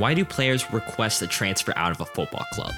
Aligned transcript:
Why 0.00 0.14
do 0.14 0.24
players 0.24 0.72
request 0.72 1.20
a 1.20 1.26
transfer 1.26 1.74
out 1.76 1.90
of 1.90 2.00
a 2.00 2.06
football 2.06 2.46
club? 2.54 2.72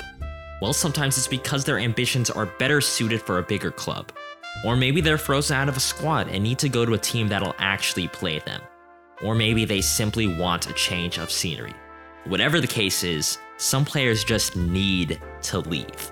Well, 0.60 0.72
sometimes 0.72 1.16
it's 1.16 1.28
because 1.28 1.64
their 1.64 1.78
ambitions 1.78 2.30
are 2.30 2.46
better 2.46 2.80
suited 2.80 3.22
for 3.22 3.38
a 3.38 3.44
bigger 3.44 3.70
club. 3.70 4.10
Or 4.64 4.74
maybe 4.74 5.00
they're 5.00 5.16
frozen 5.16 5.56
out 5.56 5.68
of 5.68 5.76
a 5.76 5.80
squad 5.80 6.26
and 6.26 6.42
need 6.42 6.58
to 6.58 6.68
go 6.68 6.84
to 6.84 6.94
a 6.94 6.98
team 6.98 7.28
that'll 7.28 7.54
actually 7.60 8.08
play 8.08 8.40
them. 8.40 8.60
Or 9.22 9.36
maybe 9.36 9.64
they 9.64 9.80
simply 9.80 10.26
want 10.26 10.68
a 10.68 10.72
change 10.72 11.18
of 11.18 11.30
scenery. 11.30 11.74
Whatever 12.24 12.60
the 12.60 12.66
case 12.66 13.04
is, 13.04 13.38
some 13.56 13.84
players 13.84 14.24
just 14.24 14.56
need 14.56 15.22
to 15.42 15.60
leave. 15.60 16.10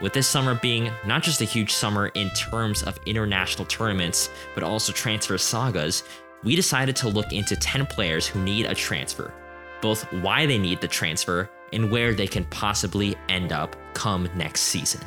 With 0.00 0.12
this 0.12 0.26
summer 0.26 0.56
being 0.56 0.90
not 1.06 1.22
just 1.22 1.40
a 1.40 1.44
huge 1.44 1.72
summer 1.72 2.08
in 2.16 2.30
terms 2.30 2.82
of 2.82 2.98
international 3.06 3.66
tournaments, 3.66 4.28
but 4.56 4.64
also 4.64 4.92
transfer 4.92 5.38
sagas, 5.38 6.02
we 6.42 6.56
decided 6.56 6.96
to 6.96 7.08
look 7.08 7.32
into 7.32 7.54
10 7.54 7.86
players 7.86 8.26
who 8.26 8.42
need 8.42 8.66
a 8.66 8.74
transfer, 8.74 9.32
both 9.80 10.10
why 10.12 10.46
they 10.46 10.58
need 10.58 10.80
the 10.80 10.88
transfer 10.88 11.50
and 11.72 11.90
where 11.90 12.14
they 12.14 12.26
can 12.26 12.44
possibly 12.46 13.16
end 13.28 13.52
up 13.52 13.76
come 13.94 14.28
next 14.36 14.62
season. 14.62 15.00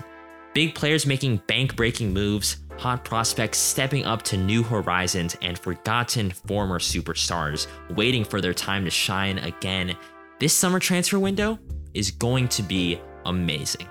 Big 0.53 0.75
players 0.75 1.05
making 1.05 1.37
bank 1.47 1.75
breaking 1.75 2.13
moves, 2.13 2.57
hot 2.77 3.05
prospects 3.05 3.57
stepping 3.57 4.05
up 4.05 4.21
to 4.23 4.37
new 4.37 4.63
horizons, 4.63 5.37
and 5.41 5.57
forgotten 5.57 6.31
former 6.31 6.79
superstars 6.79 7.67
waiting 7.95 8.23
for 8.23 8.41
their 8.41 8.53
time 8.53 8.83
to 8.83 8.91
shine 8.91 9.37
again. 9.39 9.95
This 10.39 10.53
summer 10.53 10.79
transfer 10.79 11.19
window 11.19 11.57
is 11.93 12.11
going 12.11 12.47
to 12.49 12.63
be 12.63 12.99
amazing. 13.25 13.87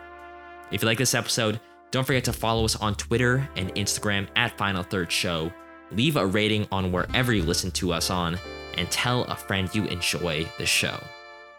If 0.71 0.83
you 0.83 0.87
like 0.87 0.99
this 0.99 1.15
episode, 1.15 1.61
don't 1.91 2.07
forget 2.07 2.25
to 2.25 2.33
follow 2.33 2.65
us 2.65 2.77
on 2.77 2.95
Twitter 2.95 3.49
and 3.57 3.75
Instagram 3.75 4.29
at 4.37 4.57
Final 4.57 4.83
Third 4.83 5.11
Show. 5.11 5.53
Leave 5.93 6.17
a 6.17 6.25
rating 6.25 6.69
on 6.71 6.93
wherever 6.93 7.33
you 7.33 7.43
listen 7.43 7.71
to 7.73 7.93
us 7.93 8.11
on, 8.11 8.39
and 8.77 8.91
tell 8.91 9.25
a 9.25 9.37
friend 9.37 9.69
you 9.75 9.85
enjoy 9.87 10.47
the 10.59 10.67
show. 10.67 10.99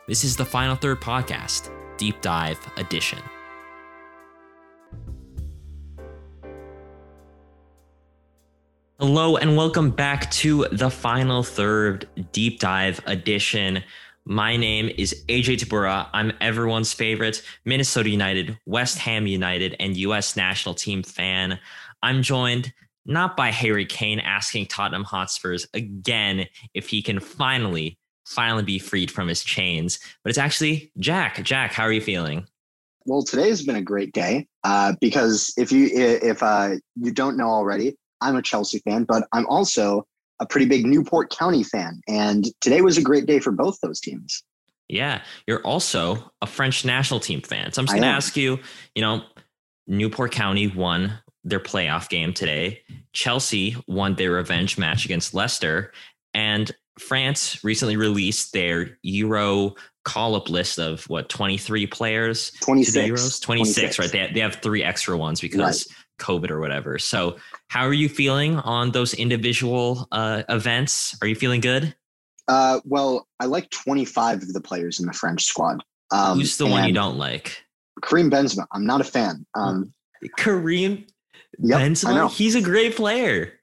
This 0.07 0.23
is 0.23 0.35
the 0.35 0.45
Final 0.45 0.75
Third 0.75 0.99
Podcast, 0.99 1.69
Deep 1.97 2.19
Dive 2.21 2.59
Edition. 2.77 3.19
Hello, 8.99 9.37
and 9.37 9.57
welcome 9.57 9.89
back 9.89 10.29
to 10.31 10.67
the 10.71 10.89
Final 10.89 11.43
Third 11.43 12.07
Deep 12.31 12.59
Dive 12.59 12.99
Edition. 13.07 13.83
My 14.25 14.55
name 14.55 14.91
is 14.95 15.23
AJ 15.27 15.57
Tabura. 15.57 16.07
I'm 16.13 16.31
everyone's 16.39 16.93
favorite 16.93 17.41
Minnesota 17.65 18.09
United, 18.09 18.59
West 18.67 18.99
Ham 18.99 19.25
United, 19.25 19.75
and 19.79 19.97
US 19.97 20.35
national 20.35 20.75
team 20.75 21.01
fan. 21.01 21.57
I'm 22.03 22.21
joined 22.21 22.73
not 23.05 23.35
by 23.35 23.51
Harry 23.51 23.85
Kane 23.85 24.19
asking 24.19 24.67
Tottenham 24.67 25.03
Hotspurs 25.03 25.67
again 25.73 26.45
if 26.73 26.89
he 26.89 27.01
can 27.01 27.19
finally, 27.19 27.97
finally 28.25 28.63
be 28.63 28.79
freed 28.79 29.11
from 29.11 29.27
his 29.27 29.43
chains, 29.43 29.99
but 30.23 30.29
it's 30.29 30.37
actually 30.37 30.91
Jack. 30.99 31.43
Jack, 31.43 31.73
how 31.73 31.83
are 31.83 31.91
you 31.91 32.01
feeling? 32.01 32.45
Well, 33.05 33.23
today 33.23 33.49
has 33.49 33.63
been 33.63 33.77
a 33.77 33.81
great 33.81 34.13
day 34.13 34.47
uh, 34.63 34.93
because 35.01 35.53
if 35.57 35.71
you 35.71 35.89
if 35.91 36.43
uh, 36.43 36.75
you 36.95 37.11
don't 37.11 37.35
know 37.35 37.49
already, 37.49 37.97
I'm 38.21 38.35
a 38.35 38.41
Chelsea 38.41 38.79
fan, 38.79 39.05
but 39.05 39.27
I'm 39.33 39.47
also 39.47 40.05
a 40.39 40.45
pretty 40.45 40.65
big 40.65 40.85
Newport 40.85 41.29
County 41.29 41.63
fan. 41.63 42.01
And 42.07 42.45
today 42.61 42.81
was 42.81 42.97
a 42.97 43.01
great 43.01 43.25
day 43.25 43.39
for 43.39 43.51
both 43.51 43.77
those 43.81 43.99
teams. 43.99 44.43
Yeah. 44.89 45.21
You're 45.47 45.61
also 45.61 46.31
a 46.41 46.47
French 46.47 46.83
national 46.83 47.19
team 47.21 47.41
fan. 47.41 47.71
So 47.71 47.81
I'm 47.81 47.85
just 47.85 47.93
going 47.93 48.01
to 48.01 48.07
ask 48.07 48.35
you, 48.35 48.59
you 48.93 49.01
know, 49.01 49.23
Newport 49.87 50.31
County 50.31 50.67
won 50.67 51.13
their 51.43 51.59
playoff 51.59 52.09
game 52.09 52.33
today. 52.33 52.81
Chelsea 53.13 53.75
won 53.87 54.15
their 54.15 54.31
revenge 54.31 54.77
match 54.77 55.05
against 55.05 55.33
Leicester. 55.33 55.91
And 56.33 56.71
France 56.99 57.63
recently 57.63 57.97
released 57.97 58.53
their 58.53 58.97
Euro 59.03 59.75
call 60.03 60.35
up 60.35 60.49
list 60.49 60.79
of 60.79 61.03
what 61.09 61.29
23 61.29 61.85
players 61.85 62.51
26 62.61 62.97
Euros 62.97 63.39
26, 63.39 63.39
26, 63.41 63.99
right 63.99 64.11
they, 64.11 64.17
have, 64.17 64.33
they 64.33 64.39
have 64.39 64.55
three 64.55 64.83
extra 64.83 65.15
ones 65.15 65.39
because 65.39 65.87
right. 65.87 65.97
COVID 66.19 66.49
or 66.49 66.59
whatever. 66.59 66.97
So, 66.97 67.37
how 67.67 67.85
are 67.85 67.93
you 67.93 68.09
feeling 68.09 68.57
on 68.57 68.91
those 68.91 69.13
individual 69.13 70.07
uh, 70.11 70.43
events? 70.49 71.15
Are 71.21 71.27
you 71.27 71.35
feeling 71.35 71.61
good? 71.61 71.95
Uh, 72.47 72.79
well, 72.85 73.27
I 73.39 73.45
like 73.45 73.69
25 73.69 74.43
of 74.43 74.53
the 74.53 74.61
players 74.61 74.99
in 74.99 75.05
the 75.05 75.13
French 75.13 75.45
squad. 75.45 75.83
Um, 76.11 76.37
Who's 76.37 76.57
the 76.57 76.67
one 76.67 76.87
you 76.87 76.93
don't 76.93 77.17
like? 77.17 77.63
Karim 78.03 78.29
Benzema. 78.29 78.65
I'm 78.71 78.85
not 78.85 79.01
a 79.01 79.05
fan. 79.05 79.45
Um, 79.55 79.93
Karim 80.37 81.05
yep, 81.59 81.79
Benzema. 81.81 82.31
He's 82.31 82.55
a 82.55 82.61
great 82.61 82.95
player. 82.95 83.53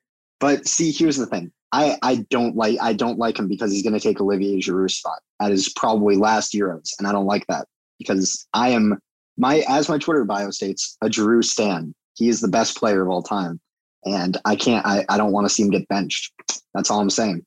But 0.40 0.66
see, 0.66 0.92
here's 0.92 1.16
the 1.16 1.26
thing. 1.26 1.52
I, 1.72 1.98
I 2.02 2.26
don't 2.30 2.56
like 2.56 2.78
I 2.80 2.94
don't 2.94 3.18
like 3.18 3.38
him 3.38 3.48
because 3.48 3.70
he's 3.70 3.82
going 3.82 3.92
to 3.92 4.00
take 4.00 4.20
Olivier 4.20 4.58
Giroud's 4.58 4.94
spot 4.94 5.18
at 5.42 5.50
his 5.50 5.68
probably 5.68 6.16
last 6.16 6.54
Euros, 6.54 6.92
and 6.98 7.06
I 7.06 7.12
don't 7.12 7.26
like 7.26 7.46
that 7.48 7.66
because 7.98 8.46
I 8.54 8.70
am 8.70 8.98
my 9.36 9.64
as 9.68 9.88
my 9.88 9.98
Twitter 9.98 10.24
bio 10.24 10.50
states 10.50 10.96
a 11.02 11.08
Giroud 11.08 11.44
stan. 11.44 11.94
He 12.14 12.28
is 12.28 12.40
the 12.40 12.48
best 12.48 12.76
player 12.76 13.02
of 13.02 13.08
all 13.08 13.22
time. 13.22 13.60
And 14.04 14.36
I 14.44 14.56
can't, 14.56 14.84
I, 14.84 15.04
I 15.08 15.16
don't 15.16 15.32
want 15.32 15.46
to 15.46 15.54
see 15.54 15.62
him 15.62 15.70
get 15.70 15.86
benched. 15.88 16.32
That's 16.74 16.90
all 16.90 17.00
I'm 17.00 17.10
saying. 17.10 17.44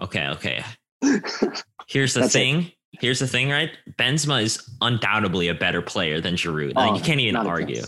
Okay. 0.00 0.28
Okay. 0.28 0.64
Here's 1.88 2.14
the 2.14 2.28
thing. 2.28 2.60
It. 2.60 3.00
Here's 3.00 3.18
the 3.18 3.26
thing, 3.26 3.50
right? 3.50 3.70
Benzema 3.98 4.42
is 4.42 4.68
undoubtedly 4.80 5.48
a 5.48 5.54
better 5.54 5.80
player 5.80 6.20
than 6.20 6.34
Giroud. 6.34 6.74
Like, 6.74 6.92
oh, 6.92 6.94
you 6.94 7.02
can't 7.02 7.20
even 7.20 7.36
argue. 7.36 7.80
No. 7.80 7.86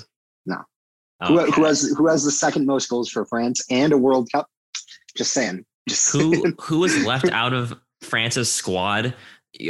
Okay. 1.22 1.32
Who, 1.32 1.50
who, 1.52 1.64
has 1.64 1.94
who 1.96 2.08
has 2.08 2.24
the 2.24 2.30
second 2.30 2.66
most 2.66 2.88
goals 2.88 3.10
for 3.10 3.24
France 3.24 3.64
and 3.70 3.92
a 3.92 3.98
World 3.98 4.30
Cup? 4.32 4.48
Just 5.16 5.32
saying. 5.32 5.64
Just 5.88 6.12
who 6.12 6.34
saying. 6.34 6.54
who 6.60 6.80
was 6.80 7.04
left 7.04 7.30
out 7.30 7.52
of 7.52 7.78
France's 8.02 8.50
squad 8.50 9.14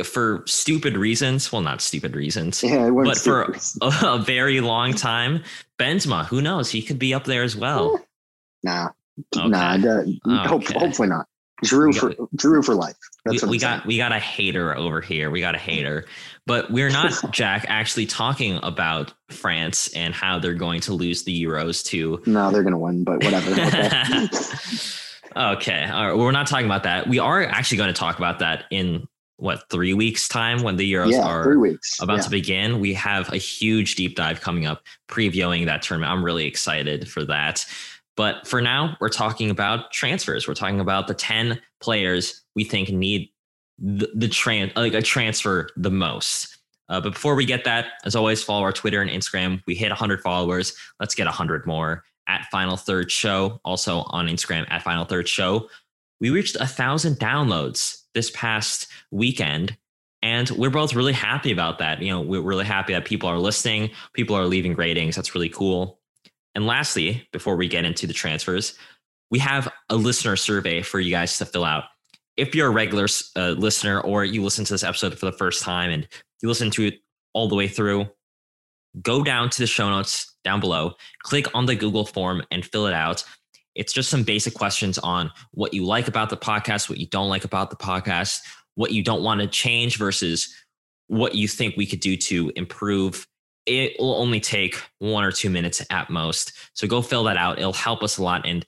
for 0.05 0.43
stupid 0.47 0.97
reasons. 0.97 1.53
Well, 1.53 1.63
not 1.63 1.81
stupid 1.81 2.17
reasons, 2.17 2.63
yeah, 2.63 2.91
but 2.91 3.19
for 3.19 3.55
a, 3.83 3.93
a, 4.07 4.19
very 4.19 4.61
long 4.61 4.95
time. 4.95 5.43
Benzema, 5.79 6.27
who 6.27 6.41
knows? 6.41 6.71
He 6.71 6.83
could 6.83 6.99
be 6.99 7.13
up 7.13 7.25
there 7.25 7.43
as 7.43 7.57
well. 7.57 7.97
Eh, 7.97 8.03
nah, 8.63 8.89
okay. 9.37 9.49
nah. 9.49 9.77
okay. 9.77 10.49
Hope, 10.49 10.65
hopefully 10.69 11.09
not. 11.09 11.27
Giroud 11.63 11.95
for 11.95 12.15
Giroud 12.37 12.65
for 12.65 12.75
life. 12.75 12.97
That's 13.25 13.43
we, 13.43 13.51
we 13.51 13.59
got 13.59 13.87
we 13.87 13.97
got 13.97 14.13
a 14.13 14.19
hater 14.19 14.77
over 14.77 15.01
here. 15.01 15.31
We 15.31 15.41
got 15.41 15.55
a 15.55 15.59
hater, 15.59 16.05
but 16.47 16.71
we're 16.71 16.91
not 16.91 17.13
Jack 17.31 17.65
actually 17.69 18.07
talking 18.07 18.59
about 18.63 19.13
France 19.31 19.89
and 19.95 20.15
how 20.15 20.39
they're 20.39 20.55
going 20.55 20.81
to 20.83 20.93
lose 20.93 21.23
the 21.25 21.45
Euros 21.45 21.85
to. 21.87 22.23
No, 22.27 22.51
they're 22.51 22.63
going 22.63 22.73
to 22.73 22.79
win, 22.79 23.05
but 23.05 23.23
whatever. 23.23 23.51
okay, 25.37 25.85
all 25.91 26.09
right. 26.09 26.17
We're 26.17 26.33
not 26.33 26.49
talking 26.49 26.67
about 26.67 26.83
that. 26.83 27.09
We 27.09 27.19
are 27.19 27.45
actually 27.45 27.79
going 27.79 27.95
to 27.95 27.99
talk 27.99 28.19
about 28.19 28.41
that 28.41 28.65
in 28.71 29.07
what 29.37 29.69
three 29.69 29.95
weeks 29.95 30.29
time 30.29 30.63
when 30.63 30.77
the 30.77 30.93
Euros 30.93 31.13
yeah, 31.13 31.27
are 31.27 31.45
three 31.45 31.57
weeks. 31.57 32.01
about 32.01 32.19
yeah. 32.19 32.23
to 32.23 32.31
begin. 32.31 32.81
We 32.81 32.95
have 32.95 33.33
a 33.33 33.37
huge 33.37 33.95
deep 33.97 34.17
dive 34.17 34.41
coming 34.41 34.67
up, 34.67 34.83
previewing 35.09 35.67
that 35.67 35.83
tournament. 35.83 36.13
I'm 36.13 36.25
really 36.25 36.47
excited 36.47 37.09
for 37.09 37.25
that. 37.25 37.65
But 38.17 38.47
for 38.47 38.61
now, 38.61 38.97
we're 39.01 39.09
talking 39.09 39.51
about 39.51 39.91
transfers. 39.91 40.47
We're 40.47 40.55
talking 40.55 40.81
about 40.81 41.09
the 41.09 41.15
10 41.15 41.61
players 41.81 42.43
we 42.55 42.65
think 42.65 42.91
need 42.91 43.31
the, 43.79 44.09
the 44.15 44.29
trans 44.29 44.73
like 44.77 44.95
a 44.95 45.03
transfer 45.03 45.69
the 45.77 45.91
most. 45.91 46.59
Uh, 46.89 47.01
but 47.01 47.15
before 47.15 47.35
we 47.35 47.45
get 47.45 47.65
that, 47.65 47.87
as 48.05 48.15
always, 48.15 48.43
follow 48.43 48.63
our 48.63 48.73
Twitter 48.73 49.01
and 49.01 49.11
Instagram. 49.11 49.63
We 49.67 49.75
hit 49.75 49.89
100 49.89 50.21
followers. 50.21 50.77
Let's 51.01 51.15
get 51.15 51.27
100 51.27 51.67
more 51.67 52.05
at 52.29 52.47
Final 52.51 52.77
Third 52.77 53.11
Show. 53.11 53.61
Also 53.65 54.05
on 54.09 54.29
Instagram 54.29 54.67
at 54.71 54.83
Final 54.83 55.05
Third 55.05 55.29
Show. 55.29 55.69
We 56.21 56.31
reached 56.31 56.57
a 56.57 56.67
thousand 56.67 57.17
downloads 57.17 58.03
this 58.15 58.31
past 58.31 58.87
weekend. 59.11 59.77
And 60.23 60.49
we're 60.51 60.71
both 60.71 60.95
really 60.95 61.13
happy 61.13 61.53
about 61.53 61.79
that. 61.81 62.01
You 62.01 62.11
know, 62.11 62.21
we're 62.21 62.41
really 62.41 62.65
happy 62.65 62.95
that 62.95 63.05
people 63.05 63.29
are 63.29 63.39
listening, 63.39 63.91
people 64.15 64.37
are 64.37 64.47
leaving 64.47 64.75
ratings. 64.75 65.17
That's 65.17 65.35
really 65.35 65.51
cool. 65.51 66.01
And 66.55 66.67
lastly, 66.67 67.27
before 67.33 67.57
we 67.57 67.69
get 67.69 67.85
into 67.85 68.07
the 68.07 68.13
transfers, 68.13 68.79
we 69.31 69.39
have 69.41 69.69
a 69.91 69.97
listener 69.97 70.37
survey 70.37 70.83
for 70.83 71.01
you 71.01 71.11
guys 71.11 71.39
to 71.39 71.47
fill 71.47 71.65
out. 71.65 71.85
If 72.37 72.55
you're 72.55 72.69
a 72.69 72.73
regular 72.73 73.07
uh, 73.37 73.51
listener 73.51 74.01
or 74.01 74.25
you 74.25 74.43
listen 74.43 74.65
to 74.65 74.73
this 74.73 74.85
episode 74.85 75.19
for 75.19 75.27
the 75.27 75.33
first 75.33 75.63
time 75.63 75.91
and 75.91 76.07
you 76.43 76.49
listen 76.49 76.71
to 76.73 76.87
it 76.87 77.01
all 77.33 77.49
the 77.49 77.55
way 77.55 77.69
through, 77.69 78.07
go 79.03 79.23
down 79.23 79.51
to 79.51 79.59
the 79.61 79.67
show 79.67 79.89
notes 79.89 80.35
down 80.45 80.61
below, 80.61 80.95
click 81.23 81.47
on 81.55 81.67
the 81.67 81.75
Google 81.75 82.05
form 82.05 82.43
and 82.51 82.65
fill 82.65 82.87
it 82.87 82.95
out. 82.95 83.25
It's 83.75 83.93
just 83.93 84.11
some 84.11 84.23
basic 84.23 84.55
questions 84.55 84.99
on 84.99 85.31
what 85.53 85.75
you 85.75 85.85
like 85.85 86.07
about 86.07 86.31
the 86.31 86.37
podcast, 86.37 86.89
what 86.89 86.99
you 86.99 87.07
don't 87.07 87.29
like 87.29 87.45
about 87.45 87.71
the 87.71 87.77
podcast, 87.77 88.41
what 88.77 88.93
you 88.93 89.03
don't 89.03 89.23
want 89.23 89.41
to 89.41 89.47
change 89.47 89.99
versus 89.99 90.55
what 91.09 91.35
you 91.35 91.49
think 91.49 91.77
we 91.77 91.87
could 91.87 92.01
do 92.01 92.17
to 92.17 92.53
improve. 92.57 93.27
It 93.67 93.97
will 93.99 94.15
only 94.15 94.41
take 94.41 94.81
one 94.99 95.25
or 95.25 95.33
two 95.33 95.51
minutes 95.51 95.85
at 95.91 96.11
most. 96.11 96.53
So 96.75 96.87
go 96.87 97.03
fill 97.03 97.25
that 97.25 97.37
out. 97.37 97.59
It'll 97.59 97.73
help 97.73 98.03
us 98.03 98.19
a 98.19 98.23
lot 98.23 98.47
and 98.47 98.65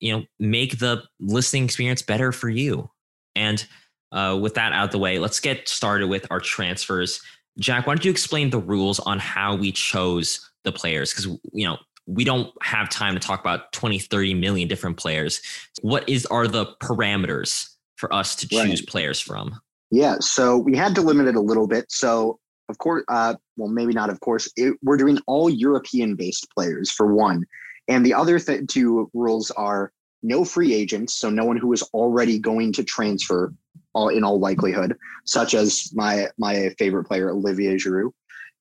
you 0.00 0.12
know 0.12 0.24
make 0.38 0.78
the 0.78 1.02
listening 1.18 1.64
experience 1.64 2.02
better 2.02 2.32
for 2.32 2.48
you. 2.48 2.90
And 3.34 3.64
uh, 4.12 4.38
with 4.40 4.54
that 4.54 4.72
out 4.72 4.86
of 4.86 4.90
the 4.90 4.98
way, 4.98 5.18
let's 5.18 5.40
get 5.40 5.68
started 5.68 6.08
with 6.08 6.26
our 6.30 6.40
transfers. 6.40 7.20
Jack, 7.58 7.86
why 7.86 7.94
don't 7.94 8.04
you 8.04 8.10
explain 8.10 8.50
the 8.50 8.58
rules 8.58 9.00
on 9.00 9.18
how 9.18 9.54
we 9.56 9.72
chose 9.72 10.50
the 10.64 10.72
players? 10.72 11.12
Because 11.12 11.38
you 11.52 11.66
know 11.66 11.78
we 12.06 12.24
don't 12.24 12.52
have 12.62 12.88
time 12.88 13.14
to 13.14 13.20
talk 13.20 13.40
about 13.40 13.72
20 13.72 13.98
30 13.98 14.34
million 14.34 14.66
different 14.66 14.96
players 14.96 15.40
what 15.82 16.08
is 16.08 16.26
are 16.26 16.48
the 16.48 16.66
parameters 16.82 17.68
for 17.96 18.12
us 18.12 18.34
to 18.34 18.48
choose 18.48 18.80
right. 18.80 18.88
players 18.88 19.20
from 19.20 19.60
Yeah, 19.90 20.16
so 20.20 20.56
we 20.56 20.76
had 20.76 20.94
to 20.94 21.02
limit 21.02 21.26
it 21.26 21.34
a 21.34 21.40
little 21.40 21.66
bit. 21.66 21.86
So 21.88 22.38
of 22.70 22.78
course, 22.78 23.04
uh, 23.08 23.34
well, 23.56 23.68
maybe 23.68 23.92
not. 23.92 24.10
Of 24.10 24.20
course, 24.20 24.50
it, 24.56 24.74
we're 24.82 24.96
doing 24.96 25.18
all 25.26 25.50
European-based 25.50 26.48
players 26.54 26.90
for 26.90 27.12
one, 27.12 27.44
and 27.88 28.06
the 28.06 28.14
other 28.14 28.38
th- 28.38 28.66
two 28.68 29.10
rules 29.12 29.50
are 29.50 29.92
no 30.22 30.44
free 30.44 30.74
agents, 30.74 31.14
so 31.14 31.30
no 31.30 31.44
one 31.44 31.56
who 31.56 31.72
is 31.72 31.82
already 31.94 32.38
going 32.38 32.72
to 32.74 32.84
transfer, 32.84 33.52
all 33.92 34.08
in 34.08 34.24
all 34.24 34.38
likelihood, 34.38 34.96
such 35.24 35.54
as 35.54 35.90
my 35.94 36.28
my 36.38 36.70
favorite 36.78 37.04
player 37.04 37.30
Olivier 37.30 37.76
Giroud, 37.76 38.12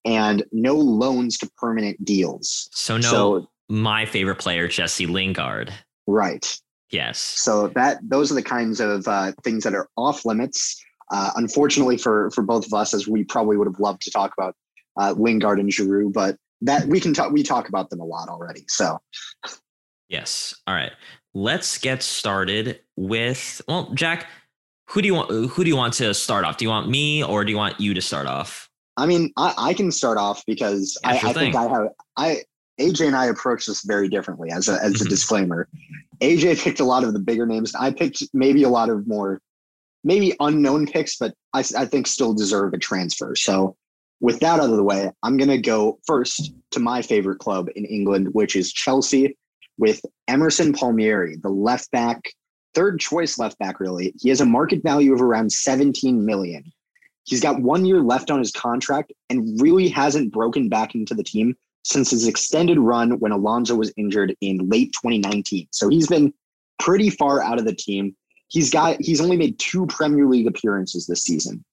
and 0.06 0.44
no 0.52 0.76
loans 0.76 1.38
to 1.40 1.50
permanent 1.58 2.04
deals. 2.04 2.70
So 2.74 2.98
no, 2.98 3.02
so, 3.02 3.50
my 3.70 4.06
favorite 4.06 4.40
player 4.40 4.68
Jesse 4.68 5.06
Lingard. 5.06 5.74
Right. 6.08 6.60
Yes. 6.92 7.20
So 7.20 7.68
that 7.70 8.00
those 8.02 8.32
are 8.32 8.36
the 8.36 8.42
kinds 8.42 8.80
of 8.80 9.08
uh, 9.08 9.34
things 9.44 9.64
that 9.64 9.76
are 9.76 9.88
off 9.96 10.26
limits. 10.26 10.84
Uh, 11.12 11.32
unfortunately 11.36 11.98
for 11.98 12.30
for 12.32 12.44
both 12.44 12.66
of 12.66 12.74
us, 12.74 12.94
as 12.94 13.08
we 13.08 13.24
probably 13.24 13.58
would 13.58 13.68
have 13.68 13.80
loved 13.80 14.02
to 14.04 14.12
talk 14.12 14.34
about 14.38 14.56
uh, 15.00 15.14
Lingard 15.18 15.60
and 15.60 15.70
Giroud, 15.70 16.14
but 16.14 16.38
that 16.62 16.86
we 16.88 17.00
can 17.00 17.14
talk 17.14 17.32
we 17.32 17.44
talk 17.44 17.70
about 17.70 17.90
them 17.90 18.00
a 18.00 18.06
lot 18.06 18.30
already. 18.30 18.66
So 18.68 19.00
yes. 20.10 20.56
All 20.68 20.76
right. 20.76 20.92
Let's 21.34 21.78
get 21.78 22.04
started 22.04 22.82
with 22.96 23.62
well, 23.68 23.92
Jack. 23.94 24.28
Who 24.90 25.02
do 25.02 25.08
you 25.08 25.14
want? 25.14 25.30
Who 25.30 25.64
do 25.64 25.70
you 25.70 25.78
want 25.78 25.94
to 25.96 26.14
start 26.14 26.46
off? 26.46 26.58
Do 26.58 26.66
you 26.66 26.70
want 26.70 26.90
me 26.90 27.24
or 27.24 27.46
do 27.46 27.52
you 27.52 27.58
want 27.58 27.80
you 27.80 27.94
to 27.94 28.02
start 28.02 28.26
off? 28.26 28.70
I 28.98 29.06
mean, 29.06 29.32
I, 29.38 29.54
I 29.58 29.74
can 29.74 29.92
start 29.92 30.18
off 30.18 30.44
because 30.46 30.98
I, 31.06 31.18
I 31.18 31.34
think 31.34 31.56
I 31.56 31.68
have 31.68 31.88
I 32.18 32.44
AJ 32.80 33.08
and 33.08 33.16
I 33.16 33.28
approach 33.28 33.66
this 33.66 33.84
very 33.84 34.10
differently 34.10 34.52
as 34.52 34.68
a 34.68 34.74
as 34.74 34.94
a 34.94 34.96
mm-hmm. 34.96 35.10
disclaimer. 35.10 35.68
AJ 36.22 36.64
picked 36.64 36.80
a 36.80 36.86
lot 36.86 37.04
of 37.04 37.14
the 37.14 37.20
bigger 37.20 37.46
names. 37.46 37.74
I 37.76 37.92
picked 37.92 38.24
maybe 38.34 38.64
a 38.64 38.70
lot 38.70 38.90
of 38.90 39.08
more 39.08 39.42
maybe 40.04 40.36
unknown 40.40 40.88
picks, 40.88 41.18
but 41.18 41.34
I, 41.54 41.64
I 41.78 41.86
think 41.86 42.08
still 42.08 42.34
deserve 42.34 42.74
a 42.74 42.78
transfer. 42.78 43.36
So 43.36 43.76
with 44.22 44.40
that 44.40 44.60
out 44.60 44.70
of 44.70 44.76
the 44.78 44.84
way, 44.84 45.12
I'm 45.24 45.38
going 45.38 45.50
to 45.50 45.58
go 45.58 46.00
first 46.06 46.54
to 46.72 46.80
my 46.80 47.02
favorite 47.02 47.40
club 47.40 47.70
in 47.76 47.86
England, 47.86 48.34
which 48.34 48.56
is 48.56 48.72
Chelsea, 48.72 49.38
with 49.78 50.02
Emerson 50.28 50.74
Palmieri, 50.74 51.38
the 51.38 51.50
left 51.50 51.90
back, 51.92 52.34
third 52.74 53.00
choice 53.00 53.40
left 53.40 53.58
back, 53.60 53.80
really. 53.80 54.14
He 54.20 54.30
has 54.30 54.42
a 54.42 54.46
market 54.46 54.84
value 54.84 55.14
of 55.14 55.22
around 55.22 55.52
17 55.52 56.26
million. 56.26 56.72
He's 57.24 57.40
got 57.40 57.62
one 57.62 57.86
year 57.86 58.02
left 58.02 58.32
on 58.32 58.40
his 58.40 58.52
contract 58.52 59.14
and 59.30 59.60
really 59.62 59.88
hasn't 59.88 60.34
broken 60.34 60.68
back 60.68 60.96
into 60.96 61.14
the 61.14 61.24
team 61.24 61.56
since 61.84 62.12
his 62.12 62.28
extended 62.28 62.78
run 62.78 63.20
when 63.20 63.32
Alonso 63.32 63.76
was 63.76 63.94
injured 63.98 64.36
in 64.42 64.68
late 64.70 64.92
2019. 65.02 65.68
So 65.72 65.90
he's 65.90 66.08
been 66.08 66.34
pretty 66.80 67.10
far 67.10 67.42
out 67.42 67.60
of 67.60 67.66
the 67.66 67.76
team. 67.76 68.16
He's 68.50 68.70
got 68.70 69.00
he's 69.00 69.22
only 69.22 69.38
made 69.38 69.58
two 69.60 69.86
Premier 69.88 70.26
League 70.26 70.48
appearances 70.48 71.08
this 71.08 71.24
season, 71.24 71.64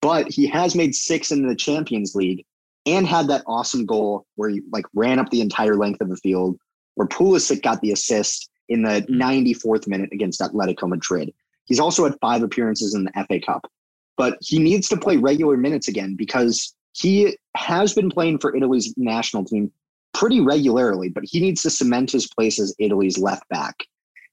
but 0.00 0.30
he 0.30 0.46
has 0.46 0.74
made 0.74 0.94
six 0.94 1.32
in 1.32 1.46
the 1.46 1.56
Champions 1.56 2.14
League 2.14 2.44
and 2.86 3.06
had 3.06 3.28
that 3.28 3.42
awesome 3.46 3.84
goal 3.84 4.26
where 4.36 4.50
he 4.50 4.62
like 4.72 4.84
ran 4.94 5.18
up 5.18 5.30
the 5.30 5.40
entire 5.40 5.74
length 5.74 6.00
of 6.00 6.08
the 6.08 6.16
field, 6.16 6.58
where 6.94 7.08
Pulisic 7.08 7.62
got 7.62 7.80
the 7.80 7.90
assist 7.90 8.48
in 8.68 8.82
the 8.82 9.02
mm. 9.02 9.54
94th 9.56 9.88
minute 9.88 10.10
against 10.12 10.40
Atletico 10.40 10.88
Madrid. 10.88 11.32
He's 11.64 11.80
also 11.80 12.04
had 12.04 12.14
five 12.20 12.42
appearances 12.42 12.94
in 12.94 13.04
the 13.04 13.26
FA 13.26 13.40
Cup, 13.40 13.70
but 14.16 14.38
he 14.40 14.58
needs 14.58 14.88
to 14.88 14.96
play 14.96 15.16
regular 15.16 15.56
minutes 15.56 15.88
again 15.88 16.14
because 16.14 16.74
he 16.92 17.36
has 17.56 17.92
been 17.92 18.10
playing 18.10 18.38
for 18.38 18.54
Italy's 18.56 18.94
national 18.96 19.44
team 19.44 19.72
pretty 20.14 20.40
regularly, 20.40 21.08
but 21.08 21.24
he 21.26 21.40
needs 21.40 21.62
to 21.62 21.70
cement 21.70 22.12
his 22.12 22.26
place 22.26 22.58
as 22.58 22.74
Italy's 22.78 23.18
left 23.18 23.48
back. 23.48 23.84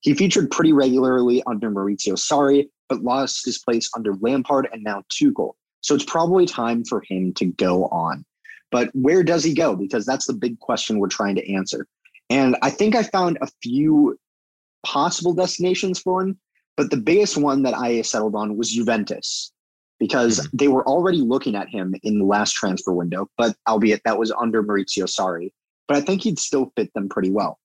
He 0.03 0.13
featured 0.13 0.51
pretty 0.51 0.73
regularly 0.73 1.41
under 1.47 1.71
Maurizio 1.71 2.15
Sarri, 2.15 2.69
but 2.89 3.03
lost 3.03 3.45
his 3.45 3.57
place 3.57 3.89
under 3.95 4.13
Lampard 4.15 4.67
and 4.71 4.83
now 4.83 5.03
Tuchel. 5.09 5.53
So 5.81 5.95
it's 5.95 6.03
probably 6.03 6.45
time 6.45 6.83
for 6.83 7.01
him 7.07 7.33
to 7.35 7.45
go 7.45 7.85
on. 7.85 8.25
But 8.69 8.89
where 8.94 9.23
does 9.23 9.44
he 9.44 9.53
go? 9.53 9.75
Because 9.75 10.05
that's 10.05 10.27
the 10.27 10.33
big 10.33 10.59
question 10.59 11.00
we're 11.00 11.07
trying 11.07 11.35
to 11.35 11.53
answer. 11.53 11.88
And 12.29 12.57
I 12.61 12.69
think 12.69 12.95
I 12.95 13.03
found 13.03 13.38
a 13.41 13.47
few 13.61 14.17
possible 14.85 15.33
destinations 15.33 16.00
for 16.00 16.21
him, 16.21 16.38
but 16.75 16.89
the 16.89 16.97
biggest 16.97 17.38
one 17.38 17.63
that 17.63 17.73
I 17.73 18.01
settled 18.01 18.35
on 18.35 18.57
was 18.57 18.71
Juventus 18.71 19.53
because 19.99 20.39
mm-hmm. 20.39 20.57
they 20.57 20.67
were 20.67 20.85
already 20.85 21.21
looking 21.21 21.56
at 21.56 21.69
him 21.69 21.95
in 22.03 22.19
the 22.19 22.25
last 22.25 22.53
transfer 22.53 22.91
window, 22.91 23.29
but 23.38 23.56
albeit 23.69 24.01
that 24.03 24.19
was 24.19 24.33
under 24.33 24.61
Maurizio 24.61 25.06
Sarri. 25.06 25.53
But 25.88 25.97
I 25.97 26.01
think 26.01 26.23
he'd 26.23 26.39
still 26.39 26.73
fit 26.75 26.94
them 26.94 27.07
pretty 27.07 27.31
well. 27.31 27.59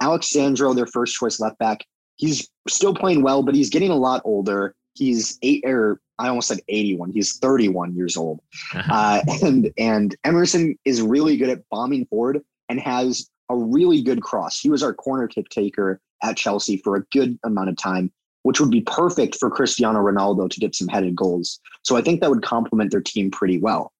Alex 0.00 0.30
Sandro, 0.30 0.74
their 0.74 0.86
first 0.86 1.14
choice 1.14 1.40
left 1.40 1.58
back, 1.58 1.84
he's 2.16 2.48
still 2.68 2.94
playing 2.94 3.22
well, 3.22 3.42
but 3.42 3.54
he's 3.54 3.70
getting 3.70 3.90
a 3.90 3.96
lot 3.96 4.22
older. 4.24 4.74
He's 4.94 5.38
eight 5.42 5.62
or 5.66 6.00
I 6.18 6.28
almost 6.28 6.48
said 6.48 6.60
81. 6.68 7.12
He's 7.12 7.36
31 7.38 7.94
years 7.94 8.16
old. 8.16 8.40
Uh, 8.74 9.20
and 9.42 9.70
and 9.78 10.16
Emerson 10.24 10.78
is 10.84 11.02
really 11.02 11.36
good 11.36 11.50
at 11.50 11.68
bombing 11.70 12.06
forward 12.06 12.40
and 12.68 12.80
has 12.80 13.28
a 13.50 13.56
really 13.56 14.02
good 14.02 14.22
cross. 14.22 14.58
He 14.58 14.70
was 14.70 14.82
our 14.82 14.94
corner 14.94 15.28
kick 15.28 15.48
taker 15.50 16.00
at 16.22 16.36
Chelsea 16.36 16.78
for 16.78 16.96
a 16.96 17.02
good 17.12 17.38
amount 17.44 17.68
of 17.68 17.76
time 17.76 18.10
which 18.46 18.60
would 18.60 18.70
be 18.70 18.82
perfect 18.82 19.34
for 19.40 19.50
Cristiano 19.50 19.98
Ronaldo 19.98 20.48
to 20.48 20.60
get 20.60 20.72
some 20.72 20.86
headed 20.86 21.16
goals. 21.16 21.58
So 21.82 21.96
I 21.96 22.00
think 22.00 22.20
that 22.20 22.30
would 22.30 22.44
complement 22.44 22.92
their 22.92 23.00
team 23.00 23.28
pretty 23.28 23.58
well. 23.58 23.92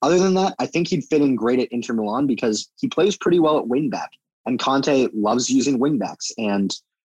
Other 0.00 0.18
than 0.18 0.32
that, 0.34 0.54
I 0.58 0.64
think 0.64 0.88
he'd 0.88 1.04
fit 1.04 1.20
in 1.20 1.36
great 1.36 1.58
at 1.58 1.68
Inter 1.70 1.92
Milan 1.92 2.26
because 2.26 2.70
he 2.80 2.88
plays 2.88 3.18
pretty 3.18 3.40
well 3.40 3.58
at 3.58 3.66
wingback, 3.66 4.06
and 4.46 4.58
Conte 4.58 5.08
loves 5.12 5.50
using 5.50 5.78
wingbacks. 5.78 6.32
And 6.38 6.74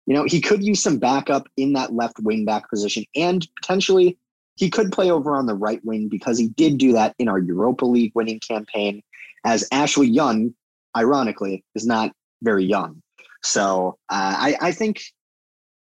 you 0.06 0.14
know 0.14 0.24
he 0.24 0.40
could 0.40 0.64
use 0.64 0.82
some 0.82 0.98
backup 0.98 1.48
in 1.56 1.72
that 1.74 1.94
left 1.94 2.22
wingback 2.22 2.68
position, 2.68 3.04
and 3.14 3.46
potentially 3.60 4.18
he 4.56 4.68
could 4.68 4.92
play 4.92 5.10
over 5.10 5.36
on 5.36 5.46
the 5.46 5.54
right 5.54 5.82
wing 5.84 6.08
because 6.08 6.38
he 6.38 6.48
did 6.48 6.78
do 6.78 6.92
that 6.92 7.14
in 7.18 7.28
our 7.28 7.38
Europa 7.38 7.86
League 7.86 8.12
winning 8.14 8.40
campaign. 8.40 9.02
As 9.44 9.66
Ashley 9.72 10.06
Young, 10.06 10.54
ironically, 10.96 11.64
is 11.74 11.86
not 11.86 12.12
very 12.42 12.64
young. 12.64 13.02
So 13.42 13.98
uh, 14.08 14.36
I, 14.38 14.56
I 14.60 14.72
think 14.72 15.02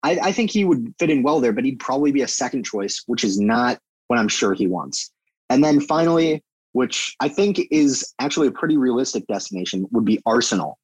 I, 0.03 0.19
I 0.23 0.33
think 0.33 0.51
he 0.51 0.65
would 0.65 0.95
fit 0.99 1.11
in 1.11 1.23
well 1.23 1.41
there, 1.41 1.53
but 1.53 1.65
he'd 1.65 1.79
probably 1.79 2.13
be 2.13 2.23
a 2.23 2.29
second 2.29 2.65
choice, 2.65 3.03
which 3.07 3.25
is 3.25 3.39
not 3.39 3.79
what 4.09 4.19
I'm 4.19 4.29
sure 4.29 4.55
he 4.55 4.67
wants. 4.67 5.11
And 5.51 5.63
then 5.63 5.81
finally, 5.81 6.43
which 6.73 7.15
I 7.21 7.29
think 7.29 7.61
is 7.71 8.15
actually 8.19 8.47
a 8.47 8.53
pretty 8.53 8.77
realistic 8.77 9.27
destination, 9.27 9.87
would 9.91 10.05
be 10.05 10.21
Arsenal, 10.25 10.79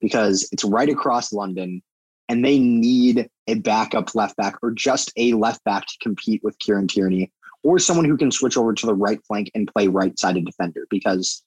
because 0.00 0.48
it's 0.52 0.64
right 0.64 0.88
across 0.88 1.32
London 1.32 1.82
and 2.28 2.44
they 2.44 2.58
need 2.58 3.28
a 3.46 3.54
backup 3.54 4.14
left 4.14 4.36
back 4.36 4.56
or 4.62 4.70
just 4.70 5.12
a 5.16 5.32
left 5.32 5.64
back 5.64 5.86
to 5.86 5.94
compete 6.02 6.42
with 6.44 6.58
Kieran 6.58 6.86
Tierney 6.86 7.32
or 7.62 7.78
someone 7.78 8.04
who 8.04 8.16
can 8.16 8.30
switch 8.30 8.56
over 8.56 8.72
to 8.74 8.86
the 8.86 8.94
right 8.94 9.18
flank 9.26 9.50
and 9.54 9.70
play 9.72 9.88
right 9.88 10.18
sided 10.18 10.44
defender. 10.44 10.86
Because, 10.90 11.42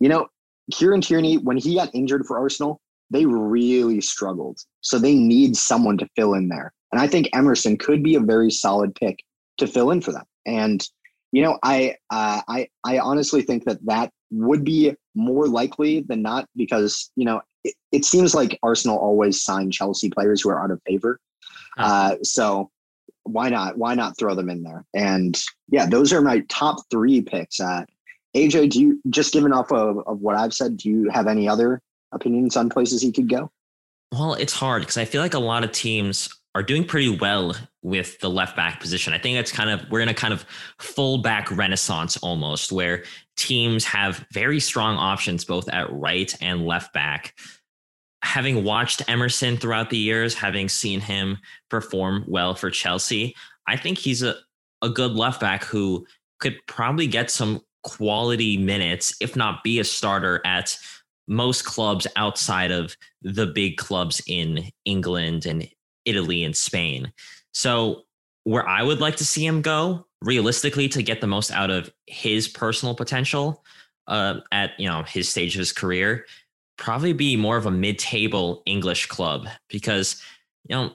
you 0.00 0.08
know, 0.08 0.28
Kieran 0.72 1.00
Tierney, 1.00 1.38
when 1.38 1.56
he 1.56 1.76
got 1.76 1.94
injured 1.94 2.26
for 2.26 2.38
Arsenal, 2.38 2.80
they 3.10 3.26
really 3.26 4.00
struggled. 4.00 4.58
So 4.80 4.98
they 4.98 5.14
need 5.14 5.56
someone 5.56 5.98
to 5.98 6.08
fill 6.16 6.34
in 6.34 6.48
there. 6.48 6.72
And 6.92 7.00
I 7.00 7.06
think 7.06 7.28
Emerson 7.32 7.76
could 7.76 8.02
be 8.02 8.16
a 8.16 8.20
very 8.20 8.50
solid 8.50 8.94
pick 8.94 9.20
to 9.58 9.66
fill 9.66 9.90
in 9.90 10.00
for 10.00 10.12
them. 10.12 10.24
And 10.46 10.86
you 11.32 11.42
know, 11.42 11.58
I 11.62 11.96
uh, 12.10 12.42
I 12.48 12.68
I 12.84 12.98
honestly 12.98 13.42
think 13.42 13.64
that 13.64 13.84
that 13.86 14.10
would 14.32 14.64
be 14.64 14.94
more 15.14 15.46
likely 15.46 16.00
than 16.00 16.22
not 16.22 16.48
because 16.56 17.10
you 17.14 17.24
know 17.24 17.40
it, 17.64 17.74
it 17.92 18.04
seems 18.04 18.34
like 18.34 18.58
Arsenal 18.62 18.98
always 18.98 19.42
sign 19.42 19.70
Chelsea 19.70 20.10
players 20.10 20.42
who 20.42 20.50
are 20.50 20.62
out 20.62 20.70
of 20.70 20.80
favor. 20.86 21.20
Uh, 21.78 22.16
so 22.22 22.70
why 23.24 23.48
not? 23.48 23.78
Why 23.78 23.94
not 23.94 24.18
throw 24.18 24.34
them 24.34 24.50
in 24.50 24.62
there? 24.62 24.84
And 24.94 25.40
yeah, 25.68 25.86
those 25.86 26.12
are 26.12 26.20
my 26.20 26.40
top 26.48 26.78
three 26.90 27.22
picks. 27.22 27.60
Uh, 27.60 27.84
AJ, 28.36 28.70
do 28.70 28.80
you 28.80 29.00
just 29.10 29.32
given 29.32 29.52
off 29.52 29.72
of, 29.72 29.98
of 30.06 30.20
what 30.20 30.36
I've 30.36 30.54
said? 30.54 30.76
Do 30.76 30.88
you 30.88 31.10
have 31.10 31.26
any 31.26 31.48
other 31.48 31.80
opinions 32.12 32.56
on 32.56 32.68
places 32.68 33.02
he 33.02 33.12
could 33.12 33.28
go? 33.28 33.50
Well, 34.12 34.34
it's 34.34 34.52
hard 34.52 34.82
because 34.82 34.96
I 34.96 35.04
feel 35.04 35.22
like 35.22 35.34
a 35.34 35.38
lot 35.38 35.64
of 35.64 35.72
teams 35.72 36.28
are 36.54 36.62
doing 36.62 36.84
pretty 36.84 37.16
well 37.16 37.54
with 37.82 38.18
the 38.20 38.30
left 38.30 38.56
back 38.56 38.80
position. 38.80 39.12
I 39.12 39.18
think 39.18 39.38
it's 39.38 39.52
kind 39.52 39.70
of 39.70 39.88
we're 39.90 40.00
in 40.00 40.08
a 40.08 40.14
kind 40.14 40.34
of 40.34 40.44
full 40.78 41.18
back 41.18 41.50
renaissance 41.50 42.16
almost 42.18 42.72
where 42.72 43.04
teams 43.36 43.84
have 43.84 44.26
very 44.32 44.60
strong 44.60 44.96
options 44.96 45.44
both 45.44 45.68
at 45.68 45.90
right 45.92 46.34
and 46.40 46.66
left 46.66 46.92
back. 46.92 47.34
Having 48.22 48.64
watched 48.64 49.08
Emerson 49.08 49.56
throughout 49.56 49.90
the 49.90 49.96
years, 49.96 50.34
having 50.34 50.68
seen 50.68 51.00
him 51.00 51.38
perform 51.70 52.24
well 52.26 52.54
for 52.54 52.68
Chelsea, 52.70 53.34
I 53.66 53.76
think 53.76 53.96
he's 53.96 54.22
a, 54.22 54.34
a 54.82 54.90
good 54.90 55.12
left 55.12 55.40
back 55.40 55.64
who 55.64 56.06
could 56.40 56.58
probably 56.66 57.06
get 57.06 57.30
some 57.30 57.60
quality 57.82 58.58
minutes, 58.58 59.14
if 59.20 59.36
not 59.36 59.62
be 59.62 59.78
a 59.78 59.84
starter 59.84 60.42
at 60.44 60.76
most 61.28 61.64
clubs 61.64 62.06
outside 62.16 62.72
of 62.72 62.94
the 63.22 63.46
big 63.46 63.76
clubs 63.78 64.20
in 64.26 64.68
England 64.84 65.46
and 65.46 65.66
Italy 66.04 66.44
and 66.44 66.56
Spain. 66.56 67.12
So, 67.52 68.02
where 68.44 68.66
I 68.66 68.82
would 68.82 69.00
like 69.00 69.16
to 69.16 69.24
see 69.24 69.44
him 69.44 69.60
go, 69.60 70.06
realistically, 70.22 70.88
to 70.90 71.02
get 71.02 71.20
the 71.20 71.26
most 71.26 71.52
out 71.52 71.70
of 71.70 71.92
his 72.06 72.48
personal 72.48 72.94
potential 72.94 73.64
uh, 74.06 74.40
at 74.52 74.72
you 74.78 74.88
know 74.88 75.02
his 75.02 75.28
stage 75.28 75.54
of 75.54 75.58
his 75.58 75.72
career, 75.72 76.26
probably 76.78 77.12
be 77.12 77.36
more 77.36 77.56
of 77.56 77.66
a 77.66 77.70
mid-table 77.70 78.62
English 78.66 79.06
club 79.06 79.46
because 79.68 80.22
you 80.68 80.74
know 80.74 80.92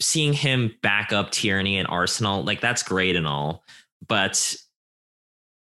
seeing 0.00 0.32
him 0.32 0.74
back 0.82 1.12
up 1.12 1.30
Tierney 1.30 1.78
and 1.78 1.86
Arsenal, 1.88 2.42
like 2.42 2.60
that's 2.60 2.82
great 2.82 3.14
and 3.14 3.26
all, 3.26 3.62
but 4.06 4.54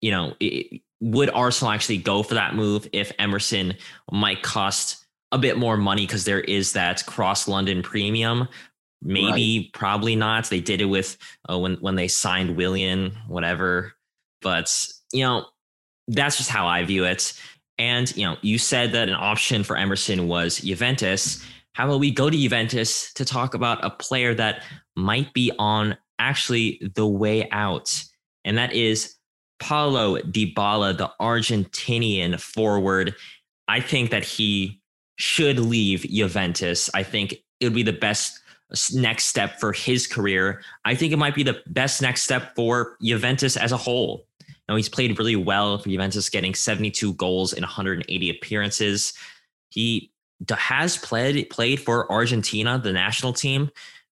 you 0.00 0.10
know, 0.10 0.34
it, 0.40 0.80
would 1.00 1.30
Arsenal 1.30 1.72
actually 1.72 1.98
go 1.98 2.22
for 2.22 2.34
that 2.34 2.54
move 2.54 2.88
if 2.92 3.12
Emerson 3.18 3.74
might 4.12 4.42
cost 4.42 4.99
a 5.32 5.38
bit 5.38 5.56
more 5.58 5.76
money 5.76 6.06
because 6.06 6.24
there 6.24 6.40
is 6.40 6.72
that 6.72 7.04
cross 7.06 7.46
London 7.46 7.82
premium? 7.82 8.48
Maybe, 9.02 9.58
right. 9.58 9.72
probably 9.72 10.14
not. 10.14 10.50
They 10.50 10.60
did 10.60 10.80
it 10.80 10.86
with 10.86 11.16
uh, 11.50 11.58
when 11.58 11.76
when 11.76 11.94
they 11.94 12.08
signed 12.08 12.56
Willian, 12.56 13.16
whatever. 13.28 13.94
But 14.42 14.74
you 15.12 15.24
know, 15.24 15.46
that's 16.08 16.36
just 16.36 16.50
how 16.50 16.66
I 16.66 16.84
view 16.84 17.04
it. 17.04 17.32
And 17.78 18.14
you 18.16 18.26
know, 18.26 18.36
you 18.42 18.58
said 18.58 18.92
that 18.92 19.08
an 19.08 19.14
option 19.14 19.64
for 19.64 19.76
Emerson 19.76 20.28
was 20.28 20.58
Juventus. 20.58 21.44
How 21.72 21.86
about 21.86 22.00
we 22.00 22.10
go 22.10 22.28
to 22.28 22.36
Juventus 22.36 23.12
to 23.14 23.24
talk 23.24 23.54
about 23.54 23.82
a 23.82 23.90
player 23.90 24.34
that 24.34 24.64
might 24.96 25.32
be 25.32 25.50
on 25.58 25.96
actually 26.18 26.82
the 26.94 27.06
way 27.06 27.48
out, 27.50 28.04
and 28.44 28.58
that 28.58 28.74
is 28.74 29.16
Paulo 29.60 30.18
Dybala, 30.18 30.98
the 30.98 31.10
Argentinian 31.20 32.38
forward. 32.38 33.14
I 33.66 33.80
think 33.80 34.10
that 34.10 34.24
he 34.24 34.79
should 35.20 35.58
leave 35.58 36.02
Juventus. 36.02 36.88
I 36.94 37.02
think 37.02 37.34
it 37.60 37.66
would 37.66 37.74
be 37.74 37.82
the 37.82 37.92
best 37.92 38.40
next 38.92 39.26
step 39.26 39.60
for 39.60 39.72
his 39.72 40.06
career. 40.06 40.62
I 40.84 40.94
think 40.94 41.12
it 41.12 41.18
might 41.18 41.34
be 41.34 41.42
the 41.42 41.60
best 41.66 42.00
next 42.00 42.22
step 42.22 42.54
for 42.54 42.96
Juventus 43.02 43.56
as 43.56 43.72
a 43.72 43.76
whole. 43.76 44.26
Now 44.68 44.76
he's 44.76 44.88
played 44.88 45.18
really 45.18 45.36
well 45.36 45.78
for 45.78 45.88
Juventus, 45.88 46.30
getting 46.30 46.54
72 46.54 47.12
goals 47.14 47.52
in 47.52 47.62
180 47.62 48.30
appearances. 48.30 49.12
He 49.68 50.10
has 50.48 50.96
played 50.96 51.50
played 51.50 51.80
for 51.80 52.10
Argentina, 52.10 52.78
the 52.78 52.92
national 52.92 53.34
team, 53.34 53.70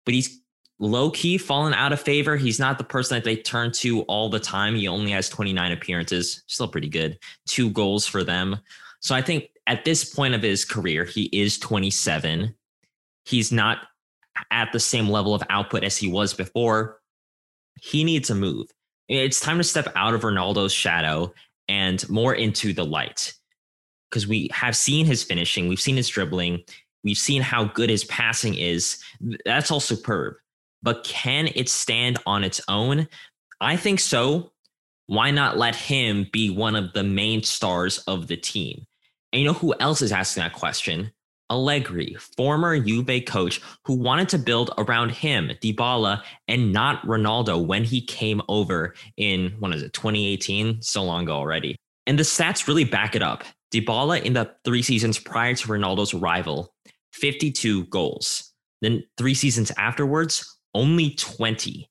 but 0.04 0.12
he's 0.12 0.38
low 0.80 1.11
key 1.11 1.38
fallen 1.38 1.73
out 1.73 1.92
of 1.92 2.00
favor. 2.00 2.37
He's 2.37 2.59
not 2.59 2.76
the 2.76 2.85
person 2.85 3.16
that 3.16 3.25
they 3.25 3.37
turn 3.37 3.73
to 3.73 4.02
all 4.02 4.28
the 4.28 4.40
time. 4.40 4.75
He 4.75 4.87
only 4.87 5.12
has 5.12 5.30
29 5.30 5.73
appearances, 5.73 6.42
still 6.47 6.69
pretty 6.69 6.88
good. 6.88 7.19
Two 7.47 7.71
goals 7.71 8.07
for 8.07 8.23
them. 8.23 8.59
So 9.00 9.14
I 9.14 9.23
think 9.23 9.50
at 9.70 9.84
this 9.84 10.04
point 10.04 10.34
of 10.34 10.42
his 10.42 10.64
career, 10.64 11.04
he 11.04 11.30
is 11.32 11.56
27. 11.56 12.52
He's 13.24 13.52
not 13.52 13.86
at 14.50 14.72
the 14.72 14.80
same 14.80 15.08
level 15.08 15.32
of 15.32 15.44
output 15.48 15.84
as 15.84 15.96
he 15.96 16.08
was 16.08 16.34
before. 16.34 16.98
He 17.80 18.02
needs 18.02 18.30
a 18.30 18.34
move. 18.34 18.66
It's 19.08 19.38
time 19.38 19.58
to 19.58 19.64
step 19.64 19.92
out 19.94 20.12
of 20.12 20.22
Ronaldo's 20.22 20.72
shadow 20.72 21.32
and 21.68 22.06
more 22.10 22.34
into 22.34 22.72
the 22.72 22.84
light. 22.84 23.32
Because 24.10 24.26
we 24.26 24.50
have 24.52 24.76
seen 24.76 25.06
his 25.06 25.22
finishing, 25.22 25.68
we've 25.68 25.80
seen 25.80 25.96
his 25.96 26.08
dribbling, 26.08 26.64
we've 27.04 27.16
seen 27.16 27.40
how 27.40 27.64
good 27.64 27.90
his 27.90 28.02
passing 28.04 28.56
is. 28.56 29.00
That's 29.44 29.70
all 29.70 29.78
superb. 29.78 30.34
But 30.82 31.04
can 31.04 31.48
it 31.54 31.68
stand 31.68 32.18
on 32.26 32.42
its 32.42 32.60
own? 32.66 33.06
I 33.60 33.76
think 33.76 34.00
so. 34.00 34.50
Why 35.06 35.30
not 35.30 35.58
let 35.58 35.76
him 35.76 36.26
be 36.32 36.50
one 36.50 36.74
of 36.74 36.92
the 36.92 37.04
main 37.04 37.44
stars 37.44 37.98
of 38.08 38.26
the 38.26 38.36
team? 38.36 38.84
And 39.32 39.40
you 39.40 39.46
know 39.46 39.54
who 39.54 39.75
else 39.80 40.02
is 40.02 40.12
asking 40.12 40.42
that 40.42 40.52
question? 40.52 41.12
Allegri, 41.50 42.16
former 42.37 42.78
Juve 42.78 43.25
coach 43.26 43.60
who 43.84 43.94
wanted 43.94 44.28
to 44.30 44.38
build 44.38 44.70
around 44.78 45.10
him, 45.10 45.50
Dybala, 45.60 46.22
and 46.46 46.72
not 46.72 47.02
Ronaldo 47.02 47.66
when 47.66 47.82
he 47.84 48.00
came 48.00 48.40
over 48.49 48.94
in, 49.16 49.54
what 49.58 49.75
is 49.75 49.82
it, 49.82 49.92
2018? 49.92 50.80
So 50.80 51.02
long 51.02 51.25
ago 51.25 51.34
already. 51.34 51.76
And 52.06 52.18
the 52.18 52.22
stats 52.22 52.66
really 52.66 52.84
back 52.84 53.16
it 53.16 53.22
up. 53.22 53.44
Dybala 53.72 54.22
in 54.22 54.32
the 54.32 54.52
three 54.64 54.82
seasons 54.82 55.18
prior 55.18 55.54
to 55.54 55.68
Ronaldo's 55.68 56.14
arrival, 56.14 56.72
52 57.12 57.87
goals. 57.87 58.52
Then 58.80 59.04
three 59.18 59.34
seasons 59.34 59.70
afterwards, 59.76 60.58
only 60.75 61.10
20. 61.10 61.88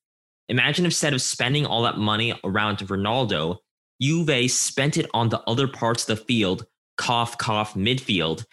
Imagine 0.49 0.85
instead 0.85 1.13
of 1.13 1.21
spending 1.21 1.65
all 1.65 1.83
that 1.83 1.97
money 1.97 2.33
around 2.43 2.79
Ronaldo, 2.79 3.57
Juve 4.01 4.49
spent 4.49 4.97
it 4.97 5.09
on 5.13 5.29
the 5.29 5.41
other 5.41 5.67
parts 5.67 6.09
of 6.09 6.17
the 6.17 6.25
field, 6.25 6.65
cough, 6.99 7.37
cough, 7.37 7.75
midfield, 7.75 8.45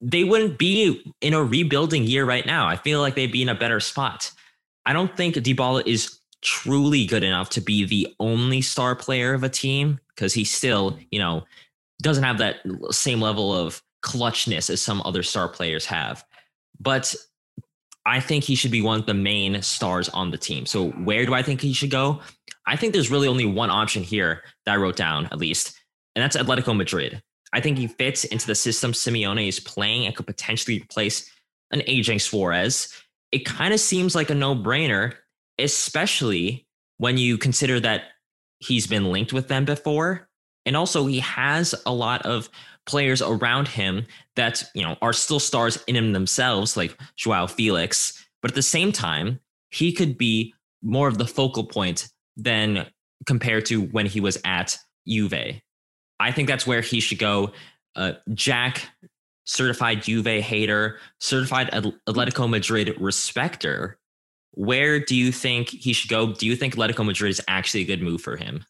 they 0.00 0.24
wouldn't 0.24 0.58
be 0.58 1.04
in 1.20 1.34
a 1.34 1.44
rebuilding 1.44 2.04
year 2.04 2.24
right 2.24 2.46
now. 2.46 2.66
I 2.66 2.76
feel 2.76 3.00
like 3.00 3.14
they'd 3.14 3.30
be 3.30 3.42
in 3.42 3.50
a 3.50 3.54
better 3.54 3.80
spot. 3.80 4.32
I 4.86 4.94
don't 4.94 5.14
think 5.14 5.36
Dybala 5.36 5.86
is 5.86 6.18
truly 6.40 7.04
good 7.04 7.22
enough 7.22 7.50
to 7.50 7.60
be 7.60 7.84
the 7.84 8.12
only 8.18 8.62
star 8.62 8.96
player 8.96 9.34
of 9.34 9.44
a 9.44 9.48
team 9.48 10.00
because 10.08 10.32
he 10.32 10.42
still, 10.42 10.98
you 11.10 11.18
know, 11.18 11.44
doesn't 12.00 12.24
have 12.24 12.38
that 12.38 12.56
same 12.90 13.20
level 13.20 13.54
of 13.54 13.80
clutchness 14.02 14.70
as 14.70 14.80
some 14.80 15.02
other 15.04 15.22
star 15.22 15.46
players 15.46 15.84
have. 15.84 16.24
But 16.80 17.14
I 18.06 18.18
think 18.18 18.42
he 18.42 18.56
should 18.56 18.72
be 18.72 18.82
one 18.82 18.98
of 18.98 19.06
the 19.06 19.14
main 19.14 19.60
stars 19.60 20.08
on 20.08 20.30
the 20.30 20.38
team. 20.38 20.64
So 20.64 20.88
where 20.90 21.26
do 21.26 21.34
I 21.34 21.42
think 21.42 21.60
he 21.60 21.74
should 21.74 21.90
go? 21.90 22.20
I 22.66 22.74
think 22.74 22.94
there's 22.94 23.10
really 23.10 23.28
only 23.28 23.44
one 23.44 23.70
option 23.70 24.02
here 24.02 24.42
that 24.64 24.72
I 24.72 24.76
wrote 24.76 24.96
down, 24.96 25.26
at 25.26 25.38
least, 25.38 25.78
and 26.16 26.22
that's 26.22 26.36
Atletico 26.36 26.74
Madrid. 26.74 27.22
I 27.52 27.60
think 27.60 27.78
he 27.78 27.86
fits 27.86 28.24
into 28.24 28.46
the 28.46 28.54
system 28.54 28.92
Simeone 28.92 29.48
is 29.48 29.60
playing 29.60 30.06
and 30.06 30.16
could 30.16 30.26
potentially 30.26 30.80
replace 30.80 31.30
an 31.70 31.82
aging 31.86 32.18
Suarez. 32.18 32.92
It 33.30 33.44
kind 33.44 33.74
of 33.74 33.80
seems 33.80 34.14
like 34.14 34.30
a 34.30 34.34
no 34.34 34.54
brainer, 34.54 35.14
especially 35.58 36.66
when 36.98 37.18
you 37.18 37.38
consider 37.38 37.80
that 37.80 38.04
he's 38.58 38.86
been 38.86 39.10
linked 39.10 39.32
with 39.32 39.48
them 39.48 39.64
before. 39.64 40.28
And 40.64 40.76
also, 40.76 41.06
he 41.06 41.18
has 41.20 41.74
a 41.84 41.92
lot 41.92 42.24
of 42.24 42.48
players 42.86 43.22
around 43.22 43.68
him 43.68 44.06
that 44.36 44.64
you 44.74 44.82
know 44.82 44.96
are 45.02 45.12
still 45.12 45.40
stars 45.40 45.82
in 45.86 45.96
him 45.96 46.12
themselves, 46.12 46.76
like 46.76 46.96
Joao 47.16 47.46
Felix. 47.46 48.24
But 48.40 48.52
at 48.52 48.54
the 48.54 48.62
same 48.62 48.92
time, 48.92 49.40
he 49.70 49.92
could 49.92 50.16
be 50.16 50.54
more 50.82 51.08
of 51.08 51.18
the 51.18 51.26
focal 51.26 51.64
point 51.64 52.08
than 52.36 52.86
compared 53.26 53.66
to 53.66 53.82
when 53.82 54.06
he 54.06 54.20
was 54.20 54.38
at 54.44 54.78
Juve. 55.06 55.60
I 56.22 56.30
think 56.32 56.48
that's 56.48 56.66
where 56.66 56.80
he 56.80 57.00
should 57.00 57.18
go. 57.18 57.52
Uh, 57.96 58.12
Jack, 58.32 58.88
certified 59.44 60.02
Juve 60.02 60.26
hater, 60.26 60.98
certified 61.18 61.70
Atletico 61.72 62.48
Madrid 62.48 62.94
respecter. 63.00 63.98
Where 64.52 65.00
do 65.00 65.16
you 65.16 65.32
think 65.32 65.70
he 65.70 65.92
should 65.92 66.10
go? 66.10 66.32
Do 66.32 66.46
you 66.46 66.56
think 66.56 66.76
Atletico 66.76 67.04
Madrid 67.04 67.30
is 67.30 67.40
actually 67.48 67.82
a 67.82 67.86
good 67.86 68.02
move 68.02 68.20
for 68.20 68.36
him? 68.36 68.64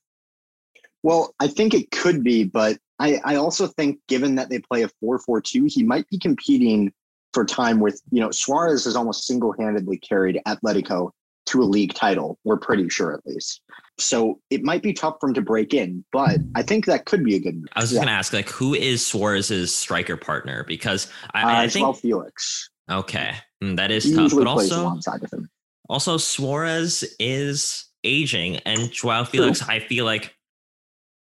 Well, 1.02 1.34
I 1.40 1.48
think 1.48 1.74
it 1.74 1.90
could 1.90 2.22
be, 2.22 2.44
but 2.44 2.78
I, 2.98 3.20
I 3.24 3.34
also 3.36 3.66
think 3.66 3.98
given 4.08 4.36
that 4.36 4.48
they 4.48 4.60
play 4.60 4.82
a 4.82 4.88
4-4-2, 5.04 5.70
he 5.70 5.82
might 5.82 6.08
be 6.08 6.18
competing 6.18 6.92
for 7.34 7.44
time 7.44 7.80
with, 7.80 8.00
you 8.12 8.20
know, 8.20 8.30
Suarez 8.30 8.84
has 8.84 8.94
almost 8.94 9.26
single-handedly 9.26 9.98
carried 9.98 10.40
Atletico 10.46 11.10
to 11.46 11.62
a 11.62 11.64
league 11.64 11.94
title. 11.94 12.38
We're 12.44 12.58
pretty 12.58 12.88
sure 12.88 13.12
at 13.12 13.26
least. 13.26 13.60
So 14.02 14.40
it 14.50 14.62
might 14.62 14.82
be 14.82 14.92
tough 14.92 15.16
for 15.20 15.28
him 15.28 15.34
to 15.34 15.42
break 15.42 15.74
in, 15.74 16.04
but 16.12 16.38
I 16.54 16.62
think 16.62 16.86
that 16.86 17.06
could 17.06 17.24
be 17.24 17.36
a 17.36 17.40
good 17.40 17.54
move. 17.54 17.68
I 17.74 17.80
was 17.80 17.90
just 17.90 17.94
yeah. 17.94 18.04
going 18.04 18.08
to 18.08 18.18
ask, 18.18 18.32
like, 18.32 18.48
who 18.48 18.74
is 18.74 19.06
Suarez's 19.06 19.74
striker 19.74 20.16
partner? 20.16 20.64
Because 20.66 21.10
I, 21.34 21.42
uh, 21.42 21.62
I 21.62 21.68
think 21.68 21.84
well 21.84 21.92
Felix. 21.92 22.70
Okay, 22.90 23.34
mm, 23.62 23.76
that 23.76 23.90
is 23.90 24.04
he 24.04 24.14
tough. 24.14 24.32
But 24.34 24.46
also, 24.46 24.82
alongside 24.82 25.22
of 25.22 25.32
him. 25.32 25.48
also 25.88 26.16
Suarez 26.16 27.04
is 27.18 27.86
aging, 28.04 28.56
and 28.58 28.90
Joao 28.90 29.24
Felix, 29.24 29.60
True. 29.60 29.74
I 29.74 29.80
feel 29.80 30.04
like 30.04 30.34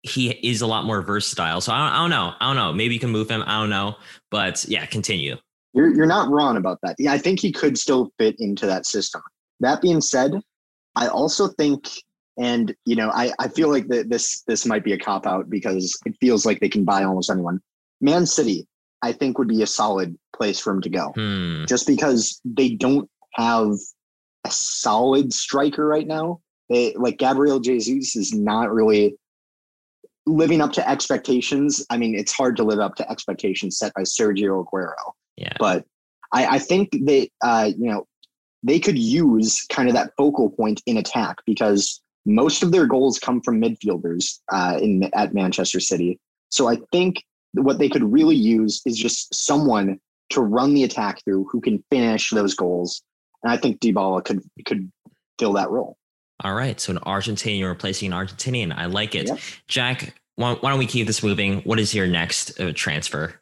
he 0.04 0.30
is 0.30 0.62
a 0.62 0.68
lot 0.68 0.86
more 0.86 1.02
versatile. 1.02 1.62
So 1.62 1.72
I 1.72 1.78
don't, 1.78 1.94
I 1.94 1.98
don't 2.00 2.10
know. 2.10 2.34
I 2.40 2.48
don't 2.48 2.56
know. 2.56 2.74
Maybe 2.74 2.94
you 2.94 3.00
can 3.00 3.12
move 3.12 3.30
him. 3.30 3.44
I 3.46 3.60
don't 3.60 3.70
know. 3.70 3.96
But 4.32 4.66
yeah, 4.68 4.86
continue. 4.86 5.38
You're 5.74 5.94
you're 5.94 6.06
not 6.06 6.30
wrong 6.30 6.58
about 6.58 6.80
that. 6.84 6.96
Yeah, 6.98 7.14
I 7.14 7.18
think 7.18 7.40
he 7.40 7.52
could 7.52 7.78
still 7.78 8.12
fit 8.18 8.36
into 8.40 8.66
that 8.66 8.86
system. 8.86 9.22
That 9.60 9.82
being 9.82 10.02
said, 10.02 10.34
I 10.96 11.08
also 11.08 11.48
think 11.50 11.88
and 12.42 12.76
you 12.86 12.96
know, 12.96 13.12
I, 13.14 13.32
I 13.38 13.48
feel 13.48 13.70
like 13.70 13.88
that 13.90 14.10
this 14.10 14.42
this 14.48 14.66
might 14.66 14.84
be 14.84 14.94
a 14.94 14.98
cop 14.98 15.28
out 15.28 15.50
because 15.50 15.98
it 16.08 16.16
feels 16.20 16.44
like 16.44 16.60
they 16.60 16.70
can 16.70 16.84
buy 16.84 17.04
almost 17.04 17.30
anyone. 17.30 17.62
Man 18.02 18.26
City, 18.26 18.68
I 19.04 19.12
think, 19.12 19.38
would 19.38 19.48
be 19.48 19.62
a 19.62 19.68
solid 19.68 20.18
place 20.36 20.60
for 20.60 20.74
him 20.74 20.82
to 20.82 20.90
go, 20.90 21.12
hmm. 21.16 21.66
just 21.66 21.86
because 21.86 22.42
they 22.44 22.70
don't 22.70 23.08
have 23.36 23.74
a 24.44 24.50
solid 24.50 25.32
striker 25.34 25.86
right 25.86 26.08
now. 26.08 26.42
They, 26.70 26.96
like 26.96 27.20
Gabriel 27.20 27.60
Jesus 27.60 28.16
is 28.16 28.34
not 28.34 28.72
really 28.72 29.16
living 30.26 30.62
up 30.62 30.72
to 30.74 30.90
expectations. 30.90 31.86
I 31.92 31.98
mean, 31.98 32.16
it's 32.16 32.32
hard 32.32 32.56
to 32.58 32.64
live 32.64 32.80
up 32.80 32.96
to 32.96 33.12
expectations 33.12 33.78
set 33.78 33.94
by 33.94 34.02
Sergio 34.02 34.66
Aguero. 34.66 35.12
Yeah. 35.38 35.54
But 35.60 35.86
I, 36.32 36.56
I 36.56 36.60
think 36.60 36.90
that 36.92 37.30
uh, 37.44 37.70
you 37.78 37.92
know 37.92 38.08
they 38.64 38.80
could 38.80 38.98
use 38.98 39.64
kind 39.70 39.90
of 39.90 39.94
that 39.94 40.14
focal 40.18 40.50
point 40.50 40.82
in 40.88 40.98
attack 40.98 41.38
because 41.46 42.02
most 42.26 42.64
of 42.64 42.72
their 42.72 42.86
goals 42.86 43.20
come 43.20 43.42
from 43.42 43.62
midfielders 43.62 44.40
uh, 44.52 44.78
in 44.82 45.10
at 45.14 45.34
Manchester 45.34 45.80
City. 45.80 46.20
So 46.50 46.68
I 46.68 46.78
think 46.92 47.24
what 47.54 47.80
they 47.80 47.90
could 47.90 48.04
really 48.04 48.36
use 48.36 48.82
is 48.86 48.98
just 48.98 49.34
someone 49.34 50.00
to 50.30 50.42
run 50.42 50.74
the 50.74 50.84
attack 50.84 51.24
through 51.24 51.48
who 51.52 51.62
can 51.62 51.84
finish 51.90 52.30
those 52.30 52.54
goals. 52.54 53.02
And 53.44 53.52
I 53.52 53.58
think 53.58 53.80
Dybala 53.80 54.24
could 54.24 54.42
could 54.66 54.92
fill 55.40 55.54
that 55.54 55.70
role. 55.70 55.98
All 56.44 56.54
right. 56.54 56.80
So 56.80 56.92
an 56.92 57.00
Argentinian 57.00 57.68
replacing 57.68 58.12
an 58.12 58.18
Argentinian. 58.18 58.76
I 58.76 58.86
like 58.86 59.16
it. 59.16 59.28
Yep. 59.28 59.40
Jack, 59.68 60.16
why, 60.36 60.54
why, 60.54 60.72
don't 60.72 60.80
we 60.80 60.88
keep 60.88 61.06
this 61.06 61.22
moving? 61.22 61.62
What 61.62 61.80
is 61.80 61.94
your 61.94 62.08
next 62.08 62.60
uh, 62.60 62.72
transfer? 62.74 63.36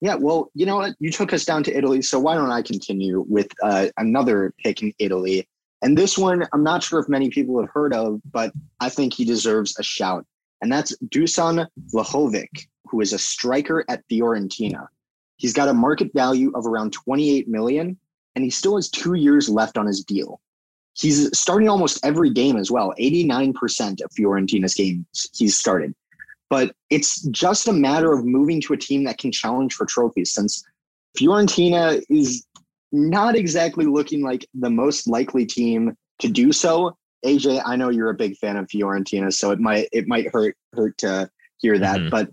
Yeah, 0.00 0.16
well, 0.16 0.50
you 0.54 0.66
know 0.66 0.76
what? 0.76 0.94
You 0.98 1.12
took 1.12 1.32
us 1.32 1.44
down 1.44 1.62
to 1.64 1.76
Italy, 1.76 2.02
so 2.02 2.18
why 2.18 2.34
don't 2.34 2.50
I 2.50 2.62
continue 2.62 3.24
with 3.28 3.48
uh, 3.62 3.88
another 3.98 4.52
pick 4.58 4.82
in 4.82 4.92
Italy? 4.98 5.46
And 5.82 5.98
this 5.98 6.16
one, 6.16 6.46
I'm 6.52 6.62
not 6.62 6.82
sure 6.82 7.00
if 7.00 7.08
many 7.08 7.28
people 7.28 7.60
have 7.60 7.68
heard 7.70 7.92
of, 7.92 8.20
but 8.30 8.52
I 8.80 8.88
think 8.88 9.12
he 9.12 9.24
deserves 9.24 9.76
a 9.78 9.82
shout. 9.82 10.24
And 10.60 10.72
that's 10.72 10.96
Dusan 11.08 11.66
Vlahovic, 11.92 12.66
who 12.86 13.00
is 13.00 13.12
a 13.12 13.18
striker 13.18 13.84
at 13.88 14.06
Fiorentina. 14.08 14.86
He's 15.36 15.52
got 15.52 15.68
a 15.68 15.74
market 15.74 16.12
value 16.14 16.52
of 16.54 16.66
around 16.66 16.92
28 16.92 17.48
million, 17.48 17.98
and 18.36 18.44
he 18.44 18.50
still 18.50 18.76
has 18.76 18.88
two 18.88 19.14
years 19.14 19.48
left 19.48 19.76
on 19.76 19.86
his 19.86 20.04
deal. 20.04 20.40
He's 20.94 21.36
starting 21.36 21.68
almost 21.68 22.04
every 22.04 22.30
game 22.30 22.56
as 22.56 22.70
well. 22.70 22.94
89% 23.00 24.04
of 24.04 24.10
Fiorentina's 24.12 24.74
games 24.74 25.30
he's 25.34 25.58
started. 25.58 25.94
But 26.48 26.76
it's 26.90 27.22
just 27.22 27.66
a 27.66 27.72
matter 27.72 28.12
of 28.12 28.24
moving 28.24 28.60
to 28.60 28.74
a 28.74 28.76
team 28.76 29.04
that 29.04 29.18
can 29.18 29.32
challenge 29.32 29.74
for 29.74 29.86
trophies 29.86 30.32
since 30.32 30.62
Fiorentina 31.18 32.02
is 32.08 32.46
not 32.92 33.34
exactly 33.34 33.86
looking 33.86 34.22
like 34.22 34.46
the 34.54 34.70
most 34.70 35.08
likely 35.08 35.46
team 35.46 35.96
to 36.20 36.28
do 36.28 36.52
so. 36.52 36.96
AJ, 37.24 37.62
I 37.64 37.76
know 37.76 37.90
you're 37.90 38.10
a 38.10 38.14
big 38.14 38.36
fan 38.36 38.56
of 38.56 38.66
Fiorentina, 38.66 39.32
so 39.32 39.50
it 39.50 39.60
might 39.60 39.88
it 39.92 40.06
might 40.06 40.32
hurt 40.32 40.56
hurt 40.72 40.98
to 40.98 41.30
hear 41.58 41.78
that, 41.78 42.00
mm-hmm. 42.00 42.10
but 42.10 42.30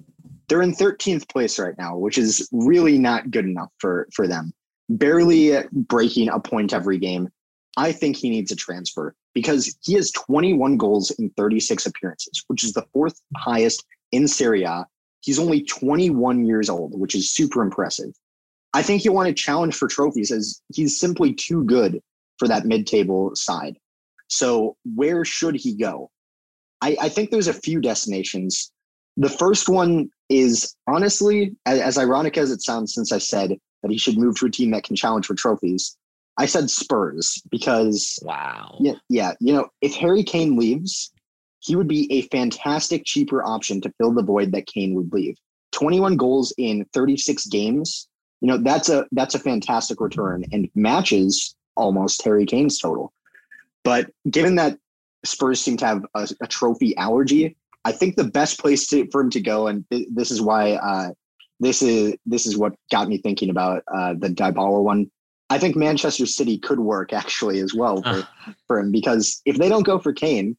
they're 0.47 0.63
in 0.63 0.73
13th 0.73 1.29
place 1.29 1.59
right 1.59 1.77
now, 1.77 1.95
which 1.95 2.17
is 2.17 2.49
really 2.51 2.97
not 2.97 3.31
good 3.31 3.45
enough 3.45 3.71
for 3.77 4.07
for 4.13 4.27
them. 4.27 4.51
Barely 4.89 5.57
breaking 5.71 6.29
a 6.29 6.39
point 6.39 6.73
every 6.73 6.97
game. 6.97 7.29
I 7.77 7.91
think 7.91 8.17
he 8.17 8.29
needs 8.29 8.51
a 8.51 8.55
transfer 8.55 9.15
because 9.35 9.77
he 9.83 9.93
has 9.93 10.11
21 10.11 10.77
goals 10.77 11.11
in 11.11 11.29
36 11.37 11.85
appearances, 11.85 12.43
which 12.47 12.63
is 12.63 12.73
the 12.73 12.85
fourth 12.91 13.21
highest 13.37 13.85
in 14.11 14.27
Serie 14.27 14.63
A. 14.63 14.85
He's 15.21 15.37
only 15.39 15.61
21 15.61 16.45
years 16.45 16.69
old, 16.69 16.99
which 16.99 17.13
is 17.13 17.29
super 17.29 17.61
impressive. 17.61 18.11
I 18.73 18.81
think 18.81 19.01
he'll 19.01 19.13
want 19.13 19.27
to 19.27 19.33
challenge 19.33 19.75
for 19.75 19.87
trophies 19.87 20.31
as 20.31 20.61
he's 20.73 20.99
simply 20.99 21.33
too 21.33 21.63
good 21.63 22.01
for 22.37 22.47
that 22.47 22.65
mid-table 22.65 23.35
side. 23.35 23.77
So 24.27 24.77
where 24.95 25.25
should 25.25 25.55
he 25.55 25.75
go? 25.75 26.11
I, 26.81 26.95
I 27.01 27.09
think 27.09 27.31
there's 27.31 27.47
a 27.47 27.53
few 27.53 27.81
destinations. 27.81 28.71
The 29.17 29.29
first 29.29 29.67
one 29.67 30.09
is 30.29 30.75
honestly, 30.87 31.55
as, 31.65 31.79
as 31.79 31.97
ironic 31.97 32.37
as 32.37 32.51
it 32.51 32.61
sounds, 32.61 32.93
since 32.93 33.11
I 33.11 33.17
said 33.17 33.57
that 33.81 33.91
he 33.91 33.97
should 33.97 34.17
move 34.17 34.37
to 34.37 34.45
a 34.45 34.51
team 34.51 34.71
that 34.71 34.83
can 34.83 34.95
challenge 34.95 35.25
for 35.25 35.35
trophies, 35.35 35.97
I 36.37 36.45
said 36.45 36.69
Spurs 36.69 37.41
because 37.51 38.17
wow, 38.21 38.77
yeah, 38.79 38.93
yeah, 39.09 39.33
you 39.41 39.51
know, 39.51 39.67
if 39.81 39.93
Harry 39.95 40.23
Kane 40.23 40.57
leaves, 40.57 41.11
he 41.59 41.75
would 41.75 41.87
be 41.87 42.07
a 42.13 42.21
fantastic 42.29 43.03
cheaper 43.03 43.43
option 43.43 43.81
to 43.81 43.93
fill 43.97 44.13
the 44.13 44.23
void 44.23 44.53
that 44.53 44.65
Kane 44.65 44.93
would 44.93 45.11
leave. 45.11 45.35
21 45.73 46.15
goals 46.15 46.53
in 46.57 46.85
36 46.93 47.45
games 47.47 48.07
you 48.41 48.47
know 48.47 48.57
that's 48.57 48.89
a 48.89 49.05
that's 49.11 49.35
a 49.35 49.39
fantastic 49.39 49.99
return 49.99 50.45
and 50.51 50.69
matches 50.75 51.55
almost 51.75 52.23
Harry 52.23 52.45
Kane's 52.45 52.79
total. 52.79 53.13
But 53.83 54.11
given 54.29 54.55
that 54.55 54.77
Spurs 55.23 55.61
seem 55.61 55.77
to 55.77 55.85
have 55.85 56.05
a, 56.13 56.27
a 56.41 56.47
trophy 56.47 56.95
allergy, 56.97 57.55
I 57.85 57.91
think 57.91 58.15
the 58.15 58.25
best 58.25 58.59
place 58.59 58.87
to, 58.87 59.07
for 59.11 59.21
him 59.21 59.29
to 59.31 59.41
go, 59.41 59.67
and 59.67 59.85
th- 59.89 60.07
this 60.11 60.31
is 60.31 60.41
why 60.41 60.73
uh, 60.73 61.11
this 61.59 61.81
is 61.81 62.15
this 62.25 62.45
is 62.45 62.57
what 62.57 62.75
got 62.91 63.07
me 63.07 63.17
thinking 63.17 63.49
about 63.49 63.83
uh, 63.93 64.13
the 64.17 64.29
Dybala 64.29 64.83
one. 64.83 65.09
I 65.49 65.57
think 65.57 65.75
Manchester 65.75 66.27
City 66.27 66.59
could 66.59 66.79
work 66.79 67.11
actually 67.11 67.59
as 67.59 67.73
well 67.73 68.03
for, 68.03 68.27
for 68.67 68.79
him 68.79 68.91
because 68.91 69.41
if 69.45 69.57
they 69.57 69.67
don't 69.67 69.85
go 69.85 69.97
for 69.97 70.13
Kane, 70.13 70.55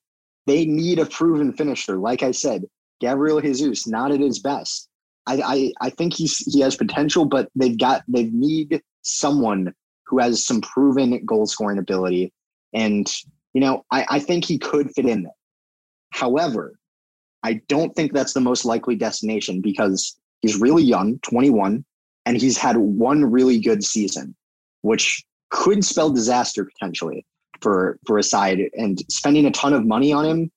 they 0.46 0.66
need 0.66 0.98
a 0.98 1.06
proven 1.06 1.52
finisher. 1.52 1.96
Like 1.96 2.24
I 2.24 2.32
said, 2.32 2.64
Gabriel 3.00 3.40
Jesus 3.40 3.86
not 3.86 4.10
at 4.10 4.18
his 4.18 4.40
best. 4.40 4.89
I, 5.26 5.42
I, 5.44 5.72
I 5.86 5.90
think 5.90 6.14
he's 6.14 6.38
he 6.52 6.60
has 6.60 6.76
potential, 6.76 7.24
but 7.24 7.48
they've 7.54 7.78
got 7.78 8.02
they 8.08 8.24
need 8.24 8.82
someone 9.02 9.74
who 10.10 10.18
has 10.18 10.44
some 10.44 10.60
proven 10.60 11.24
goal 11.24 11.46
scoring 11.46 11.78
ability. 11.78 12.32
And, 12.74 13.10
you 13.54 13.60
know, 13.60 13.84
I, 13.90 14.06
I 14.10 14.18
think 14.18 14.44
he 14.44 14.58
could 14.58 14.90
fit 14.90 15.06
in 15.06 15.22
there. 15.22 15.32
However, 16.10 16.78
I 17.42 17.60
don't 17.68 17.94
think 17.94 18.12
that's 18.12 18.32
the 18.32 18.40
most 18.40 18.64
likely 18.64 18.96
destination 18.96 19.60
because 19.60 20.18
he's 20.40 20.60
really 20.60 20.82
young, 20.82 21.20
21, 21.20 21.84
and 22.26 22.36
he's 22.36 22.58
had 22.58 22.76
one 22.76 23.24
really 23.24 23.60
good 23.60 23.84
season, 23.84 24.34
which 24.82 25.24
could 25.50 25.84
spell 25.84 26.10
disaster 26.10 26.64
potentially 26.64 27.24
for 27.60 27.98
for 28.06 28.18
a 28.18 28.22
side. 28.22 28.60
And 28.74 28.98
spending 29.10 29.46
a 29.46 29.50
ton 29.52 29.72
of 29.72 29.86
money 29.86 30.12
on 30.12 30.26
him, 30.26 30.50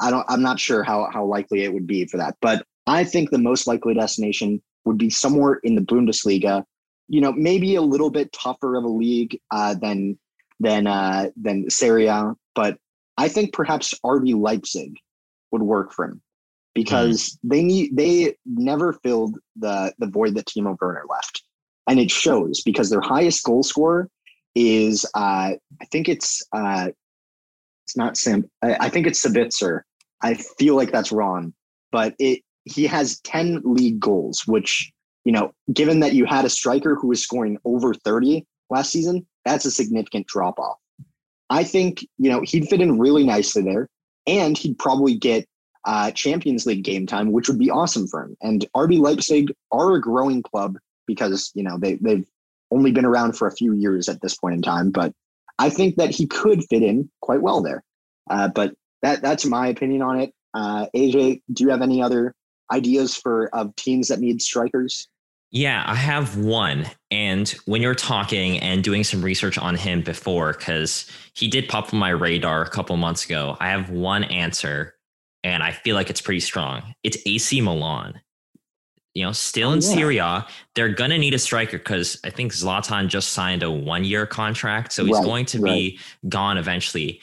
I 0.00 0.10
don't 0.10 0.26
I'm 0.28 0.42
not 0.42 0.60
sure 0.60 0.82
how 0.82 1.08
how 1.12 1.24
likely 1.24 1.62
it 1.64 1.72
would 1.72 1.86
be 1.86 2.06
for 2.06 2.18
that. 2.18 2.36
But 2.42 2.66
I 2.86 3.04
think 3.04 3.30
the 3.30 3.38
most 3.38 3.66
likely 3.66 3.94
destination 3.94 4.62
would 4.84 4.98
be 4.98 5.10
somewhere 5.10 5.60
in 5.62 5.74
the 5.74 5.82
Bundesliga. 5.82 6.64
You 7.08 7.20
know, 7.20 7.32
maybe 7.32 7.74
a 7.74 7.82
little 7.82 8.10
bit 8.10 8.32
tougher 8.32 8.76
of 8.76 8.84
a 8.84 8.88
league 8.88 9.38
uh, 9.50 9.74
than 9.74 10.18
than 10.60 10.86
uh, 10.86 11.30
than 11.36 11.68
Serie 11.70 12.06
A, 12.06 12.34
but 12.54 12.78
I 13.16 13.28
think 13.28 13.52
perhaps 13.52 13.94
RB 14.04 14.34
Leipzig 14.40 14.96
would 15.50 15.62
work 15.62 15.92
for 15.92 16.04
him 16.04 16.22
because 16.74 17.32
mm. 17.32 17.50
they 17.50 17.62
need 17.62 17.96
they 17.96 18.34
never 18.46 18.92
filled 18.92 19.38
the 19.56 19.92
the 19.98 20.06
void 20.06 20.34
that 20.36 20.46
Timo 20.46 20.76
Werner 20.80 21.04
left, 21.08 21.42
and 21.88 21.98
it 21.98 22.10
shows 22.10 22.62
because 22.62 22.90
their 22.90 23.00
highest 23.00 23.42
goal 23.44 23.62
scorer 23.62 24.08
is 24.54 25.04
uh, 25.14 25.52
I 25.80 25.84
think 25.90 26.08
it's 26.08 26.42
uh, 26.52 26.90
it's 27.84 27.96
not 27.96 28.16
Sam 28.16 28.48
I, 28.62 28.76
I 28.86 28.88
think 28.88 29.06
it's 29.06 29.24
Sabitzer. 29.24 29.82
I 30.22 30.34
feel 30.34 30.76
like 30.76 30.92
that's 30.92 31.12
wrong, 31.12 31.54
but 31.90 32.14
it 32.18 32.42
he 32.64 32.86
has 32.86 33.20
10 33.20 33.62
league 33.64 34.00
goals, 34.00 34.46
which, 34.46 34.92
you 35.24 35.32
know, 35.32 35.52
given 35.72 36.00
that 36.00 36.14
you 36.14 36.24
had 36.24 36.44
a 36.44 36.50
striker 36.50 36.94
who 36.94 37.08
was 37.08 37.22
scoring 37.22 37.58
over 37.64 37.94
30 37.94 38.46
last 38.68 38.90
season, 38.90 39.26
that's 39.44 39.64
a 39.64 39.70
significant 39.70 40.26
drop 40.26 40.58
off. 40.58 40.78
I 41.48 41.64
think, 41.64 42.06
you 42.18 42.30
know, 42.30 42.42
he'd 42.42 42.68
fit 42.68 42.80
in 42.80 42.98
really 42.98 43.24
nicely 43.24 43.62
there 43.62 43.88
and 44.26 44.56
he'd 44.56 44.78
probably 44.78 45.14
get 45.14 45.46
uh, 45.84 46.10
Champions 46.12 46.66
League 46.66 46.84
game 46.84 47.06
time, 47.06 47.32
which 47.32 47.48
would 47.48 47.58
be 47.58 47.70
awesome 47.70 48.06
for 48.06 48.24
him. 48.24 48.36
And 48.42 48.64
RB 48.76 49.00
Leipzig 49.00 49.52
are 49.72 49.94
a 49.94 50.00
growing 50.00 50.42
club 50.42 50.76
because, 51.06 51.50
you 51.54 51.62
know, 51.62 51.78
they, 51.78 51.94
they've 51.94 52.26
only 52.70 52.92
been 52.92 53.04
around 53.04 53.36
for 53.36 53.48
a 53.48 53.52
few 53.52 53.74
years 53.74 54.08
at 54.08 54.20
this 54.20 54.36
point 54.36 54.54
in 54.54 54.62
time, 54.62 54.90
but 54.90 55.12
I 55.58 55.70
think 55.70 55.96
that 55.96 56.10
he 56.10 56.26
could 56.26 56.64
fit 56.64 56.82
in 56.82 57.10
quite 57.20 57.42
well 57.42 57.62
there. 57.62 57.82
Uh, 58.30 58.48
but 58.48 58.74
that 59.02 59.22
that's 59.22 59.44
my 59.44 59.68
opinion 59.68 60.02
on 60.02 60.20
it. 60.20 60.32
Uh, 60.54 60.86
AJ, 60.94 61.42
do 61.52 61.64
you 61.64 61.70
have 61.70 61.82
any 61.82 62.02
other 62.02 62.34
ideas 62.72 63.16
for 63.16 63.54
of 63.54 63.74
teams 63.76 64.08
that 64.08 64.20
need 64.20 64.40
strikers? 64.42 65.08
Yeah, 65.52 65.82
I 65.86 65.96
have 65.96 66.36
one. 66.36 66.86
And 67.10 67.48
when 67.66 67.82
you're 67.82 67.94
talking 67.94 68.60
and 68.60 68.84
doing 68.84 69.02
some 69.02 69.20
research 69.20 69.58
on 69.58 69.74
him 69.74 70.00
before, 70.02 70.52
because 70.52 71.10
he 71.34 71.48
did 71.48 71.68
pop 71.68 71.92
on 71.92 71.98
my 71.98 72.10
radar 72.10 72.62
a 72.62 72.70
couple 72.70 72.96
months 72.96 73.24
ago, 73.24 73.56
I 73.58 73.70
have 73.70 73.90
one 73.90 74.24
answer 74.24 74.94
and 75.42 75.62
I 75.62 75.72
feel 75.72 75.96
like 75.96 76.08
it's 76.08 76.20
pretty 76.20 76.40
strong. 76.40 76.94
It's 77.02 77.18
AC 77.26 77.60
Milan. 77.60 78.20
You 79.14 79.24
know, 79.24 79.32
still 79.32 79.70
oh, 79.70 79.72
in 79.72 79.78
oh, 79.78 79.88
yeah. 79.88 79.94
Serie 79.94 80.18
A, 80.18 80.46
they're 80.76 80.88
going 80.88 81.10
to 81.10 81.18
need 81.18 81.34
a 81.34 81.38
striker 81.38 81.78
because 81.78 82.20
I 82.24 82.30
think 82.30 82.52
Zlatan 82.52 83.08
just 83.08 83.32
signed 83.32 83.64
a 83.64 83.70
one 83.70 84.04
year 84.04 84.26
contract. 84.26 84.92
So 84.92 85.04
he's 85.04 85.16
right, 85.16 85.24
going 85.24 85.46
to 85.46 85.58
right. 85.58 85.70
be 85.70 85.98
gone 86.28 86.58
eventually. 86.58 87.20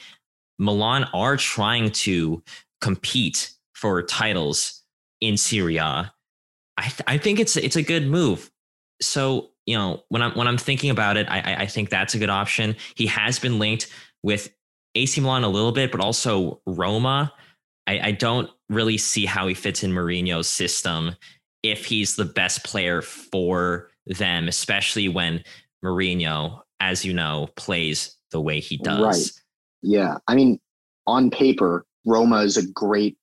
Milan 0.58 1.04
are 1.14 1.38
trying 1.38 1.90
to 1.92 2.42
compete 2.82 3.52
for 3.72 4.02
titles 4.02 4.77
in 5.20 5.36
Serie 5.36 5.76
A, 5.76 6.12
I 6.76 6.82
th- 6.82 7.02
I 7.06 7.18
think 7.18 7.40
it's 7.40 7.56
it's 7.56 7.76
a 7.76 7.82
good 7.82 8.06
move. 8.06 8.50
So 9.00 9.50
you 9.66 9.76
know 9.76 10.02
when 10.08 10.22
I'm 10.22 10.32
when 10.32 10.48
I'm 10.48 10.58
thinking 10.58 10.90
about 10.90 11.16
it, 11.16 11.28
I 11.28 11.62
I 11.62 11.66
think 11.66 11.90
that's 11.90 12.14
a 12.14 12.18
good 12.18 12.30
option. 12.30 12.76
He 12.94 13.06
has 13.06 13.38
been 13.38 13.58
linked 13.58 13.88
with 14.22 14.50
AC 14.94 15.20
Milan 15.20 15.44
a 15.44 15.48
little 15.48 15.72
bit, 15.72 15.92
but 15.92 16.00
also 16.00 16.60
Roma. 16.66 17.32
I, 17.86 18.08
I 18.08 18.12
don't 18.12 18.50
really 18.68 18.98
see 18.98 19.24
how 19.24 19.46
he 19.46 19.54
fits 19.54 19.82
in 19.82 19.92
Mourinho's 19.92 20.46
system 20.46 21.16
if 21.62 21.86
he's 21.86 22.16
the 22.16 22.24
best 22.24 22.64
player 22.64 23.00
for 23.00 23.88
them, 24.06 24.46
especially 24.46 25.08
when 25.08 25.42
Mourinho, 25.84 26.60
as 26.80 27.04
you 27.04 27.14
know, 27.14 27.48
plays 27.56 28.16
the 28.30 28.40
way 28.40 28.60
he 28.60 28.76
does. 28.76 29.00
Right. 29.00 29.30
Yeah. 29.82 30.18
I 30.26 30.34
mean, 30.34 30.60
on 31.06 31.30
paper, 31.30 31.86
Roma 32.04 32.38
is 32.38 32.56
a 32.56 32.66
great 32.66 33.16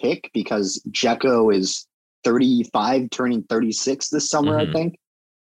pick 0.00 0.30
because 0.34 0.82
Dzeko 0.90 1.54
is 1.54 1.86
35, 2.24 3.10
turning 3.10 3.42
36 3.44 4.08
this 4.08 4.28
summer, 4.28 4.58
mm-hmm. 4.58 4.70
I 4.70 4.72
think. 4.72 4.98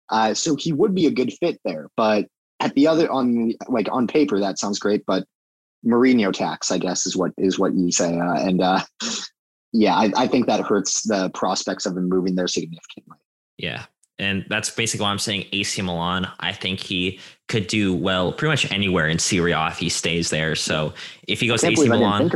Uh, 0.10 0.34
so 0.34 0.56
he 0.56 0.74
would 0.74 0.94
be 0.94 1.06
a 1.08 1.12
good 1.12 1.32
fit 1.34 1.60
there. 1.64 1.88
But 1.96 2.28
at 2.60 2.74
the 2.76 2.88
other 2.88 3.10
on 3.10 3.54
like 3.68 3.88
on 3.92 4.08
paper, 4.08 4.40
that 4.40 4.60
sounds 4.60 4.80
great. 4.80 5.04
But 5.06 5.26
Mourinho 5.86 6.34
tax, 6.34 6.72
I 6.72 6.78
guess, 6.78 7.06
is 7.06 7.16
what 7.16 7.32
is 7.38 7.58
what 7.58 7.74
you 7.74 7.92
say. 7.92 8.20
Uh, 8.20 8.36
and 8.36 8.62
uh, 8.62 8.82
yeah, 9.74 9.96
I, 9.96 10.12
I 10.16 10.28
think 10.28 10.48
that 10.48 10.62
hurts 10.62 11.04
the 11.04 11.30
prospects 11.34 11.86
of 11.86 11.96
him 11.98 12.10
moving 12.10 12.36
there 12.36 12.48
significantly. 12.48 13.18
Yeah. 13.58 13.86
And 14.20 14.46
that's 14.50 14.70
basically 14.70 15.04
why 15.04 15.10
I'm 15.10 15.20
saying 15.20 15.46
AC 15.52 15.82
Milan. 15.82 16.28
I 16.40 16.52
think 16.52 16.80
he 16.80 17.20
could 17.48 17.66
do 17.66 17.96
well 17.96 18.32
pretty 18.32 18.52
much 18.52 18.72
anywhere 18.72 19.08
in 19.08 19.18
Serie 19.18 19.54
if 19.54 19.80
he 19.80 19.90
stays 19.90 20.30
there. 20.30 20.56
So 20.56 20.94
if 21.28 21.40
he 21.40 21.48
goes 21.48 21.64
AC 21.64 21.88
Milan, 21.88 22.30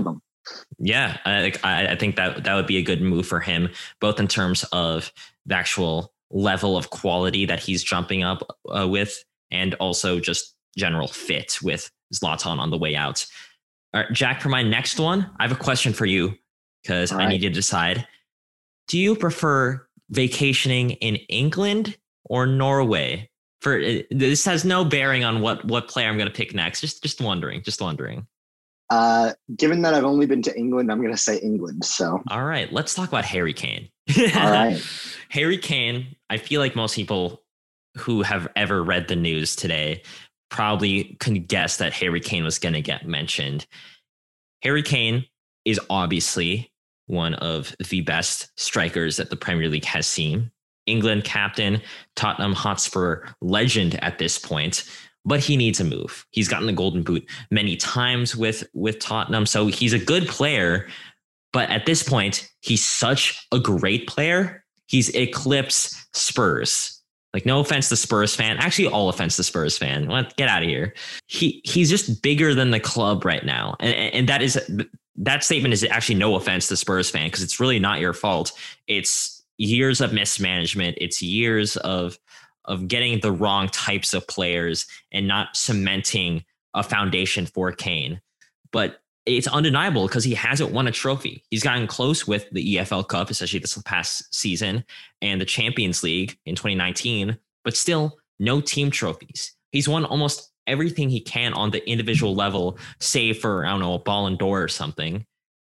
yeah, 0.79 1.17
I, 1.25 1.53
I, 1.63 1.87
I 1.87 1.95
think 1.95 2.15
that 2.15 2.43
that 2.43 2.55
would 2.55 2.67
be 2.67 2.77
a 2.77 2.83
good 2.83 3.01
move 3.01 3.27
for 3.27 3.39
him, 3.39 3.69
both 3.99 4.19
in 4.19 4.27
terms 4.27 4.63
of 4.71 5.11
the 5.45 5.55
actual 5.55 6.13
level 6.31 6.77
of 6.77 6.89
quality 6.89 7.45
that 7.45 7.59
he's 7.59 7.83
jumping 7.83 8.23
up 8.23 8.57
uh, 8.75 8.87
with, 8.87 9.23
and 9.51 9.73
also 9.75 10.19
just 10.19 10.55
general 10.77 11.07
fit 11.07 11.59
with 11.61 11.89
Zlatan 12.13 12.59
on 12.59 12.69
the 12.69 12.77
way 12.77 12.95
out. 12.95 13.25
All 13.93 14.01
right, 14.01 14.11
Jack, 14.11 14.41
for 14.41 14.49
my 14.49 14.61
next 14.61 14.99
one, 14.99 15.29
I 15.39 15.43
have 15.43 15.51
a 15.51 15.61
question 15.61 15.93
for 15.93 16.05
you 16.05 16.35
because 16.83 17.11
I 17.11 17.27
need 17.27 17.39
to 17.39 17.49
decide. 17.49 18.05
Do 18.87 18.99
you 18.99 19.15
prefer 19.15 19.87
vacationing 20.09 20.91
in 20.91 21.15
England 21.29 21.97
or 22.25 22.45
Norway? 22.45 23.29
For 23.61 23.79
uh, 23.79 23.99
this 24.11 24.45
has 24.45 24.65
no 24.65 24.85
bearing 24.85 25.23
on 25.23 25.41
what 25.41 25.65
what 25.65 25.87
player 25.87 26.09
I'm 26.09 26.17
going 26.17 26.27
to 26.27 26.33
pick 26.33 26.53
next. 26.53 26.81
Just 26.81 27.01
just 27.01 27.21
wondering, 27.21 27.63
just 27.63 27.81
wondering. 27.81 28.27
Uh, 28.89 29.33
given 29.55 29.81
that 29.81 29.93
I've 29.93 30.03
only 30.03 30.25
been 30.25 30.41
to 30.43 30.55
England, 30.55 30.91
I'm 30.91 31.01
going 31.01 31.13
to 31.13 31.17
say 31.17 31.37
England. 31.37 31.85
So, 31.85 32.21
all 32.29 32.45
right, 32.45 32.71
let's 32.71 32.93
talk 32.93 33.09
about 33.09 33.25
Harry 33.25 33.53
Kane. 33.53 33.89
all 34.17 34.25
right, 34.51 34.81
Harry 35.29 35.57
Kane. 35.57 36.15
I 36.29 36.37
feel 36.37 36.61
like 36.61 36.75
most 36.75 36.95
people 36.95 37.41
who 37.97 38.21
have 38.21 38.47
ever 38.55 38.83
read 38.83 39.07
the 39.07 39.15
news 39.15 39.55
today 39.55 40.03
probably 40.49 41.17
can 41.19 41.43
guess 41.43 41.77
that 41.77 41.93
Harry 41.93 42.19
Kane 42.19 42.43
was 42.43 42.59
going 42.59 42.73
to 42.73 42.81
get 42.81 43.07
mentioned. 43.07 43.65
Harry 44.61 44.83
Kane 44.83 45.25
is 45.63 45.79
obviously 45.89 46.71
one 47.07 47.33
of 47.35 47.75
the 47.89 48.01
best 48.01 48.49
strikers 48.57 49.17
that 49.17 49.29
the 49.29 49.35
Premier 49.35 49.69
League 49.69 49.85
has 49.85 50.07
seen. 50.07 50.51
England 50.85 51.23
captain, 51.23 51.81
Tottenham 52.15 52.53
Hotspur 52.53 53.25
legend 53.41 54.01
at 54.03 54.19
this 54.19 54.37
point, 54.37 54.83
but 55.25 55.39
he 55.39 55.57
needs 55.57 55.79
a 55.79 55.83
move. 55.83 56.25
He's 56.31 56.47
gotten 56.47 56.67
the 56.67 56.73
golden 56.73 57.03
boot 57.03 57.27
many 57.51 57.75
times 57.75 58.35
with 58.35 58.63
with 58.73 58.99
Tottenham, 58.99 59.45
so 59.45 59.67
he's 59.67 59.93
a 59.93 59.99
good 59.99 60.27
player, 60.27 60.87
but 61.51 61.69
at 61.69 61.85
this 61.85 62.03
point, 62.03 62.49
he's 62.61 62.83
such 62.83 63.47
a 63.51 63.59
great 63.59 64.07
player. 64.07 64.63
He's 64.87 65.09
eclipsed 65.15 65.95
Spurs. 66.15 67.01
Like, 67.33 67.45
no 67.45 67.59
offense 67.59 67.89
to 67.89 67.97
Spurs 67.97 68.33
fan. 68.33 68.57
Actually, 68.59 68.87
all 68.87 69.09
offense 69.09 69.35
to 69.35 69.43
Spurs 69.43 69.77
fan. 69.77 70.07
Get 70.37 70.47
out 70.47 70.63
of 70.63 70.69
here. 70.69 70.93
He 71.27 71.61
he's 71.65 71.89
just 71.89 72.21
bigger 72.21 72.55
than 72.55 72.71
the 72.71 72.79
club 72.79 73.25
right 73.25 73.45
now, 73.45 73.75
and 73.81 73.93
and 73.93 74.29
that 74.29 74.41
is 74.41 74.57
that 75.17 75.43
statement 75.43 75.73
is 75.73 75.83
actually 75.83 76.15
no 76.15 76.35
offense 76.35 76.67
to 76.67 76.77
Spurs 76.77 77.09
fan 77.09 77.27
because 77.27 77.43
it's 77.43 77.59
really 77.59 77.79
not 77.79 77.99
your 77.99 78.13
fault. 78.13 78.53
It's 78.87 79.43
years 79.57 80.01
of 80.01 80.13
mismanagement. 80.13 80.97
It's 80.99 81.21
years 81.21 81.77
of 81.77 82.17
of 82.67 82.87
getting 82.87 83.19
the 83.19 83.31
wrong 83.31 83.67
types 83.69 84.13
of 84.13 84.27
players 84.27 84.85
and 85.11 85.27
not 85.27 85.55
cementing 85.55 86.43
a 86.73 86.83
foundation 86.83 87.45
for 87.45 87.71
Kane. 87.71 88.21
But 88.71 88.99
it's 89.25 89.47
undeniable 89.47 90.07
because 90.07 90.23
he 90.23 90.35
hasn't 90.35 90.71
won 90.71 90.87
a 90.87 90.91
trophy. 90.91 91.43
He's 91.49 91.63
gotten 91.63 91.87
close 91.87 92.27
with 92.27 92.47
the 92.51 92.75
EFL 92.75 93.07
Cup, 93.07 93.29
especially 93.29 93.59
this 93.59 93.81
past 93.83 94.33
season, 94.33 94.83
and 95.21 95.41
the 95.41 95.45
Champions 95.45 96.03
League 96.03 96.37
in 96.45 96.55
2019, 96.55 97.37
but 97.63 97.75
still 97.75 98.17
no 98.39 98.61
team 98.61 98.91
trophies. 98.91 99.55
He's 99.71 99.89
won 99.89 100.05
almost 100.05 100.51
everything 100.67 101.09
he 101.09 101.21
can 101.21 101.53
on 101.53 101.71
the 101.71 101.87
individual 101.89 102.35
level, 102.35 102.77
save 102.99 103.39
for, 103.39 103.65
I 103.65 103.71
don't 103.71 103.79
know, 103.79 103.95
a 103.95 103.99
Ballon 103.99 104.35
d'Or 104.37 104.63
or 104.63 104.67
something. 104.67 105.25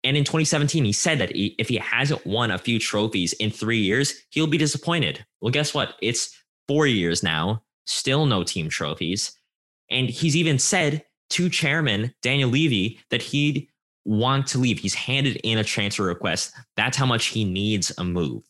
And 0.04 0.16
in 0.16 0.24
2017, 0.24 0.86
he 0.86 0.94
said 0.94 1.20
that 1.20 1.36
he, 1.36 1.56
if 1.58 1.70
he 1.70 1.78
hasn't 1.78 2.26
won 2.26 2.52
a 2.52 2.58
few 2.58 2.80
trophies 2.80 3.34
in 3.34 3.50
three 3.50 3.80
years, 3.80 4.14
he'll 4.30 4.48
be 4.48 4.58
disappointed. 4.58 5.26
Well, 5.42 5.52
guess 5.52 5.74
what? 5.74 5.96
It's 6.02 6.37
four 6.68 6.88
years 6.88 7.24
now, 7.24 7.64
still 7.86 8.26
no 8.26 8.44
team 8.44 8.70
trophies. 8.70 9.32
And 9.90 10.10
he's 10.10 10.36
even 10.36 10.60
said 10.60 11.04
to 11.32 11.50
chairman 11.50 12.14
Daniel 12.22 12.50
Levy 12.50 13.00
that 13.10 13.22
he'd 13.22 13.68
want 14.06 14.48
to 14.48 14.58
leave. 14.58 14.80
He's 14.80 14.94
handed 14.94 15.38
in 15.44 15.58
a 15.58 15.64
transfer 15.64 16.04
request. 16.04 16.54
That's 16.76 16.98
how 16.98 17.06
much 17.06 17.28
he 17.28 17.44
needs 17.44 17.92
a 17.98 18.04
move. 18.04 18.44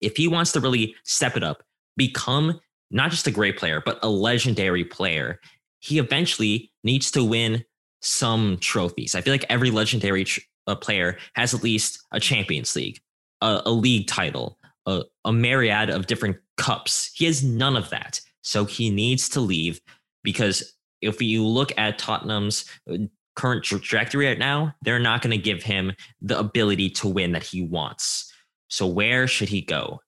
If 0.00 0.16
he 0.16 0.28
wants 0.28 0.52
to 0.52 0.60
really 0.60 0.94
step 1.04 1.36
it 1.36 1.42
up, 1.42 1.62
become 1.96 2.60
not 2.90 3.10
just 3.10 3.26
a 3.26 3.30
great 3.30 3.58
player, 3.58 3.82
but 3.84 3.98
a 4.02 4.08
legendary 4.08 4.84
player, 4.84 5.40
he 5.80 5.98
eventually 5.98 6.72
needs 6.82 7.10
to 7.12 7.24
win 7.24 7.64
some 8.00 8.58
trophies. 8.60 9.14
I 9.14 9.20
feel 9.20 9.32
like 9.32 9.46
every 9.48 9.70
legendary 9.70 10.24
tr- 10.24 10.40
uh, 10.66 10.74
player 10.74 11.18
has 11.34 11.54
at 11.54 11.62
least 11.62 12.02
a 12.12 12.20
Champions 12.20 12.74
League, 12.76 13.00
a, 13.40 13.62
a 13.66 13.70
league 13.70 14.06
title, 14.06 14.58
a, 14.86 15.02
a 15.24 15.32
myriad 15.32 15.90
of 15.90 16.06
different 16.06 16.36
cups. 16.56 17.10
He 17.14 17.24
has 17.26 17.42
none 17.42 17.76
of 17.76 17.90
that. 17.90 18.20
So 18.42 18.64
he 18.64 18.90
needs 18.90 19.28
to 19.30 19.40
leave 19.40 19.80
because 20.22 20.74
if 21.00 21.20
you 21.20 21.46
look 21.46 21.72
at 21.78 21.98
Tottenham's 21.98 22.64
uh, 22.90 22.96
current 23.36 23.64
trajectory 23.64 24.26
right 24.26 24.38
now, 24.38 24.74
they're 24.82 24.98
not 24.98 25.22
going 25.22 25.36
to 25.36 25.42
give 25.42 25.62
him 25.62 25.92
the 26.20 26.38
ability 26.38 26.90
to 26.90 27.08
win 27.08 27.32
that 27.32 27.42
he 27.42 27.62
wants. 27.62 28.32
So 28.68 28.86
where 28.86 29.26
should 29.26 29.48
he 29.48 29.60
go? 29.60 30.00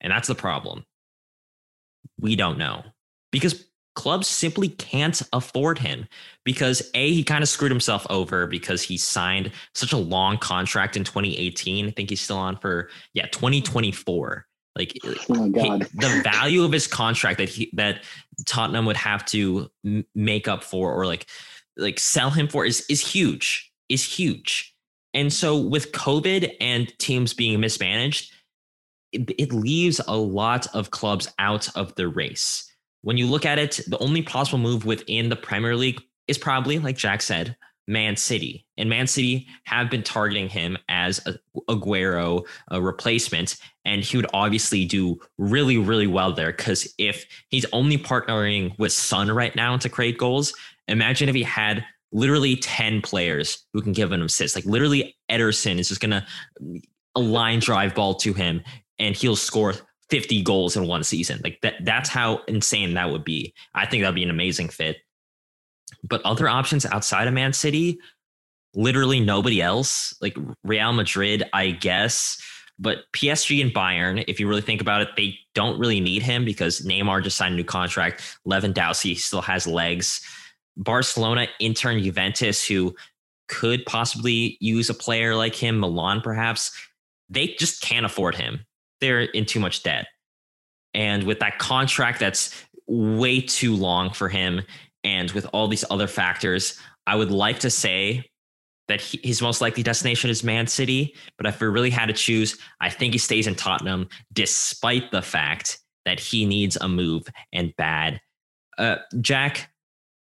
And 0.00 0.12
that's 0.12 0.28
the 0.28 0.34
problem. 0.34 0.84
We 2.20 2.36
don't 2.36 2.58
know 2.58 2.82
because 3.32 3.64
clubs 3.94 4.26
simply 4.26 4.68
can't 4.68 5.22
afford 5.32 5.78
him 5.78 6.06
because 6.44 6.90
a 6.94 7.12
he 7.12 7.22
kind 7.22 7.42
of 7.42 7.48
screwed 7.48 7.70
himself 7.70 8.06
over 8.10 8.46
because 8.46 8.82
he 8.82 8.96
signed 8.96 9.52
such 9.74 9.92
a 9.92 9.96
long 9.96 10.36
contract 10.36 10.96
in 10.96 11.04
2018 11.04 11.86
i 11.86 11.90
think 11.90 12.10
he's 12.10 12.20
still 12.20 12.36
on 12.36 12.56
for 12.58 12.88
yeah 13.12 13.26
2024 13.26 14.46
like 14.76 14.98
oh 15.04 15.48
the 15.48 16.20
value 16.24 16.64
of 16.64 16.72
his 16.72 16.86
contract 16.86 17.38
that 17.38 17.48
he 17.48 17.70
that 17.74 18.02
Tottenham 18.46 18.86
would 18.86 18.96
have 18.96 19.24
to 19.26 19.70
m- 19.84 20.04
make 20.14 20.48
up 20.48 20.64
for 20.64 20.92
or 20.92 21.06
like 21.06 21.26
like 21.76 21.98
sell 21.98 22.30
him 22.30 22.48
for 22.48 22.64
is 22.64 22.84
is 22.88 23.00
huge. 23.00 23.70
Is 23.88 24.04
huge. 24.04 24.74
And 25.12 25.32
so 25.32 25.56
with 25.56 25.92
COVID 25.92 26.56
and 26.60 26.96
teams 26.98 27.34
being 27.34 27.60
mismanaged, 27.60 28.32
it, 29.12 29.30
it 29.38 29.52
leaves 29.52 30.00
a 30.08 30.16
lot 30.16 30.66
of 30.74 30.90
clubs 30.90 31.32
out 31.38 31.74
of 31.76 31.94
the 31.94 32.08
race. 32.08 32.70
When 33.04 33.18
you 33.18 33.26
look 33.26 33.44
at 33.44 33.58
it, 33.58 33.80
the 33.86 33.98
only 33.98 34.22
possible 34.22 34.58
move 34.58 34.86
within 34.86 35.28
the 35.28 35.36
Premier 35.36 35.76
League 35.76 36.00
is 36.26 36.38
probably, 36.38 36.78
like 36.78 36.96
Jack 36.96 37.20
said, 37.20 37.54
Man 37.86 38.16
City. 38.16 38.66
And 38.78 38.88
Man 38.88 39.06
City 39.06 39.46
have 39.64 39.90
been 39.90 40.02
targeting 40.02 40.48
him 40.48 40.78
as 40.88 41.20
a 41.26 41.34
Aguero 41.70 42.44
a 42.70 42.80
replacement. 42.80 43.56
And 43.84 44.02
he 44.02 44.16
would 44.16 44.26
obviously 44.32 44.86
do 44.86 45.20
really, 45.36 45.76
really 45.76 46.06
well 46.06 46.32
there. 46.32 46.50
Because 46.50 46.92
if 46.96 47.26
he's 47.50 47.66
only 47.74 47.98
partnering 47.98 48.76
with 48.78 48.92
Son 48.92 49.30
right 49.30 49.54
now 49.54 49.76
to 49.76 49.90
create 49.90 50.16
goals, 50.16 50.54
imagine 50.88 51.28
if 51.28 51.34
he 51.34 51.42
had 51.42 51.84
literally 52.10 52.56
10 52.56 53.02
players 53.02 53.66
who 53.74 53.82
can 53.82 53.92
give 53.92 54.12
him 54.12 54.22
assists. 54.22 54.56
Like 54.56 54.64
literally, 54.64 55.14
Ederson 55.30 55.78
is 55.78 55.90
just 55.90 56.00
going 56.00 56.12
to 56.12 56.26
mm, 56.62 56.80
a 57.16 57.20
line 57.20 57.58
drive 57.58 57.94
ball 57.94 58.14
to 58.14 58.32
him 58.32 58.62
and 58.98 59.14
he'll 59.14 59.36
score 59.36 59.74
50 60.10 60.42
goals 60.42 60.76
in 60.76 60.86
one 60.86 61.04
season. 61.04 61.40
Like 61.42 61.60
that, 61.62 61.74
that's 61.84 62.08
how 62.08 62.42
insane 62.48 62.94
that 62.94 63.10
would 63.10 63.24
be. 63.24 63.54
I 63.74 63.86
think 63.86 64.02
that'd 64.02 64.14
be 64.14 64.22
an 64.22 64.30
amazing 64.30 64.68
fit. 64.68 64.98
But 66.02 66.22
other 66.22 66.48
options 66.48 66.84
outside 66.86 67.28
of 67.28 67.34
Man 67.34 67.52
City, 67.52 67.98
literally 68.74 69.20
nobody 69.20 69.62
else. 69.62 70.14
Like 70.20 70.36
Real 70.62 70.92
Madrid, 70.92 71.44
I 71.52 71.70
guess. 71.70 72.40
But 72.78 73.04
PSG 73.12 73.62
and 73.62 73.72
Bayern, 73.72 74.24
if 74.26 74.40
you 74.40 74.48
really 74.48 74.60
think 74.60 74.80
about 74.80 75.00
it, 75.02 75.08
they 75.16 75.38
don't 75.54 75.78
really 75.78 76.00
need 76.00 76.22
him 76.22 76.44
because 76.44 76.80
Neymar 76.80 77.22
just 77.22 77.36
signed 77.36 77.54
a 77.54 77.56
new 77.56 77.64
contract. 77.64 78.38
Lewandowski 78.46 79.16
still 79.16 79.42
has 79.42 79.66
legs. 79.66 80.20
Barcelona, 80.76 81.46
Inter, 81.60 81.98
Juventus, 82.00 82.66
who 82.66 82.94
could 83.48 83.86
possibly 83.86 84.56
use 84.60 84.90
a 84.90 84.94
player 84.94 85.36
like 85.36 85.54
him, 85.54 85.78
Milan 85.78 86.20
perhaps, 86.20 86.72
they 87.28 87.48
just 87.58 87.80
can't 87.80 88.06
afford 88.06 88.34
him. 88.34 88.66
They're 89.04 89.20
in 89.20 89.44
too 89.44 89.60
much 89.60 89.82
debt. 89.82 90.06
And 90.94 91.24
with 91.24 91.40
that 91.40 91.58
contract 91.58 92.20
that's 92.20 92.64
way 92.86 93.42
too 93.42 93.76
long 93.76 94.10
for 94.10 94.30
him, 94.30 94.62
and 95.02 95.30
with 95.32 95.46
all 95.52 95.68
these 95.68 95.84
other 95.90 96.06
factors, 96.06 96.80
I 97.06 97.16
would 97.16 97.30
like 97.30 97.58
to 97.58 97.68
say 97.68 98.30
that 98.88 99.02
he, 99.02 99.20
his 99.22 99.42
most 99.42 99.60
likely 99.60 99.82
destination 99.82 100.30
is 100.30 100.42
Man 100.42 100.66
City. 100.66 101.14
But 101.36 101.46
if 101.46 101.60
we 101.60 101.66
really 101.66 101.90
had 101.90 102.06
to 102.06 102.14
choose, 102.14 102.56
I 102.80 102.88
think 102.88 103.12
he 103.12 103.18
stays 103.18 103.46
in 103.46 103.54
Tottenham, 103.54 104.08
despite 104.32 105.10
the 105.10 105.20
fact 105.20 105.80
that 106.06 106.18
he 106.18 106.46
needs 106.46 106.78
a 106.80 106.88
move 106.88 107.26
and 107.52 107.76
bad. 107.76 108.20
Uh, 108.78 108.96
Jack, 109.20 109.70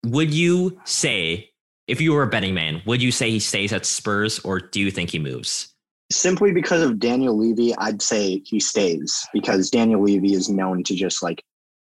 would 0.06 0.32
you 0.32 0.80
say, 0.84 1.50
if 1.86 2.00
you 2.00 2.14
were 2.14 2.22
a 2.22 2.28
betting 2.28 2.54
man, 2.54 2.80
would 2.86 3.02
you 3.02 3.12
say 3.12 3.30
he 3.30 3.40
stays 3.40 3.72
at 3.74 3.84
Spurs 3.84 4.38
or 4.38 4.58
do 4.58 4.80
you 4.80 4.90
think 4.90 5.10
he 5.10 5.18
moves? 5.18 5.71
Simply 6.14 6.52
because 6.52 6.82
of 6.82 6.98
Daniel 6.98 7.36
Levy, 7.36 7.74
I'd 7.76 8.02
say 8.02 8.42
he 8.44 8.60
stays 8.60 9.26
because 9.32 9.70
Daniel 9.70 10.02
Levy 10.02 10.34
is 10.34 10.48
known 10.48 10.82
to 10.84 10.94
just 10.94 11.22
like 11.22 11.42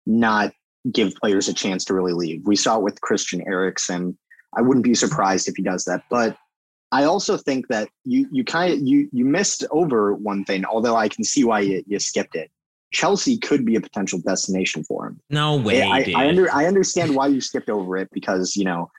not 0.07 0.53
give 0.91 1.15
players 1.15 1.49
a 1.49 1.55
chance 1.55 1.85
to 1.87 1.95
really 1.95 2.13
leave. 2.13 2.43
We 2.45 2.57
saw 2.57 2.77
it 2.79 2.83
with 2.83 3.01
Christian 3.01 3.43
Eriksen. 3.47 4.17
I 4.57 4.63
wouldn't 4.63 4.85
be 4.85 4.95
surprised 4.95 5.49
if 5.49 5.57
he 5.57 5.63
does 5.63 5.85
that. 5.85 6.03
But 6.11 6.37
I 6.91 7.05
also 7.05 7.37
think 7.37 7.69
that 7.69 7.89
you 8.05 8.29
you 8.31 8.45
kind 8.45 8.73
of 8.73 8.81
you 8.81 9.09
you 9.13 9.25
missed 9.25 9.65
over 9.71 10.15
one 10.15 10.45
thing, 10.45 10.65
although 10.65 10.97
I 10.97 11.09
can 11.09 11.25
see 11.25 11.45
why 11.45 11.61
you, 11.61 11.83
you 11.87 11.99
skipped 11.99 12.35
it. 12.35 12.51
Chelsea 12.93 13.39
could 13.39 13.65
be 13.65 13.77
a 13.77 13.81
potential 13.81 14.19
destination 14.19 14.85
for 14.85 15.07
him. 15.07 15.21
No 15.31 15.57
way. 15.57 15.83
I, 15.83 16.13
I, 16.15 16.29
under 16.29 16.53
I 16.53 16.67
understand 16.67 17.17
why 17.17 17.29
you 17.29 17.41
skipped 17.41 17.71
over 17.71 17.97
it 17.97 18.09
because 18.13 18.55
you 18.57 18.65
know 18.65 18.91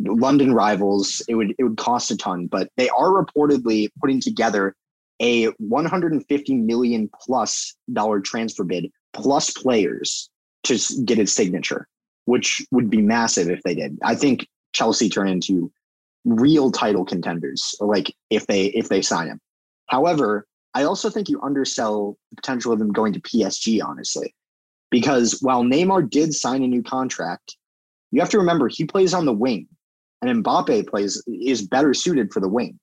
London 0.00 0.54
rivals. 0.54 1.22
It 1.28 1.34
would 1.34 1.54
it 1.58 1.64
would 1.64 1.76
cost 1.76 2.10
a 2.10 2.16
ton, 2.16 2.46
but 2.46 2.70
they 2.76 2.88
are 2.90 3.10
reportedly 3.10 3.88
putting 4.00 4.20
together 4.20 4.74
a 5.20 5.46
150 5.58 6.54
million 6.54 7.10
plus 7.20 7.74
dollar 7.92 8.20
transfer 8.20 8.64
bid 8.64 8.90
plus 9.12 9.50
players 9.50 10.30
to 10.64 10.78
get 11.04 11.18
his 11.18 11.32
signature, 11.32 11.88
which 12.26 12.64
would 12.70 12.88
be 12.88 13.02
massive 13.02 13.48
if 13.50 13.62
they 13.62 13.74
did. 13.74 13.98
I 14.04 14.14
think 14.14 14.46
Chelsea 14.72 15.08
turn 15.08 15.28
into 15.28 15.72
real 16.24 16.70
title 16.70 17.04
contenders, 17.04 17.74
like 17.80 18.14
if 18.30 18.46
they 18.46 18.66
if 18.66 18.88
they 18.88 19.02
sign 19.02 19.28
him. 19.28 19.40
However, 19.86 20.46
I 20.74 20.84
also 20.84 21.10
think 21.10 21.28
you 21.28 21.40
undersell 21.42 22.16
the 22.30 22.36
potential 22.36 22.72
of 22.72 22.80
him 22.80 22.92
going 22.92 23.14
to 23.14 23.20
PSG, 23.20 23.82
honestly, 23.82 24.34
because 24.90 25.38
while 25.40 25.64
Neymar 25.64 26.10
did 26.10 26.34
sign 26.34 26.62
a 26.62 26.68
new 26.68 26.82
contract, 26.82 27.56
you 28.12 28.20
have 28.20 28.30
to 28.30 28.38
remember 28.38 28.68
he 28.68 28.84
plays 28.84 29.14
on 29.14 29.24
the 29.24 29.32
wing, 29.32 29.66
and 30.22 30.44
Mbappe 30.44 30.88
plays 30.88 31.22
is 31.26 31.66
better 31.66 31.94
suited 31.94 32.32
for 32.32 32.40
the 32.40 32.48
wing. 32.48 32.78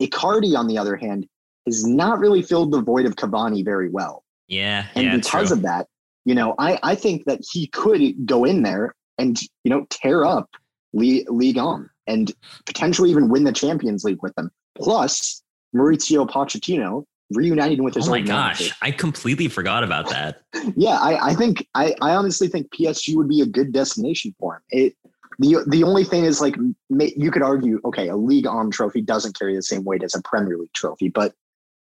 Icardi, 0.00 0.56
on 0.56 0.66
the 0.66 0.78
other 0.78 0.96
hand, 0.96 1.26
has 1.66 1.86
not 1.86 2.18
really 2.18 2.42
filled 2.42 2.72
the 2.72 2.80
void 2.80 3.06
of 3.06 3.16
Cavani 3.16 3.64
very 3.64 3.90
well. 3.90 4.24
Yeah, 4.48 4.86
and 4.94 5.04
yeah, 5.04 5.16
because 5.16 5.48
true. 5.48 5.56
of 5.56 5.62
that, 5.62 5.86
you 6.24 6.34
know, 6.34 6.54
I 6.58 6.78
I 6.82 6.94
think 6.94 7.24
that 7.26 7.40
he 7.50 7.68
could 7.68 8.26
go 8.26 8.44
in 8.44 8.62
there 8.62 8.94
and 9.18 9.38
you 9.64 9.70
know 9.70 9.86
tear 9.90 10.24
up 10.24 10.48
League, 10.92 11.30
Ligue 11.30 11.56
1 11.56 11.88
and 12.06 12.32
potentially 12.66 13.10
even 13.10 13.28
win 13.28 13.44
the 13.44 13.52
Champions 13.52 14.04
League 14.04 14.22
with 14.22 14.34
them. 14.34 14.50
Plus, 14.76 15.42
Mauricio 15.74 16.28
Pochettino 16.28 17.04
reuniting 17.32 17.84
with 17.84 17.94
his 17.94 18.08
oh 18.08 18.10
my 18.10 18.20
gosh, 18.20 18.60
manager. 18.60 18.74
I 18.82 18.90
completely 18.90 19.48
forgot 19.48 19.84
about 19.84 20.10
that. 20.10 20.42
Yeah, 20.76 20.98
I, 21.00 21.30
I 21.30 21.34
think 21.34 21.66
I, 21.74 21.94
I 22.00 22.14
honestly 22.14 22.48
think 22.48 22.70
PSG 22.70 23.14
would 23.16 23.28
be 23.28 23.40
a 23.40 23.46
good 23.46 23.72
destination 23.72 24.34
for 24.38 24.56
him. 24.56 24.62
It 24.70 24.96
the 25.40 25.64
the 25.66 25.82
only 25.84 26.04
thing 26.04 26.24
is 26.24 26.40
like 26.40 26.54
you 26.90 27.30
could 27.30 27.42
argue, 27.42 27.80
okay, 27.86 28.08
a 28.08 28.16
Ligue 28.16 28.46
1 28.46 28.70
trophy 28.70 29.00
doesn't 29.00 29.38
carry 29.38 29.56
the 29.56 29.62
same 29.62 29.84
weight 29.84 30.02
as 30.02 30.14
a 30.14 30.22
Premier 30.22 30.58
League 30.58 30.72
trophy, 30.74 31.08
but 31.08 31.34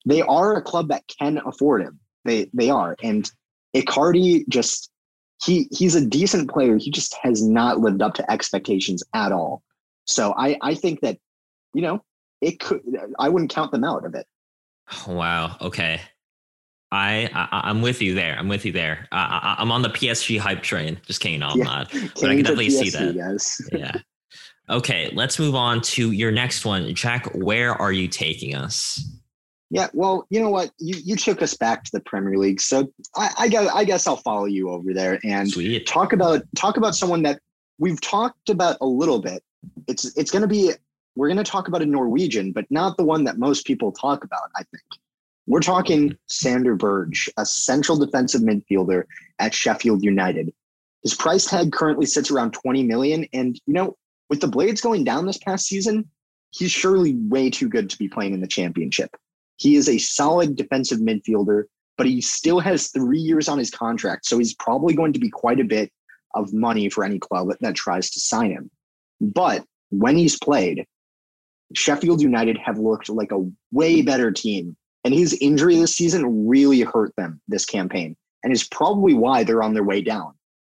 they 0.07 0.22
are 0.22 0.57
a 0.57 0.62
club 0.62 0.88
that 0.88 1.04
can 1.18 1.38
afford 1.44 1.83
him. 1.83 2.00
They 2.24 2.50
they 2.54 2.70
are, 2.70 2.96
and 3.02 3.30
Icardi 3.76 4.48
just 4.48 4.90
he 5.44 5.68
he's 5.72 5.94
a 5.94 6.04
decent 6.04 6.50
player. 6.50 6.78
He 6.78 6.90
just 6.90 7.14
has 7.22 7.46
not 7.46 7.80
lived 7.80 8.00
up 8.00 8.14
to 8.14 8.30
expectations 8.33 9.02
at 9.12 9.30
all. 9.30 9.62
So 10.07 10.35
I 10.38 10.57
I 10.62 10.74
think 10.74 11.00
that 11.00 11.18
you 11.74 11.83
know 11.83 12.02
it 12.40 12.61
could 12.61 12.80
I 13.18 13.28
wouldn't 13.28 13.52
count 13.52 13.72
them 13.72 13.85
out 13.85 14.07
of 14.07 14.14
it. 14.14 14.26
Wow. 15.07 15.59
Okay. 15.61 16.00
I, 16.94 17.30
I 17.35 17.61
I'm 17.68 17.83
with 17.83 18.00
you 18.00 18.14
there. 18.14 18.37
I'm 18.38 18.48
with 18.48 18.64
you 18.64 18.72
there. 18.72 19.07
I, 19.12 19.57
I, 19.57 19.62
I'm 19.62 19.72
on 19.72 19.83
the 19.83 19.88
PSG 19.88 20.38
hype 20.38 20.62
train. 20.62 21.00
Just 21.07 21.20
kidding. 21.20 21.40
No, 21.40 21.48
I'm 21.48 21.59
Yeah. 21.59 21.64
not. 21.64 21.90
But 22.14 22.24
I 22.30 22.35
can 22.37 22.44
definitely 22.44 22.70
see 22.70 22.90
that. 22.90 23.16
guys. 23.16 23.61
Yeah. 23.72 23.92
Okay. 24.70 25.11
Let's 25.14 25.38
move 25.38 25.54
on 25.54 25.80
to 25.83 26.12
your 26.12 26.30
next 26.33 26.64
one, 26.64 26.94
Jack. 26.94 27.26
Where 27.35 27.72
are 27.74 27.92
you 27.92 28.09
taking 28.09 28.54
us? 28.54 29.02
Yeah, 29.70 29.88
well, 29.92 30.26
you 30.30 30.40
know 30.40 30.50
what? 30.50 30.70
You 30.78 30.94
you 31.04 31.16
took 31.16 31.42
us 31.42 31.54
back 31.57 31.83
to 31.85 31.90
the 31.92 32.00
Premier 32.00 32.38
League, 32.38 32.61
so 32.61 32.92
I, 33.16 33.30
I 33.40 33.48
guess 33.48 33.68
I 33.74 33.85
guess 33.85 34.07
I'll 34.07 34.18
follow 34.18 34.44
you 34.44 34.70
over 34.70 34.94
there 34.94 35.18
and 35.24 35.50
Sweet. 35.50 35.85
talk 35.87 36.12
about 36.12 36.42
talk 36.54 36.76
about 36.76 36.94
someone 36.94 37.22
that 37.22 37.40
we've 37.78 38.00
talked 38.00 38.50
about 38.50 38.76
a 38.80 38.87
little 38.87 39.20
bit. 39.20 39.42
It's 39.88 40.16
it's 40.16 40.30
going 40.30 40.42
to 40.42 40.48
be 40.48 40.72
we're 41.16 41.26
going 41.28 41.38
to 41.38 41.50
talk 41.50 41.66
about 41.66 41.83
a 41.83 41.87
Norwegian, 41.87 42.52
but 42.52 42.66
not 42.70 42.96
the 42.96 43.04
one 43.04 43.24
that 43.24 43.38
most 43.38 43.66
people 43.66 43.90
talk 43.90 44.22
about. 44.22 44.50
I 44.54 44.62
think 44.64 44.83
we're 45.46 45.61
talking 45.61 46.16
Sander 46.26 46.74
Berge, 46.74 47.28
a 47.37 47.44
central 47.44 47.98
defensive 47.98 48.42
midfielder 48.42 49.04
at 49.38 49.54
Sheffield 49.54 50.02
United. 50.02 50.52
His 51.02 51.14
price 51.14 51.44
tag 51.44 51.72
currently 51.72 52.07
sits 52.07 52.30
around 52.30 52.52
20 52.52 52.83
million, 52.85 53.26
and 53.33 53.61
you 53.66 53.74
know, 53.74 53.96
with 54.30 54.40
the 54.40 54.48
Blades 54.48 54.80
going 54.80 55.04
down 55.04 55.26
this 55.26 55.38
past 55.38 55.66
season, 55.66 56.09
he's 56.50 56.70
surely 56.70 57.14
way 57.16 57.50
too 57.50 57.68
good 57.68 57.90
to 57.90 57.98
be 57.98 58.09
playing 58.09 58.33
in 58.33 58.40
the 58.40 58.46
Championship. 58.46 59.11
He 59.57 59.76
is 59.76 59.88
a 59.88 59.98
solid 59.98 60.57
defensive 60.57 60.98
midfielder, 60.98 61.64
but 61.98 62.07
he 62.07 62.20
still 62.20 62.59
has 62.61 62.88
three 62.88 63.18
years 63.18 63.48
on 63.48 63.59
his 63.59 63.70
contract. 63.70 64.26
So 64.26 64.38
he's 64.38 64.54
probably 64.54 64.94
going 64.94 65.12
to 65.12 65.20
be 65.20 65.28
quite 65.28 65.61
a 65.61 65.64
bit 65.64 65.92
of 66.35 66.52
money 66.52 66.88
for 66.88 67.04
any 67.04 67.18
club 67.18 67.48
that 67.61 67.74
tries 67.74 68.11
to 68.11 68.20
sign 68.20 68.50
him. 68.50 68.70
But 69.20 69.64
when 69.90 70.16
he's 70.16 70.38
played, 70.38 70.87
Sheffield 71.74 72.20
United 72.20 72.59
have 72.59 72.78
looked 72.78 73.09
like 73.09 73.30
a 73.33 73.48
way 73.70 74.02
better 74.02 74.33
team. 74.33 74.76
And 75.04 75.12
his 75.12 75.36
injury 75.40 75.76
this 75.76 75.94
season 75.94 76.48
really 76.48 76.80
hurt 76.80 77.14
them 77.16 77.40
this 77.46 77.66
campaign 77.66 78.16
and 78.42 78.52
is 78.52 78.64
probably 78.64 79.14
why 79.14 79.44
they're 79.44 79.62
on 79.62 79.74
their 79.74 79.84
way 79.84 80.00
down. 80.00 80.32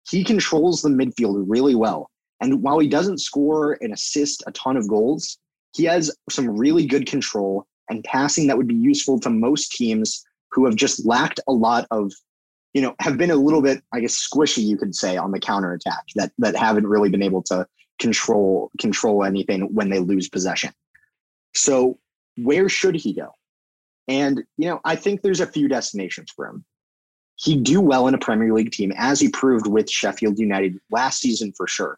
He 0.09 0.23
controls 0.23 0.81
the 0.81 0.89
midfield 0.89 1.43
really 1.47 1.75
well. 1.75 2.09
And 2.39 2.63
while 2.63 2.79
he 2.79 2.87
doesn't 2.87 3.19
score 3.19 3.77
and 3.81 3.93
assist 3.93 4.43
a 4.47 4.51
ton 4.51 4.77
of 4.77 4.87
goals, 4.87 5.37
he 5.75 5.83
has 5.85 6.15
some 6.29 6.47
really 6.47 6.85
good 6.85 7.05
control 7.05 7.67
and 7.89 8.03
passing 8.03 8.47
that 8.47 8.57
would 8.57 8.67
be 8.67 8.75
useful 8.75 9.19
to 9.19 9.29
most 9.29 9.71
teams 9.73 10.23
who 10.51 10.65
have 10.65 10.75
just 10.75 11.05
lacked 11.05 11.39
a 11.47 11.51
lot 11.51 11.87
of, 11.91 12.11
you 12.73 12.81
know, 12.81 12.95
have 12.99 13.17
been 13.17 13.31
a 13.31 13.35
little 13.35 13.61
bit, 13.61 13.83
I 13.93 13.99
guess, 13.99 14.15
squishy, 14.15 14.63
you 14.63 14.77
could 14.77 14.95
say, 14.95 15.17
on 15.17 15.31
the 15.31 15.39
counter 15.39 15.73
attack 15.73 16.03
that 16.15 16.31
that 16.39 16.55
haven't 16.55 16.87
really 16.87 17.09
been 17.09 17.23
able 17.23 17.43
to 17.43 17.67
control 17.99 18.71
control 18.79 19.23
anything 19.23 19.73
when 19.73 19.89
they 19.89 19.99
lose 19.99 20.29
possession. 20.29 20.73
So 21.53 21.99
where 22.37 22.69
should 22.69 22.95
he 22.95 23.13
go? 23.13 23.33
And 24.07 24.43
you 24.57 24.67
know, 24.67 24.79
I 24.83 24.95
think 24.95 25.21
there's 25.21 25.39
a 25.39 25.45
few 25.45 25.67
destinations 25.67 26.31
for 26.35 26.47
him. 26.47 26.65
He'd 27.37 27.63
do 27.63 27.81
well 27.81 28.07
in 28.07 28.13
a 28.13 28.19
Premier 28.19 28.53
League 28.53 28.71
team, 28.71 28.91
as 28.97 29.19
he 29.19 29.29
proved 29.29 29.67
with 29.67 29.89
Sheffield 29.89 30.37
United 30.37 30.77
last 30.91 31.21
season 31.21 31.53
for 31.55 31.67
sure. 31.67 31.97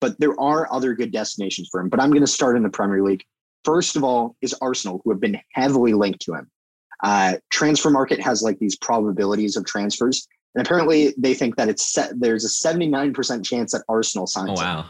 But 0.00 0.18
there 0.20 0.38
are 0.38 0.70
other 0.70 0.94
good 0.94 1.12
destinations 1.12 1.68
for 1.70 1.80
him. 1.80 1.88
But 1.88 2.00
I'm 2.00 2.10
going 2.10 2.20
to 2.20 2.26
start 2.26 2.56
in 2.56 2.62
the 2.62 2.68
Premier 2.68 3.02
League. 3.02 3.24
First 3.64 3.96
of 3.96 4.04
all, 4.04 4.36
is 4.42 4.54
Arsenal, 4.60 5.00
who 5.02 5.10
have 5.10 5.20
been 5.20 5.40
heavily 5.52 5.94
linked 5.94 6.20
to 6.22 6.34
him. 6.34 6.50
Uh, 7.02 7.36
transfer 7.50 7.90
market 7.90 8.20
has 8.20 8.42
like 8.42 8.58
these 8.58 8.76
probabilities 8.76 9.56
of 9.56 9.64
transfers, 9.64 10.26
and 10.54 10.66
apparently 10.66 11.14
they 11.18 11.34
think 11.34 11.56
that 11.56 11.68
it's 11.68 11.92
set. 11.92 12.12
There's 12.18 12.44
a 12.44 12.68
79% 12.68 13.44
chance 13.44 13.72
that 13.72 13.82
Arsenal 13.88 14.26
signs. 14.26 14.50
Oh 14.50 14.62
him. 14.62 14.76
wow. 14.76 14.84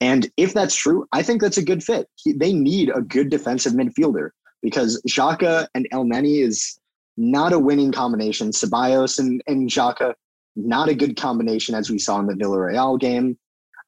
And 0.00 0.28
if 0.36 0.52
that's 0.52 0.74
true, 0.74 1.06
I 1.12 1.22
think 1.22 1.40
that's 1.40 1.56
a 1.56 1.64
good 1.64 1.82
fit. 1.82 2.08
He, 2.16 2.32
they 2.32 2.52
need 2.52 2.90
a 2.94 3.00
good 3.00 3.30
defensive 3.30 3.72
midfielder 3.72 4.30
because 4.64 5.00
Xhaka 5.06 5.68
and 5.74 5.86
Elneny 5.92 6.42
is 6.42 6.80
not 7.18 7.52
a 7.52 7.58
winning 7.58 7.92
combination. 7.92 8.50
Ceballos 8.50 9.18
and, 9.18 9.42
and 9.46 9.68
Xhaka, 9.68 10.14
not 10.56 10.88
a 10.88 10.94
good 10.94 11.16
combination 11.18 11.74
as 11.74 11.90
we 11.90 11.98
saw 11.98 12.18
in 12.18 12.26
the 12.26 12.32
Villarreal 12.32 12.98
game. 12.98 13.36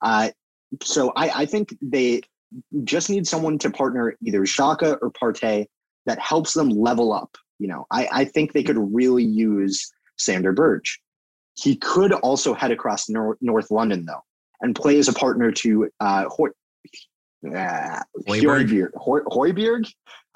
Uh, 0.02 0.28
so 0.82 1.12
I, 1.16 1.30
I 1.30 1.46
think 1.46 1.74
they 1.80 2.20
just 2.84 3.08
need 3.08 3.26
someone 3.26 3.58
to 3.60 3.70
partner 3.70 4.16
either 4.22 4.42
Xhaka 4.42 4.98
or 5.00 5.10
Partey 5.10 5.64
that 6.04 6.20
helps 6.20 6.52
them 6.52 6.68
level 6.68 7.10
up. 7.10 7.38
You 7.58 7.68
know, 7.68 7.86
I, 7.90 8.08
I 8.12 8.24
think 8.26 8.52
they 8.52 8.62
could 8.62 8.76
really 8.78 9.24
use 9.24 9.90
Sander 10.18 10.52
Berge. 10.52 11.00
He 11.54 11.76
could 11.76 12.12
also 12.12 12.52
head 12.52 12.70
across 12.70 13.08
Nor- 13.08 13.38
North 13.40 13.70
London 13.70 14.04
though 14.04 14.22
and 14.60 14.76
play 14.76 14.98
as 14.98 15.08
a 15.08 15.14
partner 15.14 15.50
to 15.52 15.90
uh, 16.00 16.26
uh. 17.54 18.00
Hoy- 18.26 18.40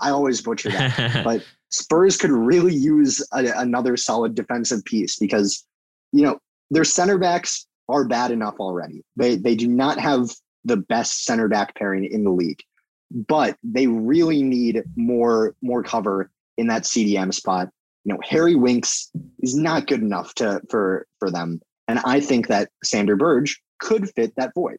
I 0.01 0.11
always 0.11 0.41
butcher 0.41 0.71
that, 0.71 1.25
but 1.25 1.45
Spurs 1.71 2.17
could 2.17 2.31
really 2.31 2.75
use 2.75 3.25
a, 3.33 3.47
another 3.57 3.97
solid 3.97 4.35
defensive 4.35 4.85
piece 4.85 5.17
because 5.17 5.65
you 6.13 6.23
know 6.23 6.39
their 6.71 6.85
center 6.85 7.19
backs 7.19 7.67
are 7.89 8.05
bad 8.07 8.31
enough 8.31 8.57
already. 8.59 9.03
They 9.17 9.37
they 9.37 9.55
do 9.55 9.69
not 9.69 9.99
have 9.99 10.31
the 10.65 10.77
best 10.77 11.25
center 11.25 11.49
back 11.49 11.75
pairing 11.75 12.05
in 12.05 12.25
the 12.25 12.31
league, 12.31 12.61
but 13.11 13.57
they 13.63 13.87
really 13.87 14.43
need 14.43 14.83
more 14.97 15.55
more 15.63 15.83
cover 15.83 16.31
in 16.57 16.67
that 16.69 16.83
CDM 16.83 17.33
spot. 17.33 17.69
You 18.05 18.15
know, 18.15 18.21
Harry 18.25 18.55
Winks 18.55 19.11
is 19.41 19.55
not 19.55 19.87
good 19.87 20.01
enough 20.01 20.35
to 20.37 20.61
for 20.71 21.07
for 21.19 21.31
them, 21.31 21.61
and 21.89 22.01
I 22.05 22.21
think 22.21 22.49
that 22.49 22.71
Sander 22.83 23.17
Berge 23.17 23.61
could 23.79 24.11
fit 24.15 24.35
that 24.37 24.53
void. 24.55 24.79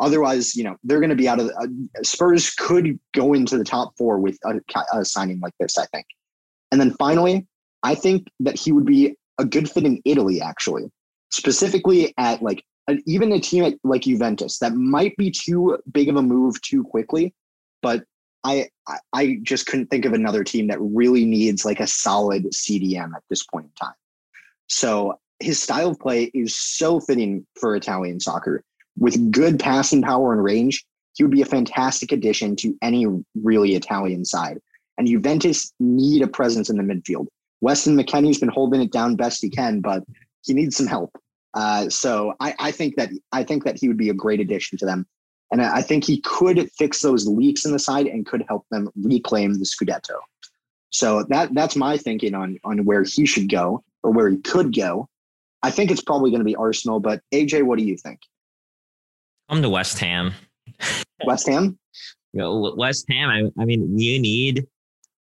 Otherwise, 0.00 0.56
you 0.56 0.64
know, 0.64 0.76
they're 0.82 1.00
going 1.00 1.10
to 1.10 1.16
be 1.16 1.28
out 1.28 1.40
of 1.40 1.46
the, 1.46 1.54
uh, 1.54 2.02
Spurs 2.02 2.50
could 2.50 2.98
go 3.12 3.32
into 3.32 3.56
the 3.56 3.64
top 3.64 3.92
four 3.96 4.18
with 4.18 4.38
a, 4.44 4.60
a 4.92 5.04
signing 5.04 5.40
like 5.40 5.54
this, 5.60 5.78
I 5.78 5.86
think. 5.86 6.06
And 6.72 6.80
then 6.80 6.90
finally, 6.92 7.46
I 7.82 7.94
think 7.94 8.26
that 8.40 8.58
he 8.58 8.72
would 8.72 8.86
be 8.86 9.16
a 9.38 9.44
good 9.44 9.70
fit 9.70 9.84
in 9.84 10.00
Italy, 10.04 10.40
actually, 10.40 10.90
specifically 11.30 12.12
at 12.18 12.42
like 12.42 12.64
even 13.06 13.32
a 13.32 13.40
team 13.40 13.64
at, 13.64 13.74
like 13.84 14.02
Juventus 14.02 14.58
that 14.58 14.74
might 14.74 15.16
be 15.16 15.30
too 15.30 15.78
big 15.92 16.08
of 16.08 16.16
a 16.16 16.22
move 16.22 16.60
too 16.62 16.84
quickly. 16.84 17.34
But 17.82 18.04
I, 18.44 18.68
I 19.12 19.38
just 19.42 19.66
couldn't 19.66 19.86
think 19.86 20.04
of 20.04 20.12
another 20.12 20.44
team 20.44 20.66
that 20.66 20.78
really 20.80 21.24
needs 21.24 21.64
like 21.64 21.80
a 21.80 21.86
solid 21.86 22.44
CDM 22.46 23.14
at 23.14 23.22
this 23.30 23.42
point 23.44 23.66
in 23.66 23.72
time. 23.80 23.94
So 24.68 25.18
his 25.40 25.62
style 25.62 25.90
of 25.90 25.98
play 25.98 26.24
is 26.34 26.56
so 26.56 27.00
fitting 27.00 27.46
for 27.58 27.74
Italian 27.76 28.20
soccer 28.20 28.62
with 28.98 29.30
good 29.30 29.58
passing 29.58 30.02
power 30.02 30.32
and 30.32 30.42
range, 30.42 30.84
he 31.14 31.24
would 31.24 31.32
be 31.32 31.42
a 31.42 31.46
fantastic 31.46 32.12
addition 32.12 32.56
to 32.56 32.76
any 32.82 33.06
really 33.42 33.74
Italian 33.74 34.24
side. 34.24 34.58
And 34.98 35.06
Juventus 35.06 35.72
need 35.80 36.22
a 36.22 36.28
presence 36.28 36.70
in 36.70 36.76
the 36.76 36.82
midfield. 36.82 37.26
Weston 37.60 37.96
McKennie's 37.96 38.38
been 38.38 38.48
holding 38.48 38.82
it 38.82 38.92
down 38.92 39.16
best 39.16 39.42
he 39.42 39.50
can, 39.50 39.80
but 39.80 40.02
he 40.42 40.52
needs 40.52 40.76
some 40.76 40.86
help. 40.86 41.16
Uh, 41.54 41.88
so 41.88 42.34
I, 42.40 42.54
I, 42.58 42.70
think 42.72 42.96
that 42.96 43.10
I 43.32 43.44
think 43.44 43.64
that 43.64 43.78
he 43.78 43.88
would 43.88 43.96
be 43.96 44.10
a 44.10 44.14
great 44.14 44.40
addition 44.40 44.76
to 44.78 44.86
them, 44.86 45.06
and 45.52 45.62
I 45.62 45.82
think 45.82 46.04
he 46.04 46.20
could 46.20 46.68
fix 46.72 47.00
those 47.00 47.28
leaks 47.28 47.64
in 47.64 47.72
the 47.72 47.78
side 47.78 48.06
and 48.06 48.26
could 48.26 48.44
help 48.48 48.66
them 48.70 48.90
reclaim 48.96 49.54
the 49.54 49.64
Scudetto. 49.64 50.16
So 50.90 51.24
that 51.28 51.54
that's 51.54 51.76
my 51.76 51.96
thinking 51.96 52.34
on 52.34 52.58
on 52.64 52.84
where 52.84 53.04
he 53.04 53.24
should 53.24 53.48
go 53.48 53.84
or 54.02 54.10
where 54.10 54.28
he 54.28 54.38
could 54.38 54.74
go. 54.74 55.08
I 55.62 55.70
think 55.70 55.90
it's 55.90 56.02
probably 56.02 56.30
going 56.30 56.40
to 56.40 56.44
be 56.44 56.56
Arsenal, 56.56 56.98
but 56.98 57.22
AJ, 57.32 57.62
what 57.62 57.78
do 57.78 57.84
you 57.84 57.96
think? 57.96 58.20
I'm 59.48 59.62
to 59.62 59.68
West 59.68 59.98
Ham. 59.98 60.32
West 61.24 61.48
Ham? 61.48 61.78
You 62.32 62.40
know, 62.40 62.74
West 62.76 63.06
Ham. 63.10 63.28
I, 63.28 63.62
I 63.62 63.64
mean, 63.64 63.98
you 63.98 64.18
need 64.18 64.66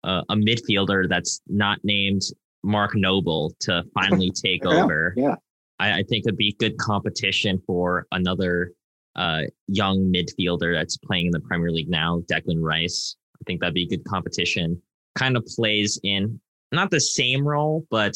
uh, 0.04 0.21
a 0.30 0.36
midfielder 0.36 1.10
that's 1.10 1.41
not 1.47 1.80
named 1.84 2.21
Mark 2.63 2.95
Noble 2.95 3.54
to 3.62 3.84
finally 3.93 4.32
take 4.43 4.65
over. 4.65 5.13
Yeah. 5.17 5.36
I, 5.80 5.99
I, 5.99 6.04
think 6.04 6.25
it'd 6.25 6.38
be 6.38 6.56
good 6.60 6.78
competition 6.78 7.62
for 7.67 8.08
another 8.12 8.71
uh, 9.15 9.41
young 9.67 10.12
midfielder 10.13 10.73
that's 10.73 10.97
playing 10.97 11.28
in 11.28 11.32
the 11.32 11.41
Premier 11.41 11.71
League 11.71 11.89
now, 11.89 12.21
Declan 12.32 12.62
Rice. 12.62 13.15
I 13.36 13.43
think 13.45 13.60
that'd 13.60 13.73
be 13.73 13.88
good 13.88 14.06
competition. 14.06 14.82
Kind 15.15 15.38
of 15.38 15.45
plays 15.45 15.99
in 16.04 16.39
not 16.71 16.91
the 16.91 16.99
same 16.99 17.47
role, 17.47 17.86
but 17.89 18.13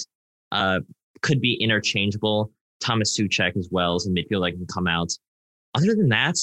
uh, 0.51 0.79
could 1.21 1.41
be 1.41 1.55
interchangeable. 1.55 2.51
Thomas 2.79 3.17
Soucek 3.17 3.57
as 3.57 3.67
well 3.71 3.95
as 3.95 4.07
a 4.07 4.09
midfielder 4.09 4.51
that 4.51 4.57
can 4.57 4.67
come 4.67 4.87
out. 4.87 5.11
Other 5.75 5.95
than 5.95 6.09
that, 6.09 6.35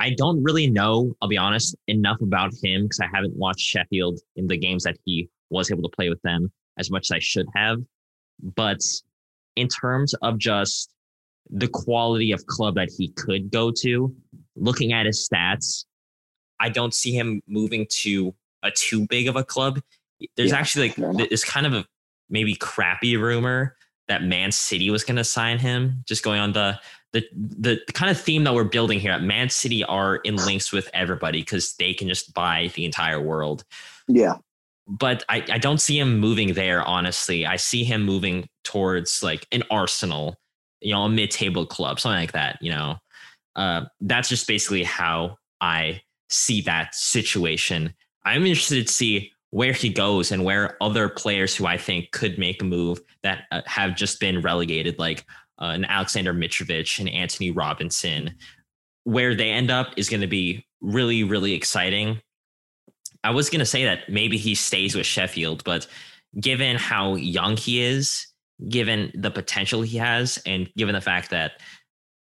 I 0.00 0.10
don't 0.16 0.42
really 0.42 0.68
know, 0.68 1.12
I'll 1.20 1.28
be 1.28 1.36
honest, 1.36 1.76
enough 1.86 2.20
about 2.20 2.52
him 2.62 2.84
because 2.84 3.00
I 3.00 3.06
haven't 3.12 3.36
watched 3.36 3.60
Sheffield 3.60 4.20
in 4.36 4.46
the 4.46 4.56
games 4.56 4.84
that 4.84 4.96
he 5.04 5.28
was 5.50 5.70
able 5.70 5.82
to 5.82 5.94
play 5.94 6.08
with 6.08 6.22
them 6.22 6.50
as 6.78 6.90
much 6.90 7.06
as 7.06 7.16
I 7.16 7.18
should 7.18 7.46
have. 7.54 7.78
But 8.42 8.80
in 9.56 9.68
terms 9.68 10.14
of 10.22 10.38
just 10.38 10.90
the 11.50 11.68
quality 11.68 12.32
of 12.32 12.46
club 12.46 12.76
that 12.76 12.88
he 12.96 13.08
could 13.08 13.50
go 13.50 13.72
to, 13.82 14.14
looking 14.56 14.92
at 14.92 15.06
his 15.06 15.28
stats, 15.28 15.84
I 16.60 16.68
don't 16.68 16.94
see 16.94 17.12
him 17.12 17.42
moving 17.46 17.86
to 18.02 18.34
a 18.62 18.70
too 18.70 19.06
big 19.06 19.28
of 19.28 19.36
a 19.36 19.44
club. 19.44 19.80
There's 20.36 20.50
yeah, 20.50 20.56
actually 20.56 20.94
like 20.96 21.28
this 21.28 21.44
kind 21.44 21.66
of 21.66 21.74
a 21.74 21.84
maybe 22.28 22.54
crappy 22.54 23.16
rumor 23.16 23.76
that 24.08 24.22
Man 24.22 24.52
City 24.52 24.90
was 24.90 25.04
going 25.04 25.16
to 25.16 25.24
sign 25.24 25.58
him, 25.58 26.04
just 26.06 26.22
going 26.22 26.40
on 26.40 26.52
the 26.52 26.78
the 27.12 27.24
the 27.32 27.80
kind 27.92 28.10
of 28.10 28.20
theme 28.20 28.44
that 28.44 28.54
we're 28.54 28.64
building 28.64 29.00
here 29.00 29.12
at 29.12 29.22
Man 29.22 29.50
City 29.50 29.84
are 29.84 30.16
in 30.16 30.36
links 30.36 30.72
with 30.72 30.88
everybody 30.94 31.40
because 31.40 31.74
they 31.74 31.92
can 31.92 32.08
just 32.08 32.32
buy 32.34 32.70
the 32.74 32.84
entire 32.84 33.20
world. 33.20 33.64
Yeah. 34.08 34.36
But 34.86 35.24
I, 35.28 35.44
I 35.50 35.58
don't 35.58 35.80
see 35.80 35.98
him 35.98 36.18
moving 36.18 36.54
there, 36.54 36.82
honestly. 36.82 37.46
I 37.46 37.56
see 37.56 37.84
him 37.84 38.02
moving 38.02 38.48
towards 38.64 39.22
like 39.22 39.46
an 39.52 39.62
Arsenal, 39.70 40.36
you 40.80 40.92
know, 40.92 41.02
a 41.02 41.08
mid-table 41.08 41.66
club, 41.66 42.00
something 42.00 42.18
like 42.18 42.32
that, 42.32 42.58
you 42.60 42.70
know. 42.70 42.96
Uh, 43.54 43.84
that's 44.00 44.28
just 44.28 44.48
basically 44.48 44.82
how 44.82 45.36
I 45.60 46.02
see 46.28 46.60
that 46.62 46.94
situation. 46.94 47.94
I'm 48.24 48.46
interested 48.46 48.86
to 48.86 48.92
see 48.92 49.32
where 49.50 49.72
he 49.72 49.90
goes 49.90 50.30
and 50.32 50.44
where 50.44 50.76
other 50.80 51.08
players 51.08 51.54
who 51.54 51.66
I 51.66 51.76
think 51.76 52.12
could 52.12 52.38
make 52.38 52.62
a 52.62 52.64
move 52.64 53.00
that 53.22 53.44
uh, 53.50 53.62
have 53.66 53.96
just 53.96 54.20
been 54.20 54.40
relegated, 54.40 54.98
like 54.98 55.24
uh, 55.60 55.72
and 55.74 55.84
Aleksandar 55.84 56.36
Mitrovic 56.36 56.98
and 56.98 57.08
Antonee 57.08 57.50
Robinson. 57.50 58.34
Where 59.04 59.34
they 59.34 59.50
end 59.50 59.70
up 59.70 59.94
is 59.96 60.08
going 60.08 60.20
to 60.20 60.26
be 60.26 60.66
really, 60.80 61.24
really 61.24 61.54
exciting. 61.54 62.20
I 63.24 63.30
was 63.30 63.50
going 63.50 63.60
to 63.60 63.66
say 63.66 63.84
that 63.84 64.08
maybe 64.08 64.36
he 64.36 64.54
stays 64.54 64.94
with 64.94 65.06
Sheffield, 65.06 65.64
but 65.64 65.86
given 66.38 66.76
how 66.76 67.16
young 67.16 67.56
he 67.56 67.82
is, 67.82 68.26
given 68.68 69.10
the 69.14 69.30
potential 69.30 69.82
he 69.82 69.98
has, 69.98 70.38
and 70.46 70.70
given 70.76 70.94
the 70.94 71.00
fact 71.00 71.30
that, 71.30 71.52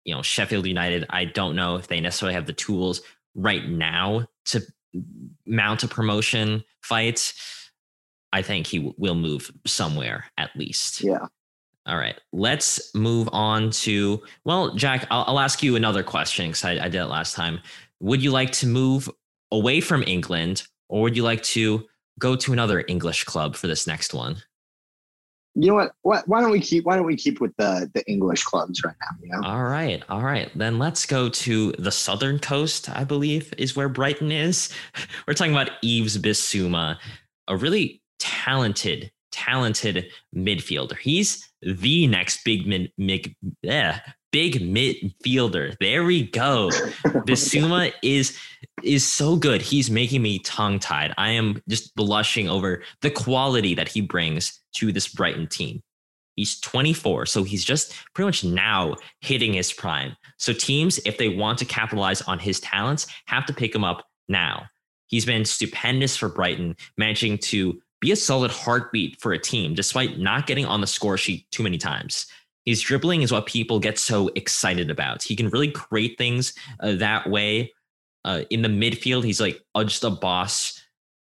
you 0.04 0.16
know, 0.16 0.22
Sheffield 0.22 0.66
United, 0.66 1.06
I 1.10 1.26
don't 1.26 1.56
know 1.56 1.76
if 1.76 1.88
they 1.88 2.00
necessarily 2.00 2.34
have 2.34 2.48
the 2.48 2.54
tools 2.54 3.02
right 3.36 3.68
now 3.68 4.26
to 4.46 4.62
mount 5.46 5.84
a 5.84 5.88
promotion 5.88 6.64
fight. 6.82 7.34
I 8.32 8.42
think 8.42 8.68
he 8.68 8.78
w- 8.80 8.96
will 8.98 9.16
move 9.16 9.52
somewhere 9.66 10.26
at 10.38 10.56
least. 10.56 11.02
Yeah. 11.02 11.28
All 11.90 11.98
right, 11.98 12.20
let's 12.32 12.94
move 12.94 13.28
on 13.32 13.72
to 13.72 14.22
well, 14.46 14.76
Jack. 14.76 15.08
I'll, 15.10 15.26
I'll 15.28 15.40
ask 15.40 15.64
you 15.64 15.76
another 15.76 16.04
question 16.04 16.48
because 16.48 16.64
I, 16.64 16.74
I 16.74 16.88
did 16.88 17.02
it 17.02 17.06
last 17.08 17.36
time. 17.36 17.60
Would 18.00 18.22
you 18.22 18.30
like 18.30 18.52
to 18.54 18.68
move 18.68 19.10
away 19.52 19.82
from 19.82 20.04
England, 20.04 20.68
or 20.88 21.02
would 21.02 21.18
you 21.18 21.24
like 21.24 21.42
to 21.44 21.88
go 22.20 22.36
to 22.36 22.54
another 22.54 22.84
English 22.88 23.24
club 23.24 23.56
for 23.56 23.66
this 23.66 23.88
next 23.88 24.14
one? 24.14 24.38
You 25.56 25.70
know 25.70 25.74
what? 25.74 25.94
Why, 26.04 26.22
why 26.28 26.42
don't 26.42 26.52
we 26.52 26.60
keep? 26.60 26.86
Why 26.86 26.96
don't 26.96 27.08
we 27.08 27.16
keep 27.16 27.42
with 27.42 27.56
the 27.58 27.90
the 27.96 28.08
English 28.08 28.44
clubs 28.44 28.84
right 28.84 28.96
now? 29.02 29.18
You 29.20 29.32
know. 29.32 29.48
All 29.48 29.64
right, 29.64 30.04
all 30.10 30.22
right. 30.22 30.52
Then 30.56 30.78
let's 30.78 31.08
go 31.08 31.28
to 31.28 31.72
the 31.80 31.92
southern 31.92 32.38
coast. 32.38 32.88
I 32.92 33.04
believe 33.04 33.52
is 33.58 33.76
where 33.76 33.90
Brighton 33.90 34.32
is. 34.32 34.72
We're 35.28 35.34
talking 35.34 35.54
about 35.54 35.72
Yves 35.82 36.20
Bissouma, 36.20 36.98
a 37.48 37.58
really 37.58 38.04
talented 38.20 39.12
talented 39.32 40.12
midfielder. 40.36 40.98
He's 40.98 41.49
the 41.62 42.08
next 42.08 42.44
big 42.44 42.68
mid, 42.68 42.92
yeah, 43.62 44.00
big 44.32 44.62
midfielder. 44.62 45.76
There 45.80 46.04
we 46.04 46.28
go. 46.28 46.70
Bissouma 47.26 47.92
is 48.02 48.38
is 48.84 49.06
so 49.06 49.36
good. 49.36 49.62
He's 49.62 49.90
making 49.92 50.22
me 50.22 50.40
tongue 50.40 50.80
tied. 50.80 51.14
I 51.18 51.32
am 51.32 51.62
just 51.68 51.96
blushing 51.96 52.50
over 52.50 52.84
the 53.02 53.12
quality 53.12 53.76
that 53.76 53.90
he 53.90 54.02
brings 54.02 54.62
to 54.76 54.92
this 54.92 55.08
Brighton 55.08 55.48
team. 55.48 55.82
He's 56.36 56.60
24, 56.62 57.26
so 57.26 57.44
he's 57.44 57.66
just 57.66 57.94
pretty 58.16 58.28
much 58.28 58.44
now 58.46 58.96
hitting 59.20 59.54
his 59.54 59.74
prime. 59.74 60.16
So 60.38 60.54
teams, 60.54 60.98
if 61.00 61.18
they 61.18 61.28
want 61.28 61.60
to 61.60 61.66
capitalize 61.66 62.22
on 62.22 62.40
his 62.40 62.62
talents, 62.62 63.08
have 63.26 63.46
to 63.48 63.54
pick 63.54 63.76
him 63.76 63.84
up 63.84 64.06
now. 64.30 64.68
He's 65.08 65.26
been 65.26 65.44
stupendous 65.44 66.16
for 66.16 66.30
Brighton, 66.30 66.78
managing 66.98 67.40
to 67.40 67.82
be 68.00 68.12
a 68.12 68.16
solid 68.16 68.52
heartbeat 68.52 69.20
for 69.20 69.34
a 69.34 69.40
team 69.40 69.74
despite 69.74 70.20
not 70.20 70.48
getting 70.48 70.66
on 70.66 70.82
the 70.82 70.88
score 70.88 71.18
sheet 71.18 71.50
too 71.52 71.64
many 71.64 71.78
times. 71.78 72.28
His 72.66 72.82
dribbling 72.82 73.22
is 73.22 73.32
what 73.32 73.46
people 73.46 73.80
get 73.80 73.98
so 73.98 74.30
excited 74.36 74.92
about. 74.92 75.24
He 75.24 75.36
can 75.36 75.50
really 75.50 75.72
create 75.72 76.18
things 76.18 76.54
uh, 76.82 76.94
that 76.94 77.30
way. 77.30 77.74
Uh, 78.26 78.42
in 78.50 78.62
the 78.62 78.70
midfield, 78.70 79.24
he's 79.24 79.40
like 79.40 79.62
just 79.78 80.04
a 80.04 80.10
boss, 80.10 80.80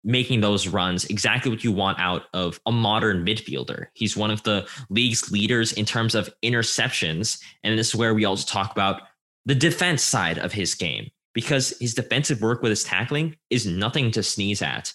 making 0.04 0.40
those 0.40 0.68
runs 0.68 1.04
exactly 1.06 1.50
what 1.50 1.64
you 1.64 1.72
want 1.72 1.98
out 1.98 2.24
of 2.35 2.61
a 2.66 2.72
modern 2.72 3.24
midfielder. 3.24 3.87
He's 3.94 4.16
one 4.16 4.30
of 4.30 4.42
the 4.42 4.68
league's 4.90 5.30
leaders 5.30 5.72
in 5.72 5.85
terms 5.85 6.14
of 6.14 6.28
interceptions. 6.42 7.40
And 7.64 7.78
this 7.78 7.88
is 7.88 7.94
where 7.94 8.14
we 8.14 8.24
also 8.24 8.46
talk 8.46 8.72
about 8.72 9.02
the 9.46 9.54
defense 9.54 10.02
side 10.02 10.38
of 10.38 10.52
his 10.52 10.74
game 10.74 11.11
because 11.35 11.74
his 11.80 11.94
defensive 11.94 12.42
work 12.42 12.62
with 12.62 12.70
his 12.70 12.85
tackling 12.85 13.37
is 13.50 13.66
nothing 13.66 14.11
to 14.12 14.22
sneeze 14.22 14.61
at 14.61 14.92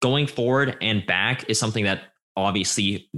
going 0.00 0.26
forward 0.26 0.76
and 0.80 1.04
back 1.06 1.48
is 1.48 1.58
something 1.58 1.84
that 1.84 2.02
obviously 2.36 3.10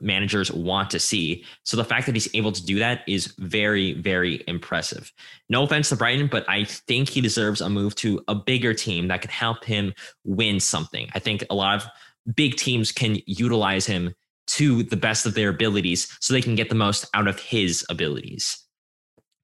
managers 0.00 0.50
want 0.50 0.90
to 0.90 0.98
see. 0.98 1.44
So 1.64 1.76
the 1.76 1.84
fact 1.84 2.06
that 2.06 2.14
he's 2.14 2.34
able 2.34 2.52
to 2.52 2.64
do 2.64 2.78
that 2.78 3.02
is 3.06 3.34
very, 3.38 3.92
very 3.94 4.42
impressive. 4.46 5.12
No 5.48 5.64
offense 5.64 5.90
to 5.90 5.96
Brighton, 5.96 6.28
but 6.28 6.48
I 6.48 6.64
think 6.64 7.08
he 7.08 7.20
deserves 7.20 7.60
a 7.60 7.68
move 7.68 7.94
to 7.96 8.22
a 8.28 8.34
bigger 8.34 8.74
team 8.74 9.08
that 9.08 9.20
can 9.20 9.30
help 9.30 9.64
him 9.64 9.92
win 10.24 10.60
something. 10.60 11.08
I 11.14 11.18
think 11.18 11.44
a 11.50 11.54
lot 11.54 11.82
of 11.82 12.34
big 12.34 12.56
teams 12.56 12.92
can 12.92 13.18
utilize 13.26 13.86
him 13.86 14.14
to 14.48 14.82
the 14.82 14.96
best 14.96 15.26
of 15.26 15.34
their 15.34 15.50
abilities 15.50 16.16
so 16.20 16.32
they 16.32 16.42
can 16.42 16.54
get 16.54 16.68
the 16.68 16.74
most 16.74 17.06
out 17.14 17.28
of 17.28 17.38
his 17.38 17.84
abilities. 17.88 18.58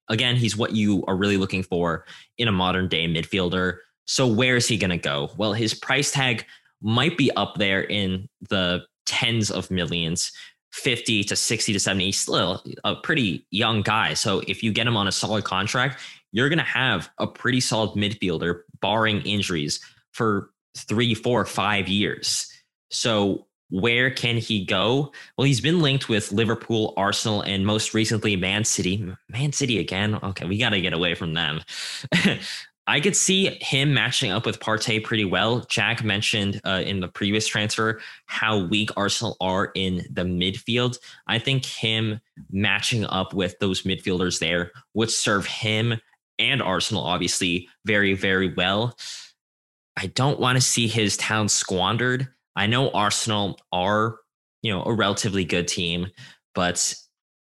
Again, 0.08 0.36
he's 0.36 0.56
what 0.56 0.72
you 0.72 1.04
are 1.06 1.16
really 1.16 1.36
looking 1.36 1.62
for 1.62 2.06
in 2.38 2.48
a 2.48 2.52
modern 2.52 2.88
day 2.88 3.06
midfielder. 3.06 3.78
So 4.08 4.26
where 4.26 4.56
is 4.56 4.66
he 4.66 4.78
going 4.78 4.90
to 4.90 4.98
go? 4.98 5.30
Well, 5.36 5.52
his 5.52 5.74
price 5.74 6.10
tag 6.10 6.46
might 6.80 7.18
be 7.18 7.30
up 7.32 7.56
there 7.56 7.82
in 7.82 8.28
the 8.48 8.84
tens 9.06 9.50
of 9.50 9.70
millions 9.70 10.32
50 10.72 11.24
to 11.24 11.34
60 11.34 11.72
to 11.72 11.80
70 11.80 12.04
he's 12.04 12.20
still 12.20 12.62
a 12.84 12.94
pretty 12.94 13.46
young 13.50 13.82
guy. 13.82 14.14
So 14.14 14.42
if 14.46 14.62
you 14.62 14.72
get 14.72 14.86
him 14.86 14.96
on 14.96 15.08
a 15.08 15.12
solid 15.12 15.44
contract 15.44 16.00
you're 16.30 16.48
going 16.48 16.58
to 16.58 16.64
have 16.64 17.08
a 17.18 17.26
pretty 17.26 17.60
solid 17.60 17.98
midfielder 17.98 18.60
barring 18.80 19.22
injuries 19.22 19.80
for 20.12 20.50
three 20.76 21.14
four 21.14 21.44
five 21.46 21.88
years. 21.88 22.52
So 22.90 23.46
where 23.70 24.10
can 24.10 24.36
he 24.36 24.64
go? 24.64 25.12
Well 25.36 25.46
he's 25.46 25.62
been 25.62 25.80
linked 25.80 26.08
with 26.08 26.32
liverpool 26.32 26.92
arsenal 26.98 27.40
and 27.40 27.66
most 27.66 27.94
recently 27.94 28.36
man 28.36 28.64
city. 28.64 29.10
Man 29.30 29.52
city 29.52 29.78
again? 29.78 30.16
Okay 30.16 30.44
we 30.44 30.58
got 30.58 30.70
to 30.70 30.82
get 30.82 30.92
away 30.92 31.14
from 31.14 31.32
them 31.32 31.62
I 32.88 33.00
could 33.00 33.14
see 33.14 33.58
him 33.60 33.92
matching 33.92 34.32
up 34.32 34.46
with 34.46 34.60
Partey 34.60 35.04
pretty 35.04 35.26
well. 35.26 35.60
Jack 35.68 36.02
mentioned 36.02 36.58
uh, 36.64 36.82
in 36.86 37.00
the 37.00 37.08
previous 37.08 37.46
transfer 37.46 38.00
how 38.24 38.64
weak 38.64 38.88
Arsenal 38.96 39.36
are 39.42 39.70
in 39.74 40.06
the 40.10 40.22
midfield. 40.22 40.98
I 41.26 41.38
think 41.38 41.66
him 41.66 42.18
matching 42.50 43.04
up 43.04 43.34
with 43.34 43.58
those 43.58 43.82
midfielders 43.82 44.38
there 44.38 44.72
would 44.94 45.10
serve 45.10 45.44
him 45.44 46.00
and 46.38 46.62
Arsenal 46.62 47.02
obviously 47.02 47.68
very, 47.84 48.14
very 48.14 48.54
well. 48.54 48.96
I 49.98 50.06
don't 50.06 50.40
want 50.40 50.56
to 50.56 50.62
see 50.62 50.88
his 50.88 51.18
town 51.18 51.50
squandered. 51.50 52.28
I 52.56 52.68
know 52.68 52.90
Arsenal 52.92 53.60
are, 53.70 54.16
you 54.62 54.72
know, 54.72 54.82
a 54.84 54.94
relatively 54.94 55.44
good 55.44 55.68
team, 55.68 56.06
but 56.54 56.94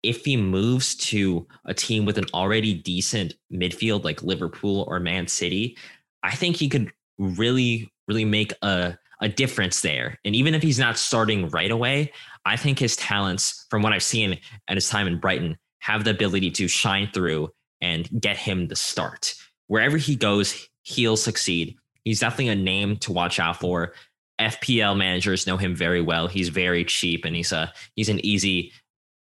if 0.03 0.25
he 0.25 0.37
moves 0.37 0.95
to 0.95 1.47
a 1.65 1.73
team 1.73 2.05
with 2.05 2.17
an 2.17 2.25
already 2.33 2.73
decent 2.73 3.33
midfield 3.51 4.03
like 4.03 4.23
Liverpool 4.23 4.85
or 4.87 4.99
Man 4.99 5.27
City, 5.27 5.77
I 6.23 6.35
think 6.35 6.55
he 6.55 6.69
could 6.69 6.91
really, 7.17 7.91
really 8.07 8.25
make 8.25 8.53
a, 8.61 8.97
a 9.21 9.29
difference 9.29 9.81
there. 9.81 10.19
And 10.23 10.35
even 10.35 10.53
if 10.53 10.61
he's 10.61 10.79
not 10.79 10.97
starting 10.97 11.49
right 11.49 11.71
away, 11.71 12.11
I 12.45 12.55
think 12.55 12.79
his 12.79 12.95
talents, 12.95 13.65
from 13.69 13.81
what 13.81 13.93
I've 13.93 14.03
seen 14.03 14.39
at 14.67 14.77
his 14.77 14.89
time 14.89 15.07
in 15.07 15.19
Brighton, 15.19 15.57
have 15.79 16.03
the 16.03 16.11
ability 16.11 16.51
to 16.51 16.67
shine 16.67 17.09
through 17.13 17.49
and 17.81 18.09
get 18.19 18.37
him 18.37 18.67
the 18.67 18.75
start. 18.75 19.33
Wherever 19.67 19.97
he 19.97 20.15
goes, 20.15 20.67
he'll 20.83 21.17
succeed. 21.17 21.75
He's 22.03 22.19
definitely 22.21 22.49
a 22.49 22.55
name 22.55 22.97
to 22.97 23.11
watch 23.11 23.39
out 23.39 23.59
for. 23.59 23.93
FPL 24.39 24.95
managers 24.95 25.47
know 25.47 25.57
him 25.57 25.75
very 25.75 26.01
well. 26.01 26.27
He's 26.27 26.49
very 26.49 26.85
cheap 26.85 27.25
and 27.25 27.35
he's 27.35 27.51
a 27.51 27.73
he's 27.95 28.09
an 28.09 28.23
easy 28.25 28.71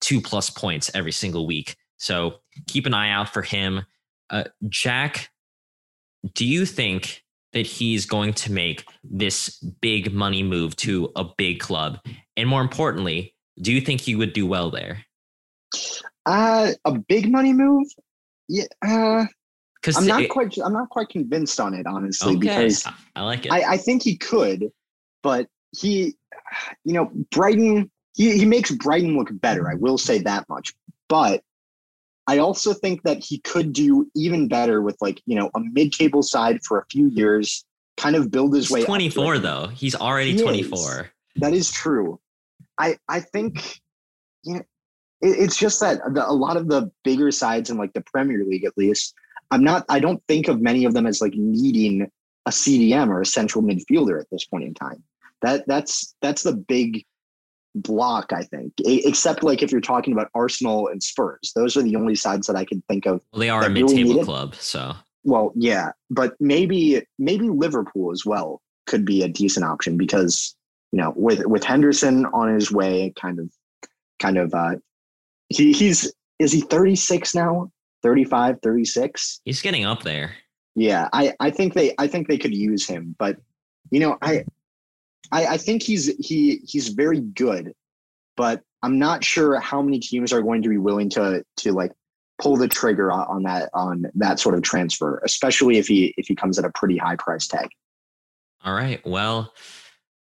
two 0.04 0.20
plus 0.20 0.50
points 0.50 0.92
every 0.94 1.14
single 1.14 1.48
week. 1.48 1.78
So 1.98 2.36
keep 2.68 2.86
an 2.86 2.94
eye 2.94 3.10
out 3.10 3.30
for 3.30 3.42
him. 3.42 3.86
Uh, 4.30 4.44
Jack, 4.68 5.30
do 6.34 6.46
you 6.46 6.66
think 6.66 7.24
that 7.54 7.66
he's 7.66 8.06
going 8.06 8.34
to 8.34 8.52
make 8.52 8.84
this 9.04 9.60
big 9.82 10.14
money 10.14 10.44
move 10.44 10.76
to 10.76 11.10
a 11.16 11.24
big 11.38 11.60
club? 11.60 12.00
And 12.36 12.50
more 12.50 12.62
importantly, 12.62 13.34
do 13.62 13.72
you 13.72 13.80
think 13.80 14.02
he 14.02 14.16
would 14.16 14.34
do 14.34 14.46
well 14.46 14.70
there? 14.70 15.06
Uh, 16.26 16.72
a 16.84 17.00
big 17.00 17.32
money 17.32 17.54
move? 17.54 17.88
Yeah. 18.50 18.66
Uh, 18.86 19.26
because 19.76 19.98
I'm 19.98 20.06
not 20.06 20.24
it, 20.24 20.30
quite. 20.30 20.58
I'm 20.64 20.74
not 20.74 20.90
quite 20.90 21.10
convinced 21.10 21.60
on 21.60 21.74
it, 21.74 21.86
honestly. 21.86 22.38
Okay. 22.38 22.40
Because 22.40 22.88
I 23.16 23.22
like 23.22 23.46
it. 23.46 23.52
I, 23.52 23.74
I 23.74 23.78
think 23.78 24.02
he 24.02 24.18
could, 24.18 24.72
but 25.22 25.48
he, 25.78 26.16
you 26.86 26.94
know, 26.94 27.12
Brighton. 27.32 27.92
He 28.14 28.38
he 28.38 28.46
makes 28.46 28.72
Brighton 28.72 29.18
look 29.18 29.30
better. 29.32 29.70
I 29.70 29.76
will 29.76 29.98
say 29.98 30.20
that 30.20 30.48
much. 30.50 30.74
But 31.10 31.42
I 32.28 32.38
also 32.38 32.74
think 32.74 33.04
that 33.04 33.24
he 33.24 33.40
could 33.40 33.74
do 33.74 34.10
even 34.16 34.48
better 34.48 34.82
with 34.82 34.98
like, 35.02 35.22
you 35.26 35.36
know, 35.36 35.50
a 35.56 35.60
mid-table 35.60 36.24
side 36.24 36.64
for 36.64 36.80
a 36.80 36.86
few 36.90 37.08
years, 37.10 37.66
kind 37.98 38.16
of 38.16 38.32
build 38.32 38.56
his 38.56 38.68
He's 38.68 38.72
way 38.72 38.86
24 38.86 39.40
though. 39.40 39.68
He's 39.68 39.96
already 39.96 40.34
he 40.34 40.42
24. 40.42 40.80
Is. 40.80 41.08
That 41.42 41.54
is 41.54 41.72
true. 41.72 42.20
I 42.78 42.98
I 43.10 43.20
think 43.20 43.82
yeah, 44.44 44.58
it, 44.58 44.64
it's 45.22 45.58
just 45.58 45.80
that 45.82 46.00
the, 46.14 46.28
a 46.28 46.32
lot 46.32 46.58
of 46.58 46.68
the 46.68 46.92
bigger 47.04 47.32
sides 47.32 47.70
in 47.70 47.78
like 47.78 47.94
the 47.94 48.02
Premier 48.02 48.44
League 48.46 48.66
at 48.66 48.78
least, 48.78 49.14
I'm 49.52 49.64
not 49.64 49.86
I 49.90 50.00
don't 50.00 50.24
think 50.28 50.48
of 50.48 50.62
many 50.62 50.86
of 50.86 50.94
them 50.94 51.06
as 51.06 51.22
like 51.22 51.34
needing 51.36 52.10
a 52.46 52.52
CDM 52.52 53.10
or 53.10 53.22
a 53.22 53.26
central 53.26 53.64
midfielder 53.64 54.20
at 54.20 54.28
this 54.32 54.46
point 54.46 54.64
in 54.64 54.74
time. 54.74 55.04
That 55.42 55.68
that's 55.68 56.16
that's 56.22 56.44
the 56.44 56.54
big 56.56 57.06
block, 57.76 58.32
I 58.34 58.44
think, 58.44 58.74
except 58.86 59.44
like 59.44 59.64
if 59.64 59.72
you're 59.72 59.82
talking 59.82 60.14
about 60.14 60.30
Arsenal 60.36 60.88
and 60.88 61.02
Spurs. 61.02 61.52
Those 61.56 61.76
are 61.78 61.82
the 61.82 61.96
only 61.96 62.16
sides 62.16 62.48
that 62.48 62.56
I 62.56 62.66
can 62.66 62.82
think 62.88 63.06
of. 63.06 63.22
Well, 63.32 63.40
they 63.40 63.50
are 63.50 63.64
a 63.64 63.70
mid-table 63.70 64.14
really 64.14 64.24
club, 64.24 64.56
so. 64.56 64.96
Well, 65.24 65.54
yeah, 65.56 65.92
but 66.10 66.36
maybe 66.40 67.02
maybe 67.18 67.50
Liverpool 67.50 68.12
as 68.12 68.26
well 68.26 68.62
could 68.86 69.06
be 69.06 69.24
a 69.24 69.28
decent 69.28 69.66
option 69.66 69.98
because 69.98 70.56
you 70.92 71.00
know 71.00 71.14
with 71.16 71.46
with 71.46 71.64
Henderson 71.64 72.26
on 72.28 72.54
his 72.54 72.72
way, 72.72 73.14
kind 73.20 73.40
of, 73.40 73.50
kind 74.20 74.38
of, 74.38 74.54
uh, 74.54 74.76
he 75.50 75.72
he's 75.72 76.14
is 76.40 76.52
he 76.52 76.62
36 76.62 77.36
now 77.36 77.72
35 78.02 78.60
36 78.62 79.42
he's 79.46 79.62
getting 79.62 79.86
up 79.86 80.04
there 80.04 80.36
yeah 80.76 81.08
i 81.14 81.34
i 81.40 81.50
think 81.50 81.74
they 81.74 81.94
i 81.98 82.08
think 82.08 82.28
they 82.28 82.38
could 82.38 82.54
use 82.54 82.88
him 82.88 83.16
but 83.18 83.38
you 83.92 84.00
know 84.00 84.18
i 84.22 84.44
I, 85.32 85.46
I 85.46 85.58
think 85.58 85.84
he's 85.84 86.16
he 86.18 86.62
he's 86.66 86.90
very 86.90 87.20
good, 87.20 87.74
but 88.36 88.62
I'm 88.82 89.00
not 89.00 89.24
sure 89.24 89.60
how 89.60 89.82
many 89.82 90.00
teams 90.00 90.34
are 90.34 90.42
going 90.42 90.62
to 90.64 90.70
be 90.70 90.78
willing 90.78 91.10
to 91.12 91.44
to 91.58 91.72
like 91.72 91.92
pull 92.40 92.58
the 92.58 92.68
trigger 92.68 93.12
on 93.12 93.44
that 93.44 93.70
on 93.74 94.06
that 94.16 94.40
sort 94.40 94.56
of 94.56 94.62
transfer, 94.62 95.22
especially 95.24 95.78
if 95.78 95.88
he 95.88 96.14
if 96.18 96.28
he 96.28 96.36
comes 96.36 96.60
at 96.60 96.66
a 96.66 96.72
pretty 96.72 96.98
high 96.98 97.16
price 97.16 97.48
tag. 97.48 97.70
All 98.66 98.74
right. 98.74 99.06
Well, 99.06 99.54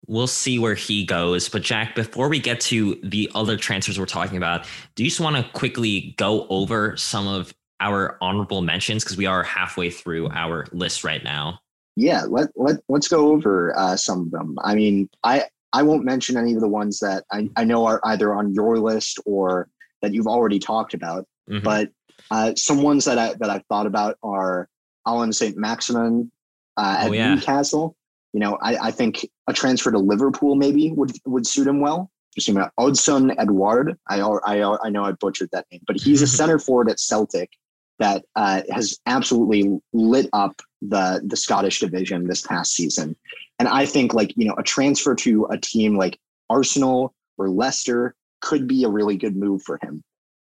we'll 0.06 0.26
see 0.26 0.58
where 0.58 0.74
he 0.74 1.04
goes. 1.04 1.48
But 1.48 1.62
Jack, 1.62 1.94
before 1.94 2.28
we 2.28 2.38
get 2.38 2.60
to 2.62 2.98
the 3.02 3.30
other 3.34 3.56
transfers 3.56 3.98
we're 3.98 4.06
talking 4.06 4.36
about, 4.36 4.66
do 4.94 5.02
you 5.02 5.10
just 5.10 5.20
want 5.20 5.36
to 5.36 5.50
quickly 5.52 6.14
go 6.16 6.46
over 6.48 6.96
some 6.96 7.26
of 7.26 7.54
our 7.80 8.18
honorable 8.20 8.60
mentions 8.60 9.04
because 9.04 9.16
we 9.16 9.26
are 9.26 9.42
halfway 9.42 9.90
through 9.90 10.28
our 10.30 10.66
list 10.72 11.04
right 11.04 11.24
now? 11.24 11.60
Yeah, 11.96 12.22
let 12.28 12.48
let 12.56 12.76
let's 12.88 13.08
go 13.08 13.32
over 13.32 13.76
uh, 13.76 13.96
some 13.96 14.20
of 14.20 14.30
them. 14.30 14.56
I 14.62 14.74
mean, 14.74 15.08
I 15.24 15.44
I 15.72 15.82
won't 15.82 16.04
mention 16.04 16.36
any 16.36 16.54
of 16.54 16.60
the 16.60 16.68
ones 16.68 16.98
that 17.00 17.24
I, 17.32 17.48
I 17.56 17.64
know 17.64 17.86
are 17.86 18.00
either 18.04 18.34
on 18.34 18.54
your 18.54 18.78
list 18.78 19.18
or 19.24 19.68
that 20.02 20.12
you've 20.12 20.26
already 20.26 20.58
talked 20.58 20.94
about. 20.94 21.26
Mm-hmm. 21.48 21.64
But 21.64 21.90
uh, 22.30 22.54
some 22.54 22.82
ones 22.82 23.04
that 23.04 23.18
I 23.18 23.34
that 23.34 23.50
I've 23.50 23.64
thought 23.66 23.86
about 23.86 24.16
are 24.22 24.68
Allan 25.06 25.32
St. 25.32 25.56
Maximin 25.56 26.30
uh, 26.76 26.96
at 27.00 27.10
oh, 27.10 27.12
yeah. 27.12 27.34
Newcastle. 27.34 27.96
You 28.32 28.40
know, 28.40 28.58
I, 28.62 28.76
I 28.76 28.90
think 28.92 29.28
a 29.48 29.52
transfer 29.52 29.90
to 29.90 29.98
Liverpool 29.98 30.54
maybe 30.54 30.92
would 30.92 31.12
would 31.26 31.46
suit 31.46 31.66
him 31.66 31.80
well. 31.80 32.10
Just 32.34 32.46
you 32.46 32.54
know, 32.54 32.68
Odsonne 32.78 33.34
Edouard. 33.38 33.98
I, 34.08 34.20
I 34.20 34.86
I 34.86 34.90
know 34.90 35.04
I 35.04 35.12
butchered 35.12 35.50
that 35.52 35.66
name, 35.72 35.80
but 35.86 35.96
he's 35.96 36.22
a 36.22 36.26
center 36.38 36.58
forward 36.58 36.88
at 36.88 37.00
Celtic 37.00 37.50
that 37.98 38.24
uh, 38.34 38.62
has 38.70 38.98
absolutely 39.06 39.78
lit 39.92 40.28
up 40.32 40.60
the 40.82 41.22
the 41.24 41.36
Scottish 41.36 41.80
division 41.80 42.26
this 42.26 42.46
past 42.46 42.74
season. 42.74 43.16
And 43.58 43.68
I 43.68 43.86
think 43.86 44.14
like 44.14 44.32
you 44.36 44.46
know 44.46 44.54
a 44.58 44.62
transfer 44.62 45.14
to 45.16 45.46
a 45.50 45.58
team 45.58 45.96
like 45.96 46.18
Arsenal 46.48 47.14
or 47.38 47.48
Leicester 47.48 48.14
could 48.40 48.66
be 48.66 48.84
a 48.84 48.88
really 48.88 49.16
good 49.16 49.36
move 49.36 49.62
for 49.62 49.78
him. 49.82 50.02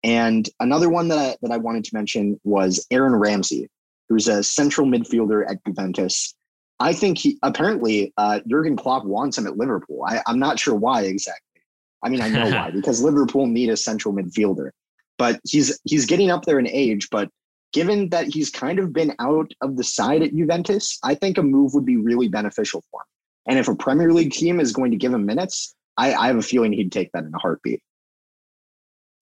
And 0.03 0.49
another 0.59 0.89
one 0.89 1.09
that 1.09 1.17
I, 1.17 1.35
that 1.41 1.51
I 1.51 1.57
wanted 1.57 1.83
to 1.85 1.95
mention 1.95 2.39
was 2.43 2.85
Aaron 2.89 3.15
Ramsey, 3.15 3.69
who's 4.09 4.27
a 4.27 4.43
central 4.43 4.87
midfielder 4.87 5.49
at 5.49 5.63
Juventus. 5.65 6.33
I 6.79 6.93
think 6.93 7.19
he 7.19 7.37
apparently 7.43 8.11
uh, 8.17 8.39
Jurgen 8.47 8.75
Klopp 8.75 9.05
wants 9.05 9.37
him 9.37 9.45
at 9.45 9.57
Liverpool. 9.57 10.03
I, 10.07 10.21
I'm 10.25 10.39
not 10.39 10.59
sure 10.59 10.73
why 10.73 11.03
exactly. 11.03 11.61
I 12.03 12.09
mean, 12.09 12.21
I 12.21 12.29
know 12.29 12.49
why 12.49 12.71
because 12.73 13.03
Liverpool 13.03 13.45
need 13.45 13.69
a 13.69 13.77
central 13.77 14.13
midfielder, 14.13 14.71
but 15.17 15.39
he's 15.47 15.79
he's 15.83 16.05
getting 16.05 16.31
up 16.31 16.45
there 16.45 16.57
in 16.57 16.67
age. 16.67 17.09
But 17.11 17.29
given 17.73 18.09
that 18.09 18.27
he's 18.27 18.49
kind 18.49 18.79
of 18.79 18.93
been 18.93 19.13
out 19.19 19.51
of 19.61 19.77
the 19.77 19.83
side 19.83 20.21
at 20.21 20.35
Juventus, 20.35 20.99
I 21.03 21.15
think 21.15 21.37
a 21.37 21.43
move 21.43 21.73
would 21.73 21.85
be 21.85 21.97
really 21.97 22.27
beneficial 22.27 22.83
for 22.91 23.01
him. 23.01 23.05
And 23.47 23.59
if 23.59 23.67
a 23.67 23.75
Premier 23.75 24.13
League 24.13 24.31
team 24.31 24.59
is 24.59 24.71
going 24.71 24.91
to 24.91 24.97
give 24.97 25.13
him 25.13 25.25
minutes, 25.25 25.73
I, 25.97 26.13
I 26.13 26.27
have 26.27 26.37
a 26.37 26.41
feeling 26.41 26.73
he'd 26.73 26.91
take 26.91 27.11
that 27.13 27.23
in 27.23 27.33
a 27.33 27.39
heartbeat. 27.39 27.81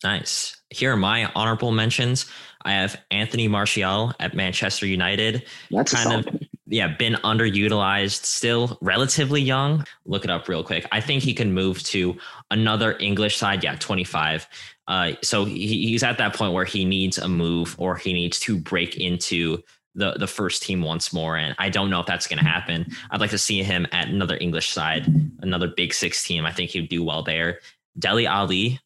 Nice. 0.04 0.56
Here 0.70 0.94
are 0.94 0.98
my 0.98 1.32
honorable 1.36 1.72
mentions. 1.72 2.26
I 2.64 2.72
have 2.72 3.00
Anthony 3.12 3.48
Martial 3.48 4.14
at 4.20 4.34
Manchester 4.34 4.86
United. 4.86 5.46
That's 5.72 5.94
kind 5.94 6.26
of 6.26 6.42
yeah, 6.70 6.96
been 6.96 7.16
underutilized, 7.16 8.24
still 8.24 8.78
relatively 8.82 9.42
young. 9.42 9.86
Look 10.06 10.24
it 10.24 10.30
up 10.30 10.48
real 10.48 10.64
quick. 10.64 10.86
I 10.92 11.02
think 11.02 11.24
he 11.24 11.34
can 11.34 11.54
move 11.54 11.82
to 11.86 12.16
another 12.52 12.96
English 13.00 13.38
side. 13.38 13.64
Yeah, 13.64 13.76
25. 13.76 14.48
Uh, 14.88 15.14
so 15.24 15.46
he, 15.46 15.90
he's 15.90 16.04
at 16.04 16.20
that 16.20 16.36
point 16.36 16.54
where 16.54 16.66
he 16.66 16.86
needs 16.86 17.18
a 17.18 17.28
move 17.28 17.76
or 17.80 17.96
he 17.96 18.14
needs 18.14 18.40
to 18.42 18.58
break 18.58 18.98
into 18.98 19.62
the 19.96 20.14
the 20.14 20.28
first 20.28 20.62
team 20.62 20.82
once 20.82 21.12
more. 21.12 21.36
And 21.36 21.56
I 21.58 21.70
don't 21.70 21.90
know 21.90 22.00
if 22.00 22.06
that's 22.06 22.28
going 22.28 22.40
to 22.40 22.46
happen. 22.46 22.86
I'd 23.10 23.20
like 23.20 23.32
to 23.32 23.40
see 23.40 23.64
him 23.64 23.88
at 23.92 24.08
another 24.08 24.38
English 24.40 24.70
side, 24.70 25.08
another 25.40 25.68
Big 25.68 25.94
Six 25.94 26.24
team. 26.24 26.46
I 26.46 26.54
think 26.54 26.70
he'd 26.70 26.90
do 26.90 27.04
well 27.04 27.24
there. 27.24 27.60
Dele 27.98 28.28
Alli, 28.28 28.80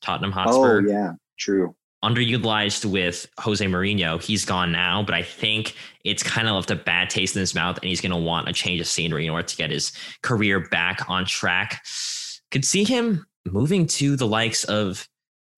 Tottenham 0.00 0.32
Hotspur. 0.32 0.82
Oh 0.82 0.90
yeah, 0.90 1.12
true 1.38 1.76
underutilized 2.04 2.84
with 2.84 3.26
Jose 3.38 3.64
Mourinho. 3.64 4.22
He's 4.22 4.44
gone 4.44 4.72
now, 4.72 5.02
but 5.02 5.14
I 5.14 5.22
think 5.22 5.74
it's 6.04 6.22
kind 6.22 6.48
of 6.48 6.54
left 6.54 6.70
a 6.70 6.76
bad 6.76 7.10
taste 7.10 7.36
in 7.36 7.40
his 7.40 7.54
mouth, 7.54 7.78
and 7.78 7.88
he's 7.88 8.00
going 8.00 8.12
to 8.12 8.16
want 8.16 8.48
a 8.48 8.52
change 8.52 8.80
of 8.80 8.86
scenery 8.86 9.26
in 9.26 9.32
order 9.32 9.46
to 9.46 9.56
get 9.56 9.70
his 9.70 9.92
career 10.22 10.60
back 10.68 11.08
on 11.08 11.24
track. 11.24 11.84
Could 12.50 12.64
see 12.64 12.84
him 12.84 13.26
moving 13.44 13.86
to 13.86 14.16
the 14.16 14.26
likes 14.26 14.64
of 14.64 15.08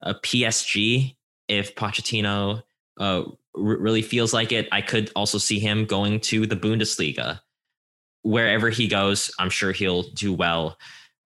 a 0.03 0.15
PSG 0.15 1.17
if 1.49 1.75
Pochettino 1.75 2.63
uh, 2.99 3.23
really 3.55 4.03
feels 4.03 4.33
like 4.33 4.53
it. 4.53 4.69
I 4.73 4.81
could 4.81 5.11
also 5.17 5.39
see 5.39 5.59
him 5.59 5.85
going 5.85 6.21
to 6.21 6.47
the 6.47 6.57
Bundesliga. 6.57 7.41
Wherever 8.23 8.71
he 8.71 8.89
goes, 8.89 9.31
I'm 9.39 9.51
sure 9.51 9.73
he'll 9.73 10.03
do 10.03 10.33
well. 10.33 10.77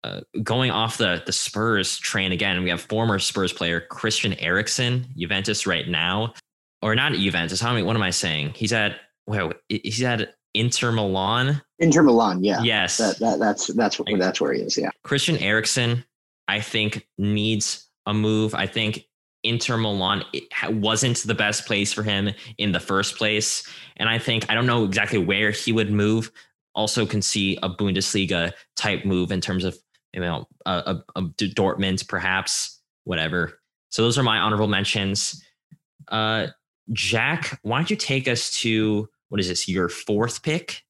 Uh, 0.04 0.22
going 0.44 0.72
off 0.72 0.98
the 0.98 1.24
the 1.26 1.32
Spurs 1.32 1.98
train 1.98 2.32
again, 2.32 2.64
we 2.64 2.70
have 2.70 2.82
former 2.82 3.20
Spurs 3.20 3.52
player 3.52 3.82
Christian 3.82 4.34
Eriksen, 4.36 5.08
Juventus 5.18 5.66
right 5.66 5.88
now, 5.88 6.34
or 6.82 6.96
not 6.96 7.14
at 7.14 7.20
Juventus. 7.20 7.60
How 7.60 7.74
many? 7.74 7.84
What 7.84 7.96
am 7.96 8.04
I 8.04 8.12
saying? 8.12 8.54
He's 8.56 8.74
at 8.74 8.98
well, 9.26 9.54
he's 9.70 10.04
at 10.04 10.36
Inter 10.54 10.92
Milan. 10.92 11.62
Inter 11.80 12.02
Milan, 12.02 12.44
yeah. 12.44 12.62
Yes, 12.62 12.98
that, 12.98 13.20
that 13.20 13.40
that's 13.40 13.68
that's 13.68 14.00
where 14.00 14.18
that's 14.18 14.42
where 14.42 14.54
he 14.54 14.62
is. 14.62 14.78
Yeah, 14.78 14.90
Christian 15.04 15.38
Eriksen, 15.38 16.04
I 16.48 16.62
think 16.62 17.08
needs 17.18 17.90
a 18.06 18.14
move. 18.14 18.56
I 18.56 18.66
think 18.66 19.06
Inter 19.44 19.78
Milan 19.78 20.24
wasn't 20.70 21.18
the 21.20 21.36
best 21.36 21.66
place 21.66 21.94
for 21.94 22.04
him 22.04 22.30
in 22.58 22.72
the 22.72 22.80
first 22.80 23.18
place, 23.18 23.68
and 23.98 24.10
I 24.10 24.20
think 24.20 24.46
I 24.50 24.56
don't 24.56 24.66
know 24.66 24.84
exactly 24.84 25.20
where 25.20 25.52
he 25.52 25.72
would 25.72 25.92
move. 25.92 26.32
Also, 26.74 27.06
can 27.06 27.22
see 27.22 27.58
a 27.64 27.70
Bundesliga 27.70 28.54
type 28.76 29.04
move 29.04 29.32
in 29.32 29.42
terms 29.42 29.64
of 29.64 29.78
you 30.18 30.24
know, 30.24 30.48
a, 30.66 30.72
a, 31.16 31.20
a 31.20 31.22
Dortmund, 31.22 32.08
perhaps, 32.08 32.82
whatever. 33.04 33.60
So 33.90 34.02
those 34.02 34.18
are 34.18 34.24
my 34.24 34.40
honorable 34.40 34.68
mentions. 34.68 35.44
Uh, 36.08 36.48
Jack, 36.92 37.60
why 37.62 37.78
don't 37.78 37.92
you 37.92 37.96
take 37.96 38.28
us 38.28 38.52
to 38.62 39.08
what 39.30 39.40
is 39.40 39.48
this? 39.48 39.68
Your 39.68 39.90
fourth 39.90 40.42
pick? 40.42 40.82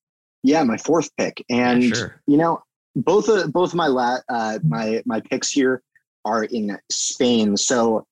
Yeah, 0.43 0.63
my 0.63 0.77
fourth 0.77 1.09
pick. 1.17 1.43
And 1.49 1.83
yeah, 1.83 1.93
sure. 1.93 2.21
you 2.25 2.37
know, 2.37 2.63
both 2.95 3.27
of 3.27 3.51
both 3.51 3.71
of 3.71 3.75
my 3.75 3.87
la- 3.87 4.19
uh, 4.29 4.59
my 4.63 5.03
my 5.05 5.19
picks 5.19 5.51
here 5.51 5.83
are 6.23 6.45
in 6.45 6.77
Spain. 6.89 7.57
So, 7.57 8.05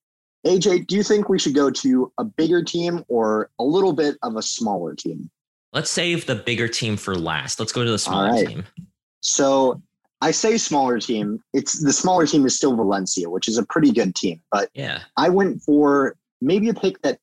AJ, 0.46 0.86
do 0.86 0.96
you 0.96 1.02
think 1.02 1.30
we 1.30 1.38
should 1.38 1.54
go 1.54 1.70
to 1.70 2.12
a 2.18 2.24
bigger 2.24 2.62
team 2.62 3.06
or 3.08 3.48
a 3.58 3.64
little 3.64 3.94
bit 3.94 4.16
of 4.22 4.36
a 4.36 4.42
smaller 4.42 4.94
team? 4.94 5.30
Let's 5.72 5.90
save 5.90 6.26
the 6.26 6.34
bigger 6.34 6.68
team 6.68 6.98
for 6.98 7.14
last. 7.14 7.58
Let's 7.58 7.72
go 7.72 7.84
to 7.84 7.90
the 7.90 7.98
smaller 7.98 8.32
right. 8.32 8.46
team. 8.46 8.64
So, 9.20 9.80
I 10.20 10.30
say 10.30 10.56
smaller 10.56 10.98
team. 10.98 11.40
It's 11.52 11.82
the 11.82 11.92
smaller 11.92 12.26
team 12.26 12.46
is 12.46 12.56
still 12.56 12.74
Valencia, 12.74 13.28
which 13.28 13.48
is 13.48 13.58
a 13.58 13.66
pretty 13.66 13.92
good 13.92 14.14
team. 14.14 14.40
But 14.50 14.70
yeah, 14.74 15.00
I 15.16 15.28
went 15.28 15.62
for 15.62 16.16
maybe 16.40 16.68
a 16.68 16.74
pick 16.74 17.00
that 17.02 17.18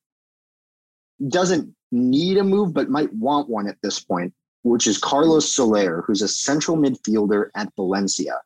doesn't 1.28 1.74
need 1.90 2.36
a 2.36 2.44
move, 2.44 2.72
but 2.72 2.90
might 2.90 3.12
want 3.14 3.48
one 3.48 3.68
at 3.68 3.76
this 3.82 4.00
point, 4.00 4.32
which 4.62 4.86
is 4.86 4.98
Carlos 4.98 5.50
Soler, 5.50 6.02
who's 6.06 6.22
a 6.22 6.28
central 6.28 6.76
midfielder 6.76 7.50
at 7.56 7.72
Valencia. 7.76 8.40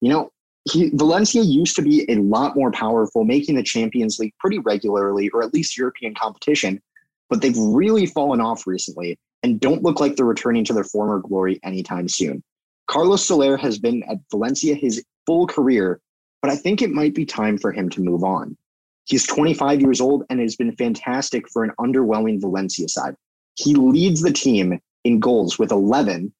You 0.00 0.10
know, 0.10 0.30
he, 0.70 0.90
Valencia 0.94 1.42
used 1.42 1.76
to 1.76 1.82
be 1.82 2.10
a 2.10 2.16
lot 2.16 2.56
more 2.56 2.70
powerful, 2.70 3.24
making 3.24 3.56
the 3.56 3.62
Champions 3.62 4.18
League 4.18 4.34
pretty 4.38 4.58
regularly, 4.58 5.30
or 5.30 5.42
at 5.42 5.54
least 5.54 5.76
European 5.76 6.14
competition. 6.14 6.80
But 7.28 7.42
they've 7.42 7.56
really 7.56 8.06
fallen 8.06 8.40
off 8.40 8.66
recently 8.66 9.18
and 9.42 9.60
don't 9.60 9.82
look 9.82 10.00
like 10.00 10.16
they're 10.16 10.26
returning 10.26 10.64
to 10.64 10.72
their 10.72 10.84
former 10.84 11.20
glory 11.20 11.60
anytime 11.64 12.08
soon. 12.08 12.42
Carlos 12.90 13.24
Soler 13.24 13.56
has 13.56 13.78
been 13.78 14.02
at 14.10 14.18
Valencia 14.32 14.74
his 14.74 15.04
full 15.24 15.46
career, 15.46 16.00
but 16.42 16.50
I 16.50 16.56
think 16.56 16.82
it 16.82 16.90
might 16.90 17.14
be 17.14 17.24
time 17.24 17.56
for 17.56 17.70
him 17.70 17.88
to 17.90 18.00
move 18.00 18.24
on. 18.24 18.56
He's 19.04 19.24
25 19.28 19.80
years 19.80 20.00
old 20.00 20.24
and 20.28 20.40
has 20.40 20.56
been 20.56 20.74
fantastic 20.74 21.48
for 21.48 21.62
an 21.62 21.70
underwhelming 21.78 22.40
Valencia 22.40 22.88
side. 22.88 23.14
He 23.54 23.76
leads 23.76 24.22
the 24.22 24.32
team 24.32 24.80
in 25.04 25.20
goals 25.20 25.56
with 25.56 25.70
11 25.70 26.32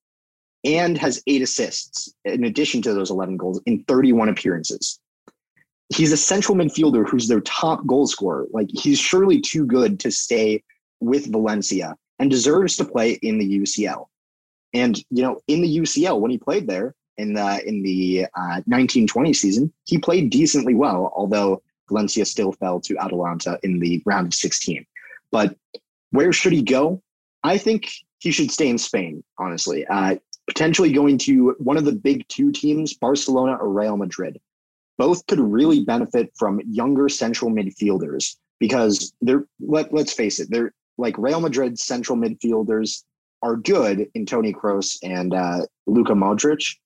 and 0.65 0.99
has 0.99 1.23
eight 1.29 1.41
assists 1.41 2.13
in 2.25 2.43
addition 2.43 2.83
to 2.83 2.95
those 2.95 3.11
11 3.11 3.37
goals 3.37 3.63
in 3.67 3.85
31 3.85 4.29
appearances. 4.29 4.99
He's 5.89 6.11
a 6.11 6.17
central 6.17 6.59
midfielder 6.59 7.09
who's 7.09 7.29
their 7.29 7.43
top 7.43 7.87
goal 7.87 8.09
scorer. 8.09 8.49
Like 8.53 8.71
he's 8.73 8.99
surely 8.99 9.41
too 9.41 9.67
good 9.67 10.01
to 10.01 10.11
stay 10.11 10.65
with 10.99 11.31
Valencia 11.31 11.95
and 12.19 12.29
deserves 12.29 12.77
to 12.79 12.85
play 12.85 13.21
in 13.23 13.39
the 13.39 13.61
UCL. 13.61 14.07
And 14.73 14.99
you 15.11 15.23
know, 15.23 15.41
in 15.49 15.62
the 15.62 15.79
UCL, 15.79 16.21
when 16.21 16.31
he 16.31 16.39
played 16.39 16.66
there 16.66 16.95
in 17.16 17.35
the 17.35 17.66
in 17.66 17.83
the 17.83 18.27
uh, 18.37 18.62
1920 18.66 19.33
season, 19.33 19.73
he 19.85 19.99
played 19.99 20.31
decently 20.31 20.75
well, 20.75 21.12
although 21.14 21.62
Valencia 21.89 22.25
still 22.25 22.53
fell 22.53 22.81
to 22.81 22.97
Atalanta 22.99 23.59
in 23.62 23.81
the 23.81 24.03
round 24.07 24.29
of 24.29 24.35
16. 24.35 24.87
But 25.33 25.57
where 26.11 26.33
should 26.33 26.53
he 26.53 26.62
go? 26.62 27.03
I 27.43 27.59
think 27.59 27.91
he 28.18 28.31
should 28.31 28.51
stay 28.51 28.68
in 28.68 28.79
Spain. 28.79 29.25
Honestly, 29.39 29.87
uh, 29.87 30.16
potentially 30.47 30.93
going 30.93 31.18
to 31.18 31.55
one 31.59 31.77
of 31.77 31.85
the 31.85 31.93
big 31.93 32.27
two 32.29 32.53
teams, 32.53 32.95
Barcelona 32.95 33.57
or 33.57 33.68
Real 33.68 33.97
Madrid. 33.97 34.41
Both 34.99 35.27
could 35.27 35.41
really 35.41 35.83
benefit 35.85 36.31
from 36.37 36.61
younger 36.68 37.09
central 37.09 37.51
midfielders 37.51 38.37
because 38.59 39.14
they're 39.23 39.47
let, 39.61 39.93
let's 39.95 40.12
face 40.12 40.41
it, 40.41 40.49
they're 40.51 40.75
like 40.99 41.16
Real 41.16 41.41
Madrid 41.41 41.79
central 41.79 42.18
midfielders 42.18 43.03
are 43.43 43.57
good 43.57 44.07
in 44.14 44.26
Toni 44.26 44.53
Kroos 44.53 44.99
and 45.03 45.34
uh, 45.34 45.66
Luka 45.86 46.12
Modric, 46.12 46.76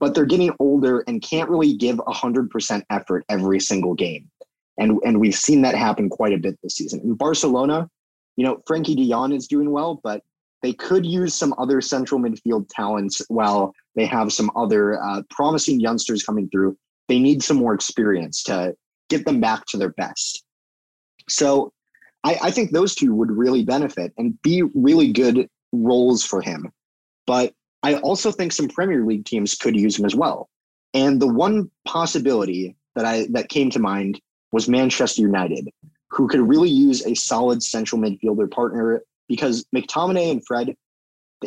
but 0.00 0.14
they're 0.14 0.26
getting 0.26 0.52
older 0.58 1.04
and 1.06 1.22
can't 1.22 1.50
really 1.50 1.74
give 1.74 1.96
100% 1.96 2.82
effort 2.90 3.24
every 3.28 3.60
single 3.60 3.94
game. 3.94 4.30
And, 4.78 4.98
and 5.04 5.20
we've 5.20 5.34
seen 5.34 5.62
that 5.62 5.74
happen 5.74 6.08
quite 6.08 6.32
a 6.32 6.38
bit 6.38 6.58
this 6.62 6.74
season. 6.74 7.00
In 7.00 7.14
Barcelona, 7.14 7.88
you 8.36 8.44
know, 8.44 8.62
Frenkie 8.68 8.96
de 8.96 9.08
Jong 9.08 9.32
is 9.32 9.46
doing 9.48 9.70
well, 9.70 10.00
but 10.02 10.22
they 10.62 10.72
could 10.72 11.06
use 11.06 11.34
some 11.34 11.54
other 11.58 11.80
central 11.80 12.20
midfield 12.20 12.66
talents 12.70 13.22
while 13.28 13.74
they 13.94 14.06
have 14.06 14.32
some 14.32 14.50
other 14.56 15.02
uh, 15.02 15.22
promising 15.30 15.80
youngsters 15.80 16.22
coming 16.22 16.48
through. 16.50 16.76
They 17.08 17.18
need 17.18 17.42
some 17.42 17.56
more 17.56 17.74
experience 17.74 18.42
to 18.44 18.74
get 19.08 19.24
them 19.24 19.40
back 19.40 19.64
to 19.66 19.76
their 19.76 19.92
best. 19.92 20.44
So 21.28 21.72
I, 22.24 22.38
I 22.44 22.50
think 22.50 22.72
those 22.72 22.94
two 22.94 23.14
would 23.14 23.30
really 23.30 23.64
benefit 23.64 24.12
and 24.18 24.40
be 24.42 24.62
really 24.74 25.12
good 25.12 25.48
roles 25.72 26.24
for 26.24 26.40
him. 26.40 26.72
But 27.26 27.52
I 27.82 27.94
also 27.96 28.32
think 28.32 28.52
some 28.52 28.68
Premier 28.68 29.04
League 29.04 29.24
teams 29.24 29.54
could 29.54 29.76
use 29.76 29.98
him 29.98 30.04
as 30.04 30.14
well. 30.14 30.48
And 30.94 31.20
the 31.20 31.26
one 31.26 31.70
possibility 31.84 32.76
that 32.94 33.04
I 33.04 33.26
that 33.30 33.48
came 33.48 33.70
to 33.70 33.78
mind 33.78 34.20
was 34.52 34.68
Manchester 34.68 35.22
United, 35.22 35.68
who 36.10 36.28
could 36.28 36.40
really 36.40 36.70
use 36.70 37.04
a 37.04 37.14
solid 37.14 37.62
central 37.62 38.00
midfielder 38.00 38.50
partner 38.50 39.02
because 39.28 39.66
McTominay 39.74 40.30
and 40.30 40.46
Fred, 40.46 40.74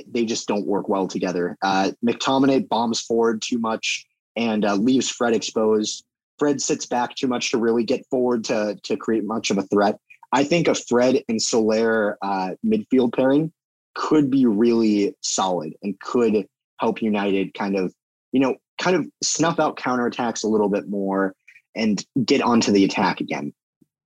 they 0.07 0.26
just 0.26 0.47
don't 0.47 0.67
work 0.67 0.88
well 0.89 1.07
together. 1.07 1.57
Uh, 1.61 1.91
McTominay 2.05 2.67
bombs 2.70 3.01
forward 3.01 3.41
too 3.41 3.57
much 3.57 4.05
and 4.36 4.65
uh, 4.65 4.76
leaves 4.76 5.09
Fred 5.09 5.34
exposed. 5.34 6.05
Fred 6.38 6.61
sits 6.61 6.86
back 6.86 7.15
too 7.15 7.28
much 7.28 7.51
to 7.51 7.57
really 7.57 7.84
get 7.84 8.05
forward 8.09 8.43
to 8.45 8.78
to 8.84 8.95
create 8.95 9.26
much 9.26 9.49
of 9.49 9.57
a 9.57 9.63
threat. 9.63 9.99
I 10.32 10.43
think 10.43 10.67
a 10.67 10.76
Fred 10.76 11.24
and 11.28 11.41
Soler 11.41 12.17
uh, 12.22 12.51
midfield 12.63 13.13
pairing 13.13 13.51
could 13.96 14.30
be 14.30 14.46
really 14.46 15.16
solid 15.22 15.74
and 15.84 16.00
could 16.00 16.48
help 16.80 17.02
United 17.02 17.54
kind 17.54 17.76
of, 17.76 17.94
you 18.32 18.40
know, 18.40 18.56
kind 18.80 18.96
of 18.96 19.06
snuff 19.24 19.60
out 19.60 19.78
counterattacks 19.78 20.44
a 20.44 20.48
little 20.48 20.70
bit 20.70 20.88
more 20.88 21.36
and 21.76 22.06
get 22.26 22.42
onto 22.42 22.72
the 22.72 22.84
attack 22.84 23.22
again. 23.22 23.54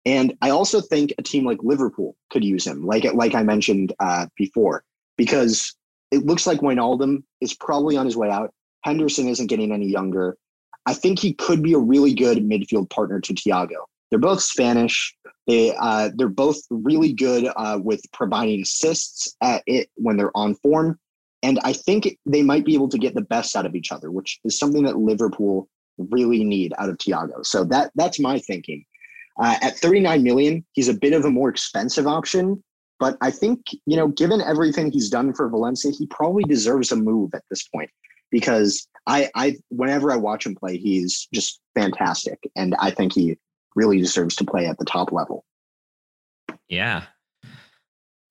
And 0.05 0.33
I 0.41 0.49
also 0.49 0.81
think 0.81 1.13
a 1.17 1.23
team 1.23 1.45
like 1.45 1.59
Liverpool 1.63 2.15
could 2.29 2.43
use 2.43 2.67
him, 2.67 2.85
like 2.85 3.05
like 3.13 3.35
I 3.35 3.43
mentioned 3.43 3.93
uh, 3.99 4.27
before, 4.35 4.83
because 5.17 5.73
it 6.11 6.25
looks 6.25 6.45
like 6.45 6.59
Wijnaldum 6.59 7.23
is 7.39 7.53
probably 7.53 7.95
on 7.95 8.05
his 8.05 8.17
way 8.17 8.29
out. 8.29 8.53
Henderson 8.83 9.27
isn't 9.27 9.47
getting 9.47 9.71
any 9.71 9.87
younger. 9.87 10.37
I 10.85 10.93
think 10.93 11.19
he 11.19 11.33
could 11.33 11.63
be 11.63 11.73
a 11.73 11.79
really 11.79 12.13
good 12.13 12.39
midfield 12.39 12.89
partner 12.89 13.21
to 13.21 13.33
Thiago. 13.33 13.85
They're 14.09 14.19
both 14.19 14.41
Spanish. 14.41 15.15
They 15.47 15.75
uh, 15.75 16.09
they're 16.15 16.29
both 16.29 16.57
really 16.69 17.13
good 17.13 17.51
uh, 17.55 17.79
with 17.81 18.01
providing 18.13 18.61
assists 18.61 19.35
at 19.41 19.63
it 19.67 19.89
when 19.95 20.17
they're 20.17 20.35
on 20.35 20.55
form, 20.55 20.99
and 21.41 21.59
I 21.63 21.73
think 21.73 22.17
they 22.25 22.41
might 22.41 22.65
be 22.65 22.73
able 22.73 22.89
to 22.89 22.97
get 22.97 23.13
the 23.13 23.21
best 23.21 23.55
out 23.55 23.65
of 23.65 23.75
each 23.75 23.91
other, 23.91 24.09
which 24.09 24.39
is 24.45 24.57
something 24.57 24.83
that 24.83 24.97
Liverpool 24.97 25.67
really 25.97 26.43
need 26.43 26.73
out 26.77 26.89
of 26.89 26.97
Thiago. 26.97 27.45
So 27.45 27.65
that 27.65 27.91
that's 27.95 28.19
my 28.19 28.39
thinking. 28.39 28.85
Uh, 29.41 29.55
at 29.61 29.77
39 29.77 30.21
million, 30.21 30.65
he's 30.73 30.89
a 30.89 30.93
bit 30.93 31.13
of 31.13 31.25
a 31.25 31.31
more 31.31 31.49
expensive 31.49 32.05
option, 32.05 32.63
but 32.99 33.17
I 33.19 33.31
think 33.31 33.61
you 33.85 33.97
know, 33.97 34.07
given 34.07 34.41
everything 34.41 34.91
he's 34.91 35.09
done 35.09 35.33
for 35.33 35.49
Valencia, 35.49 35.91
he 35.91 36.07
probably 36.07 36.43
deserves 36.43 36.91
a 36.91 36.95
move 36.95 37.31
at 37.33 37.43
this 37.49 37.67
point 37.67 37.89
because 38.31 38.87
I 39.07 39.29
I 39.35 39.57
whenever 39.69 40.11
I 40.11 40.15
watch 40.15 40.45
him 40.45 40.55
play, 40.55 40.77
he's 40.77 41.27
just 41.33 41.59
fantastic, 41.75 42.39
and 42.55 42.75
I 42.79 42.91
think 42.91 43.13
he 43.13 43.37
really 43.75 43.99
deserves 43.99 44.35
to 44.37 44.45
play 44.45 44.65
at 44.65 44.77
the 44.77 44.85
top 44.85 45.11
level. 45.11 45.45
Yeah. 46.69 47.03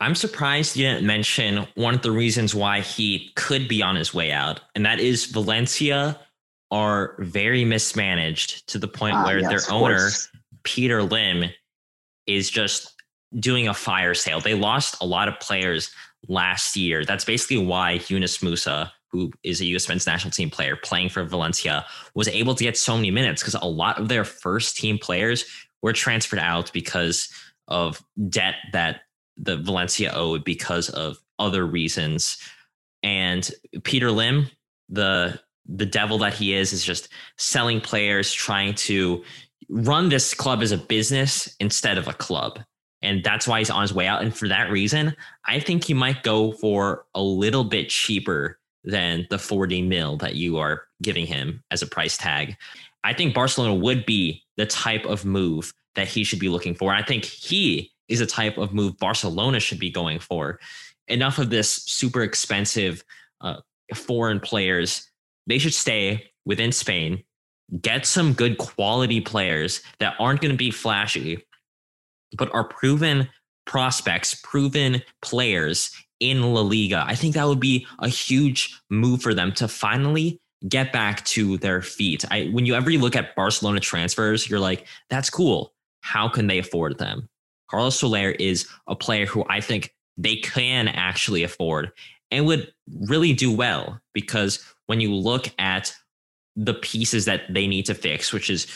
I'm 0.00 0.14
surprised 0.14 0.76
you 0.76 0.84
didn't 0.84 1.06
mention 1.06 1.66
one 1.76 1.94
of 1.94 2.02
the 2.02 2.10
reasons 2.10 2.54
why 2.54 2.80
he 2.80 3.30
could 3.36 3.68
be 3.68 3.82
on 3.82 3.94
his 3.94 4.12
way 4.12 4.32
out, 4.32 4.60
and 4.74 4.84
that 4.84 4.98
is 4.98 5.26
Valencia 5.26 6.18
are 6.72 7.14
very 7.20 7.64
mismanaged 7.64 8.66
to 8.66 8.78
the 8.78 8.88
point 8.88 9.14
ah, 9.14 9.24
where 9.24 9.38
yes, 9.38 9.48
their 9.48 9.74
owner, 9.74 9.98
course. 9.98 10.28
Peter 10.64 11.02
Lim, 11.02 11.50
is 12.26 12.50
just 12.50 12.92
doing 13.38 13.68
a 13.68 13.74
fire 13.74 14.14
sale. 14.14 14.40
They 14.40 14.54
lost 14.54 14.96
a 15.00 15.06
lot 15.06 15.28
of 15.28 15.38
players 15.40 15.90
last 16.28 16.76
year. 16.76 17.04
That's 17.04 17.24
basically 17.24 17.64
why 17.64 18.00
Yunus 18.08 18.38
Musah, 18.38 18.90
who 19.12 19.30
is 19.44 19.60
a 19.60 19.66
U.S. 19.66 19.88
men's 19.88 20.06
national 20.06 20.30
team 20.30 20.50
player 20.50 20.74
playing 20.74 21.10
for 21.10 21.22
Valencia, 21.24 21.84
was 22.14 22.28
able 22.28 22.54
to 22.54 22.64
get 22.64 22.76
so 22.76 22.96
many 22.96 23.10
minutes 23.10 23.42
because 23.42 23.54
a 23.54 23.66
lot 23.66 23.98
of 23.98 24.08
their 24.08 24.24
first 24.24 24.76
team 24.76 24.98
players 24.98 25.44
were 25.82 25.92
transferred 25.92 26.38
out 26.38 26.72
because 26.72 27.28
of 27.68 28.02
debt 28.28 28.54
that 28.72 29.02
the 29.36 29.56
Valencia 29.58 30.12
owed 30.14 30.44
because 30.44 30.88
of 30.90 31.18
other 31.38 31.66
reasons. 31.66 32.38
And 33.02 33.50
Peter 33.84 34.10
Lim, 34.10 34.48
the 34.88 35.40
the 35.66 35.86
devil 35.86 36.18
that 36.18 36.34
he 36.34 36.54
is, 36.54 36.72
is 36.72 36.84
just 36.84 37.08
selling 37.38 37.80
players, 37.80 38.32
trying 38.32 38.74
to 38.74 39.22
run 39.68 40.08
this 40.08 40.34
club 40.34 40.60
as 40.60 40.72
a 40.72 40.78
business 40.78 41.54
instead 41.60 41.98
of 41.98 42.08
a 42.08 42.12
club. 42.12 42.58
And 43.00 43.22
that's 43.22 43.46
why 43.46 43.58
he's 43.58 43.70
on 43.70 43.82
his 43.82 43.94
way 43.94 44.06
out. 44.06 44.22
And 44.22 44.36
for 44.36 44.48
that 44.48 44.70
reason, 44.70 45.14
I 45.46 45.60
think 45.60 45.84
he 45.84 45.94
might 45.94 46.22
go 46.22 46.52
for 46.52 47.06
a 47.14 47.22
little 47.22 47.64
bit 47.64 47.88
cheaper 47.88 48.58
than 48.84 49.26
the 49.30 49.38
40 49.38 49.82
mil 49.82 50.16
that 50.18 50.34
you 50.34 50.58
are 50.58 50.82
giving 51.02 51.26
him 51.26 51.62
as 51.70 51.82
a 51.82 51.86
price 51.86 52.16
tag. 52.16 52.56
I 53.04 53.12
think 53.12 53.34
Barcelona 53.34 53.74
would 53.74 54.06
be 54.06 54.42
the 54.56 54.66
type 54.66 55.04
of 55.04 55.24
move 55.24 55.72
that 55.94 56.08
he 56.08 56.24
should 56.24 56.38
be 56.38 56.48
looking 56.48 56.74
for. 56.74 56.92
I 56.92 57.02
think 57.02 57.24
he 57.24 57.90
is 58.08 58.20
a 58.20 58.26
type 58.26 58.58
of 58.58 58.72
move 58.72 58.98
Barcelona 58.98 59.60
should 59.60 59.78
be 59.78 59.90
going 59.90 60.18
for. 60.18 60.58
Enough 61.08 61.38
of 61.38 61.50
this 61.50 61.70
super 61.70 62.22
expensive 62.22 63.04
uh, 63.40 63.56
foreign 63.94 64.40
players. 64.40 65.10
They 65.46 65.58
should 65.58 65.74
stay 65.74 66.30
within 66.44 66.72
Spain, 66.72 67.24
get 67.80 68.06
some 68.06 68.32
good 68.32 68.58
quality 68.58 69.20
players 69.20 69.82
that 69.98 70.14
aren't 70.18 70.40
going 70.40 70.52
to 70.52 70.56
be 70.56 70.70
flashy, 70.70 71.44
but 72.36 72.52
are 72.54 72.64
proven 72.64 73.28
prospects, 73.64 74.34
proven 74.42 75.02
players 75.20 75.94
in 76.22 76.54
La 76.54 76.60
Liga. 76.60 77.04
I 77.06 77.16
think 77.16 77.34
that 77.34 77.48
would 77.48 77.60
be 77.60 77.86
a 77.98 78.08
huge 78.08 78.80
move 78.88 79.20
for 79.20 79.34
them 79.34 79.52
to 79.54 79.66
finally 79.66 80.40
get 80.68 80.92
back 80.92 81.24
to 81.24 81.58
their 81.58 81.82
feet. 81.82 82.24
I 82.30 82.44
when 82.52 82.64
you 82.64 82.74
ever 82.74 82.90
look 82.92 83.16
at 83.16 83.34
Barcelona 83.34 83.80
transfers, 83.80 84.48
you're 84.48 84.60
like, 84.60 84.86
that's 85.10 85.28
cool. 85.28 85.74
How 86.00 86.28
can 86.28 86.46
they 86.46 86.58
afford 86.58 86.98
them? 86.98 87.28
Carlos 87.68 87.98
Soler 87.98 88.30
is 88.30 88.68
a 88.86 88.94
player 88.94 89.26
who 89.26 89.44
I 89.48 89.60
think 89.60 89.94
they 90.16 90.36
can 90.36 90.88
actually 90.88 91.42
afford 91.42 91.90
and 92.30 92.46
would 92.46 92.72
really 93.08 93.32
do 93.32 93.54
well 93.54 94.00
because 94.12 94.64
when 94.86 95.00
you 95.00 95.14
look 95.14 95.48
at 95.58 95.94
the 96.54 96.74
pieces 96.74 97.24
that 97.24 97.42
they 97.52 97.66
need 97.66 97.86
to 97.86 97.94
fix, 97.94 98.32
which 98.32 98.50
is 98.50 98.66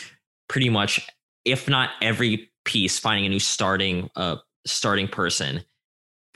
pretty 0.49 0.69
much, 0.69 1.07
if 1.45 1.69
not 1.69 1.91
every 2.01 2.51
piece, 2.65 2.99
finding 2.99 3.25
a 3.25 3.29
new 3.29 3.39
starting 3.39 4.09
uh 4.15 4.37
starting 4.65 5.07
person, 5.07 5.63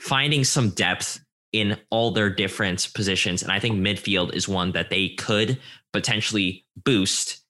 finding 0.02 0.42
some 0.42 0.70
depth 0.70 1.20
in 1.52 1.78
all 1.90 2.10
their 2.10 2.28
different 2.28 2.88
positions. 2.92 3.42
And 3.42 3.52
I 3.52 3.60
think 3.60 3.76
midfield 3.76 4.34
is 4.34 4.48
one 4.48 4.72
that 4.72 4.90
they 4.90 5.10
could 5.10 5.60
potentially 5.92 6.64
boost 6.84 7.42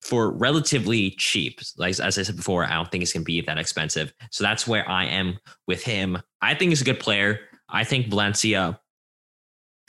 for 0.00 0.30
relatively 0.30 1.10
cheap. 1.18 1.60
Like 1.76 2.00
as 2.00 2.16
I 2.18 2.22
said 2.22 2.36
before, 2.36 2.64
I 2.64 2.72
don't 2.72 2.90
think 2.90 3.02
it's 3.02 3.12
gonna 3.12 3.24
be 3.24 3.42
that 3.42 3.58
expensive. 3.58 4.14
So 4.30 4.42
that's 4.42 4.66
where 4.66 4.88
I 4.88 5.04
am 5.04 5.38
with 5.66 5.82
him. 5.82 6.16
I 6.40 6.54
think 6.54 6.70
he's 6.70 6.80
a 6.80 6.84
good 6.86 7.00
player. 7.00 7.40
I 7.68 7.84
think 7.84 8.08
Valencia, 8.08 8.80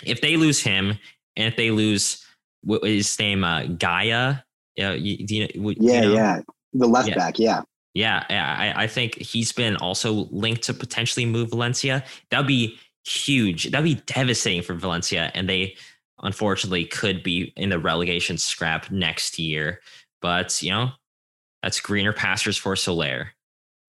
if 0.03 0.19
they 0.19 0.35
lose 0.35 0.61
him 0.61 0.97
and 1.37 1.47
if 1.47 1.55
they 1.55 1.71
lose 1.71 2.25
what 2.61 2.83
is 2.83 3.07
his 3.07 3.19
name, 3.19 3.45
uh, 3.45 3.61
Gayà, 3.61 4.43
yeah, 4.75 4.91
you, 4.91 5.25
you 5.29 5.47
know, 5.47 5.73
yeah, 5.79 5.93
you 5.93 6.01
know? 6.01 6.13
yeah, 6.13 6.41
the 6.73 6.87
left 6.87 7.07
Yeah. 7.07 7.15
back, 7.15 7.39
yeah. 7.39 7.61
Yeah, 7.93 8.23
I, 8.29 8.83
I 8.83 8.87
think 8.87 9.17
he's 9.17 9.51
been 9.51 9.75
also 9.77 10.27
linked 10.31 10.63
to 10.63 10.73
potentially 10.73 11.25
move 11.25 11.49
Valencia. 11.49 12.03
That'd 12.29 12.47
be 12.47 12.77
huge. 13.05 13.71
That'd 13.71 13.83
be 13.83 14.01
devastating 14.05 14.61
for 14.61 14.75
Valencia, 14.75 15.31
and 15.33 15.49
they 15.49 15.75
unfortunately 16.21 16.85
could 16.85 17.23
be 17.23 17.51
in 17.57 17.69
the 17.69 17.79
relegation 17.79 18.37
scrap 18.37 18.91
next 18.91 19.37
year. 19.37 19.81
But 20.21 20.61
you 20.61 20.71
know, 20.71 20.91
that's 21.63 21.79
greener 21.79 22.13
pastures 22.13 22.57
for 22.57 22.75
Soler. 22.75 23.31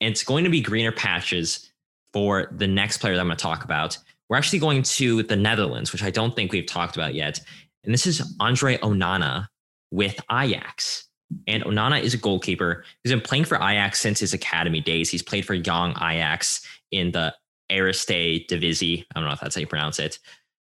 And 0.01 0.11
it's 0.11 0.25
going 0.25 0.45
to 0.45 0.51
be 0.51 0.61
greener 0.61 0.93
patches 0.93 1.71
for 2.13 2.49
the 2.51 2.67
next 2.67 2.99
player 2.99 3.15
that 3.15 3.21
I'm 3.21 3.29
going 3.29 3.37
to 3.37 3.43
talk 3.43 3.65
about. 3.65 3.97
We're 4.29 4.37
actually 4.37 4.59
going 4.59 4.83
to 4.83 5.23
the 5.23 5.37
Netherlands, 5.37 5.93
which 5.93 6.03
I 6.03 6.11
don't 6.11 6.35
think 6.35 6.53
we've 6.53 6.67
talked 6.67 6.97
about 6.97 7.15
yet. 7.15 7.41
And 7.85 7.93
this 7.93 8.07
is 8.07 8.35
Andre 8.41 8.79
Onana 8.79 9.47
with 9.91 10.19
Ajax. 10.31 11.09
And 11.47 11.62
Onana 11.64 12.01
is 12.03 12.14
a 12.14 12.18
goalkeeper. 12.18 12.85
He's 13.03 13.12
been 13.12 13.20
playing 13.20 13.45
for 13.45 13.57
Ajax 13.57 14.01
since 14.01 14.20
his 14.20 14.33
academy 14.33 14.80
days. 14.80 15.11
He's 15.11 15.22
played 15.22 15.45
for 15.45 15.55
young 15.55 15.93
Ajax 15.93 16.66
in 16.91 17.12
the 17.12 17.35
Eerste 17.70 18.47
Divisie. 18.49 19.07
I 19.14 19.18
don't 19.18 19.28
know 19.28 19.35
if 19.35 19.41
that's 19.41 19.55
how 19.55 19.61
you 19.61 19.66
pronounce 19.66 19.99
it. 19.99 20.18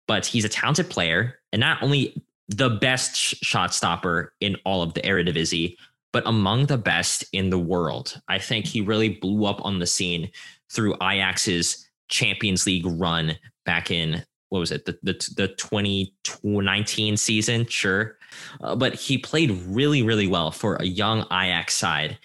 But 0.07 0.25
he's 0.25 0.45
a 0.45 0.49
talented 0.49 0.89
player 0.89 1.39
and 1.51 1.59
not 1.59 1.81
only 1.81 2.21
the 2.49 2.69
best 2.69 3.15
sh- 3.15 3.35
shot 3.41 3.73
stopper 3.73 4.33
in 4.41 4.57
all 4.65 4.83
of 4.83 4.93
the 4.93 5.01
Eredivisie, 5.01 5.77
but 6.11 6.23
among 6.25 6.67
the 6.67 6.77
best 6.77 7.25
in 7.33 7.49
the 7.49 7.59
world. 7.59 8.21
I 8.27 8.37
think 8.37 8.65
he 8.65 8.81
really 8.81 9.09
blew 9.09 9.45
up 9.45 9.63
on 9.65 9.79
the 9.79 9.87
scene 9.87 10.29
through 10.71 10.95
Ajax's 10.95 11.89
Champions 12.09 12.65
League 12.65 12.85
run 12.85 13.37
back 13.65 13.89
in 13.89 14.23
what 14.49 14.59
was 14.59 14.71
it 14.71 14.85
the 14.85 14.97
the, 15.01 15.13
the 15.35 15.47
2019 15.47 17.17
season 17.17 17.65
sure 17.65 18.17
uh, 18.61 18.75
but 18.75 18.93
he 18.93 19.17
played 19.17 19.51
really 19.67 20.01
really 20.01 20.27
well 20.27 20.51
for 20.51 20.75
a 20.75 20.85
young 20.85 21.21
Ajax 21.31 21.75
side 21.75 22.17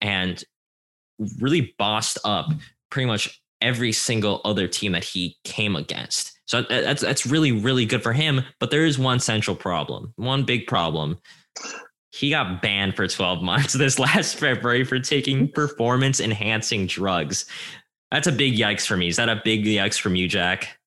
and 0.00 0.42
really 1.40 1.74
bossed 1.78 2.18
up 2.24 2.50
pretty 2.90 3.06
much 3.06 3.40
every 3.60 3.92
single 3.92 4.40
other 4.44 4.68
team 4.68 4.92
that 4.92 5.04
he 5.04 5.36
came 5.44 5.76
against 5.76 6.38
so 6.44 6.62
that's 6.62 7.00
that's 7.02 7.26
really 7.26 7.52
really 7.52 7.86
good 7.86 8.02
for 8.02 8.12
him 8.12 8.42
but 8.60 8.70
there 8.70 8.84
is 8.84 8.98
one 8.98 9.18
central 9.18 9.56
problem 9.56 10.12
one 10.16 10.44
big 10.44 10.66
problem 10.66 11.18
he 12.16 12.30
got 12.30 12.62
banned 12.62 12.96
for 12.96 13.06
12 13.06 13.42
months 13.42 13.74
this 13.74 13.98
last 13.98 14.36
February 14.36 14.84
for 14.84 14.98
taking 14.98 15.48
performance 15.52 16.20
enhancing 16.20 16.86
drugs. 16.86 17.46
That's 18.10 18.26
a 18.26 18.32
big 18.32 18.54
yikes 18.54 18.86
for 18.86 18.96
me. 18.96 19.08
Is 19.08 19.16
that 19.16 19.28
a 19.28 19.40
big 19.44 19.64
yikes 19.64 20.00
from 20.00 20.14
you, 20.16 20.28
Jack? 20.28 20.78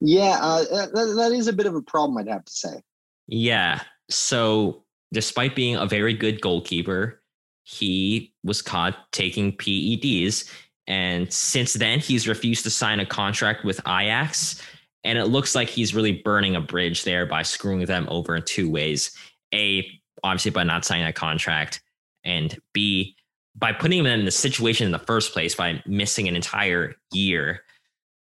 Yeah, 0.00 0.38
uh, 0.40 0.64
that, 0.64 1.14
that 1.16 1.32
is 1.32 1.48
a 1.48 1.52
bit 1.52 1.66
of 1.66 1.74
a 1.74 1.82
problem, 1.82 2.18
I'd 2.18 2.28
have 2.28 2.44
to 2.44 2.52
say. 2.52 2.82
Yeah. 3.26 3.80
So, 4.10 4.84
despite 5.12 5.54
being 5.54 5.76
a 5.76 5.86
very 5.86 6.14
good 6.14 6.40
goalkeeper, 6.40 7.22
he 7.64 8.32
was 8.44 8.62
caught 8.62 9.12
taking 9.12 9.56
PEDs. 9.56 10.50
And 10.86 11.30
since 11.30 11.74
then, 11.74 11.98
he's 11.98 12.26
refused 12.26 12.64
to 12.64 12.70
sign 12.70 12.98
a 12.98 13.06
contract 13.06 13.64
with 13.64 13.78
Ajax. 13.80 14.62
And 15.04 15.18
it 15.18 15.26
looks 15.26 15.54
like 15.54 15.68
he's 15.68 15.94
really 15.94 16.22
burning 16.22 16.56
a 16.56 16.60
bridge 16.60 17.04
there 17.04 17.26
by 17.26 17.42
screwing 17.42 17.84
them 17.84 18.06
over 18.10 18.36
in 18.36 18.42
two 18.44 18.70
ways. 18.70 19.14
A, 19.54 19.86
obviously, 20.24 20.50
by 20.50 20.64
not 20.64 20.84
signing 20.84 21.06
a 21.06 21.12
contract. 21.12 21.82
And 22.24 22.58
B, 22.72 23.16
by 23.54 23.72
putting 23.72 24.02
them 24.02 24.18
in 24.18 24.24
the 24.24 24.30
situation 24.30 24.86
in 24.86 24.92
the 24.92 24.98
first 24.98 25.32
place 25.32 25.54
by 25.54 25.82
missing 25.86 26.28
an 26.28 26.36
entire 26.36 26.94
year. 27.12 27.62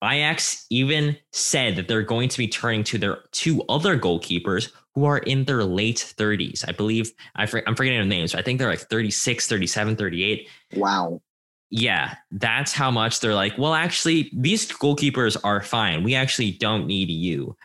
Ajax 0.04 0.66
even 0.70 1.18
said 1.32 1.76
that 1.76 1.88
they're 1.88 2.04
going 2.04 2.30
to 2.30 2.38
be 2.38 2.48
turning 2.48 2.84
to 2.86 2.98
their 2.98 3.20
two 3.32 3.64
other 3.68 4.00
goalkeepers 4.00 4.72
who 4.98 5.06
are 5.06 5.20
in 5.20 5.46
their 5.46 5.64
late 5.64 6.16
30s. 6.18 6.68
I 6.68 6.72
believe 6.72 7.12
I 7.36 7.44
I'm 7.44 7.76
forgetting 7.76 8.00
their 8.00 8.06
names. 8.06 8.34
I 8.34 8.42
think 8.42 8.58
they're 8.58 8.68
like 8.68 8.80
36, 8.80 9.46
37, 9.46 9.96
38. 9.96 10.50
Wow. 10.74 11.22
Yeah, 11.70 12.16
that's 12.32 12.74
how 12.74 12.90
much 12.90 13.20
they're 13.20 13.36
like, 13.36 13.56
well, 13.60 13.76
actually, 13.76 14.32
these 14.34 14.68
goalkeepers 14.68 15.38
are 15.44 15.62
fine. 15.62 16.02
We 16.02 16.16
actually 16.16 16.54
don't 16.54 16.88
need 16.88 17.10
you. 17.10 17.56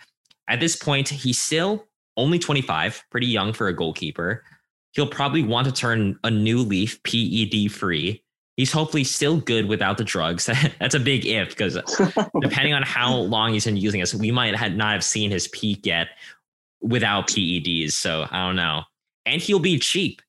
At 0.47 0.61
this 0.61 0.77
point, 0.77 1.09
he's 1.09 1.41
still 1.41 1.87
only 2.19 2.39
25, 2.39 3.03
pretty 3.11 3.29
young 3.29 3.55
for 3.55 3.69
a 3.69 3.75
goalkeeper. 3.75 4.45
He'll 4.91 5.07
probably 5.07 5.43
want 5.43 5.67
to 5.69 5.73
turn 5.73 6.19
a 6.25 6.31
new 6.31 6.59
leaf 6.59 7.03
PED 7.05 7.73
free. 7.73 8.23
He's 8.59 8.73
hopefully 8.73 9.05
still 9.05 9.39
good 9.39 9.69
without 9.69 9.97
the 9.97 10.05
drugs. 10.05 10.51
That's 10.81 10.95
a 10.95 11.01
big 11.01 11.25
if 11.25 11.57
because 11.57 11.79
depending 12.43 12.75
on 12.75 12.83
how 12.83 13.15
long 13.15 13.55
he's 13.55 13.65
been 13.65 13.79
using 13.79 14.03
us, 14.03 14.15
we 14.15 14.31
might 14.31 14.55
have 14.55 14.75
not 14.75 14.93
have 14.93 15.05
seen 15.05 15.31
his 15.31 15.49
peak 15.49 15.87
yet 15.87 16.09
without 16.83 17.29
PEDs. 17.29 17.93
So 17.93 18.27
I 18.31 18.47
don't 18.47 18.57
know. 18.57 18.83
And 19.25 19.41
he'll 19.41 19.59
be 19.59 19.79
cheap. 19.79 20.21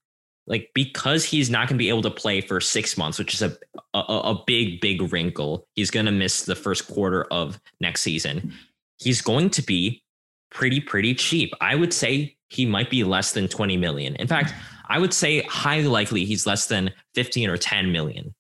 Like 0.46 0.72
because 0.76 1.24
he's 1.24 1.50
not 1.50 1.70
going 1.70 1.78
to 1.78 1.84
be 1.84 1.88
able 1.88 2.02
to 2.02 2.12
play 2.12 2.42
for 2.42 2.60
six 2.60 2.98
months, 2.98 3.18
which 3.18 3.34
is 3.34 3.42
a, 3.42 3.58
a 3.94 4.00
a 4.00 4.44
big 4.46 4.82
big 4.82 5.14
wrinkle. 5.14 5.68
He's 5.76 5.90
going 5.90 6.06
to 6.06 6.12
miss 6.12 6.44
the 6.44 6.56
first 6.56 6.88
quarter 6.88 7.24
of 7.32 7.62
next 7.80 8.02
season. 8.02 8.54
He's 8.98 9.22
going 9.22 9.52
to 9.52 9.62
be 9.62 10.04
pretty 10.52 10.82
pretty 10.82 11.16
cheap. 11.16 11.54
I 11.62 11.76
would 11.76 11.94
say 11.94 12.36
he 12.50 12.66
might 12.66 12.90
be 12.90 13.06
less 13.06 13.32
than 13.32 13.48
20 13.48 13.78
million. 13.78 14.16
In 14.18 14.28
fact, 14.28 14.54
I 14.90 15.00
would 15.00 15.14
say 15.14 15.42
highly 15.44 15.88
likely 15.88 16.26
he's 16.26 16.46
less 16.46 16.68
than 16.68 16.92
15 17.16 17.50
or 17.50 17.58
10 17.58 17.92
million. 17.92 18.36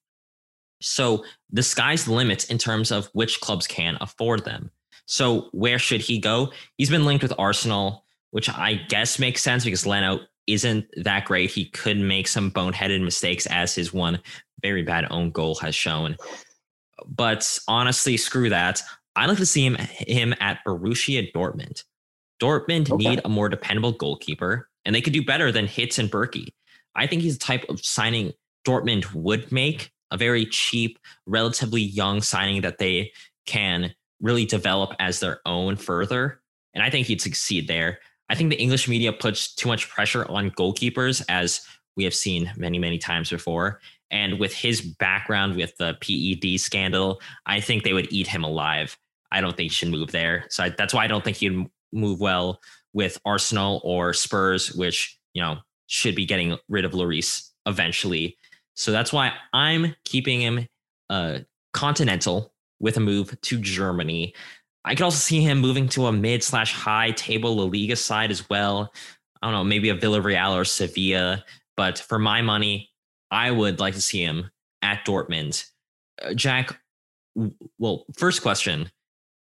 So 0.81 1.23
the 1.51 1.63
sky's 1.63 2.05
the 2.05 2.13
limit 2.13 2.49
in 2.51 2.57
terms 2.57 2.91
of 2.91 3.07
which 3.13 3.39
clubs 3.39 3.65
can 3.65 3.97
afford 4.01 4.43
them. 4.43 4.69
So 5.05 5.49
where 5.51 5.79
should 5.79 6.01
he 6.01 6.19
go? 6.19 6.51
He's 6.77 6.89
been 6.89 7.05
linked 7.05 7.23
with 7.23 7.33
Arsenal, 7.37 8.05
which 8.31 8.49
I 8.49 8.75
guess 8.87 9.19
makes 9.19 9.41
sense 9.41 9.63
because 9.63 9.85
Leno 9.85 10.19
isn't 10.47 10.85
that 10.97 11.25
great. 11.25 11.51
He 11.51 11.69
could 11.69 11.97
make 11.97 12.27
some 12.27 12.51
boneheaded 12.51 13.03
mistakes 13.03 13.45
as 13.47 13.75
his 13.75 13.93
one 13.93 14.19
very 14.61 14.81
bad 14.81 15.05
own 15.11 15.31
goal 15.31 15.55
has 15.55 15.75
shown. 15.75 16.15
But 17.05 17.59
honestly, 17.67 18.17
screw 18.17 18.49
that. 18.49 18.81
I'd 19.15 19.27
like 19.27 19.37
to 19.37 19.45
see 19.45 19.65
him 19.65 19.75
him 19.75 20.33
at 20.39 20.59
Borussia 20.65 21.31
Dortmund. 21.33 21.83
Dortmund 22.41 22.91
Okay. 22.91 23.09
need 23.09 23.21
a 23.23 23.29
more 23.29 23.49
dependable 23.49 23.91
goalkeeper, 23.91 24.69
and 24.85 24.95
they 24.95 25.01
could 25.01 25.13
do 25.13 25.23
better 25.23 25.51
than 25.51 25.67
Hitz 25.67 25.99
and 25.99 26.09
Bürki. 26.09 26.53
I 26.95 27.07
think 27.07 27.21
he's 27.21 27.37
the 27.37 27.43
type 27.43 27.65
of 27.69 27.83
signing 27.83 28.33
Dortmund 28.65 29.13
would 29.13 29.51
make 29.51 29.91
a 30.11 30.17
very 30.17 30.45
cheap, 30.45 30.97
relatively 31.25 31.81
young 31.81 32.21
signing 32.21 32.61
that 32.61 32.77
they 32.77 33.11
can 33.45 33.93
really 34.23 34.45
develop 34.45 34.95
as 34.99 35.19
their 35.19 35.39
own 35.45 35.75
further. 35.75 36.41
And 36.73 36.83
I 36.83 36.89
think 36.89 37.05
he'd 37.05 37.21
succeed 37.21 37.67
there. 37.67 37.99
I 38.29 38.35
think 38.35 38.49
the 38.49 38.59
English 38.59 38.87
media 38.87 39.13
puts 39.13 39.53
too 39.53 39.67
much 39.67 39.89
pressure 39.89 40.25
on 40.31 40.49
goalkeepers, 40.51 41.23
as 41.29 41.61
we 41.95 42.03
have 42.05 42.15
seen 42.15 42.51
many, 42.57 42.79
many 42.79 42.97
times 42.97 43.29
before. 43.29 43.79
And 44.09 44.39
with 44.39 44.53
his 44.53 44.81
background 44.81 45.55
with 45.55 45.75
the 45.77 45.95
PED 46.01 46.59
scandal, 46.59 47.21
I 47.45 47.59
think 47.59 47.83
they 47.83 47.93
would 47.93 48.11
eat 48.11 48.27
him 48.27 48.43
alive. 48.43 48.97
I 49.31 49.41
don't 49.41 49.57
think 49.57 49.71
he 49.71 49.75
should 49.75 49.89
move 49.89 50.11
there. 50.11 50.45
So 50.49 50.63
I, 50.63 50.69
that's 50.69 50.93
why 50.93 51.03
I 51.03 51.07
don't 51.07 51.23
think 51.23 51.37
he'd 51.37 51.67
move 51.91 52.19
well 52.19 52.59
with 52.93 53.19
Arsenal 53.25 53.81
or 53.83 54.13
Spurs, 54.13 54.73
which, 54.73 55.19
you 55.33 55.41
know, 55.41 55.57
should 55.87 56.15
be 56.15 56.25
getting 56.25 56.57
rid 56.69 56.85
of 56.85 56.93
Lloris 56.93 57.49
eventually. 57.65 58.37
So 58.75 58.91
that's 58.91 59.11
why 59.11 59.33
I'm 59.51 59.95
keeping 60.05 60.41
him 60.41 60.67
uh, 61.09 61.39
continental 61.73 62.52
with 62.79 62.97
a 62.97 62.99
move 62.99 63.39
to 63.41 63.59
Germany. 63.59 64.33
I 64.85 64.95
could 64.95 65.03
also 65.03 65.17
see 65.17 65.41
him 65.41 65.59
moving 65.59 65.87
to 65.89 66.07
a 66.07 66.11
mid 66.11 66.43
slash 66.43 66.73
high 66.73 67.11
table 67.11 67.55
La 67.55 67.63
Liga 67.63 67.95
side 67.95 68.31
as 68.31 68.49
well. 68.49 68.93
I 69.41 69.47
don't 69.47 69.53
know, 69.53 69.63
maybe 69.63 69.89
a 69.89 69.97
Villarreal 69.97 70.55
or 70.55 70.65
Sevilla. 70.65 71.43
But 71.75 71.99
for 71.99 72.19
my 72.19 72.41
money, 72.41 72.91
I 73.31 73.51
would 73.51 73.79
like 73.79 73.95
to 73.95 74.01
see 74.01 74.23
him 74.23 74.51
at 74.81 75.05
Dortmund. 75.05 75.65
Uh, 76.21 76.33
Jack, 76.33 76.77
w- 77.35 77.53
well, 77.79 78.05
first 78.15 78.41
question 78.41 78.91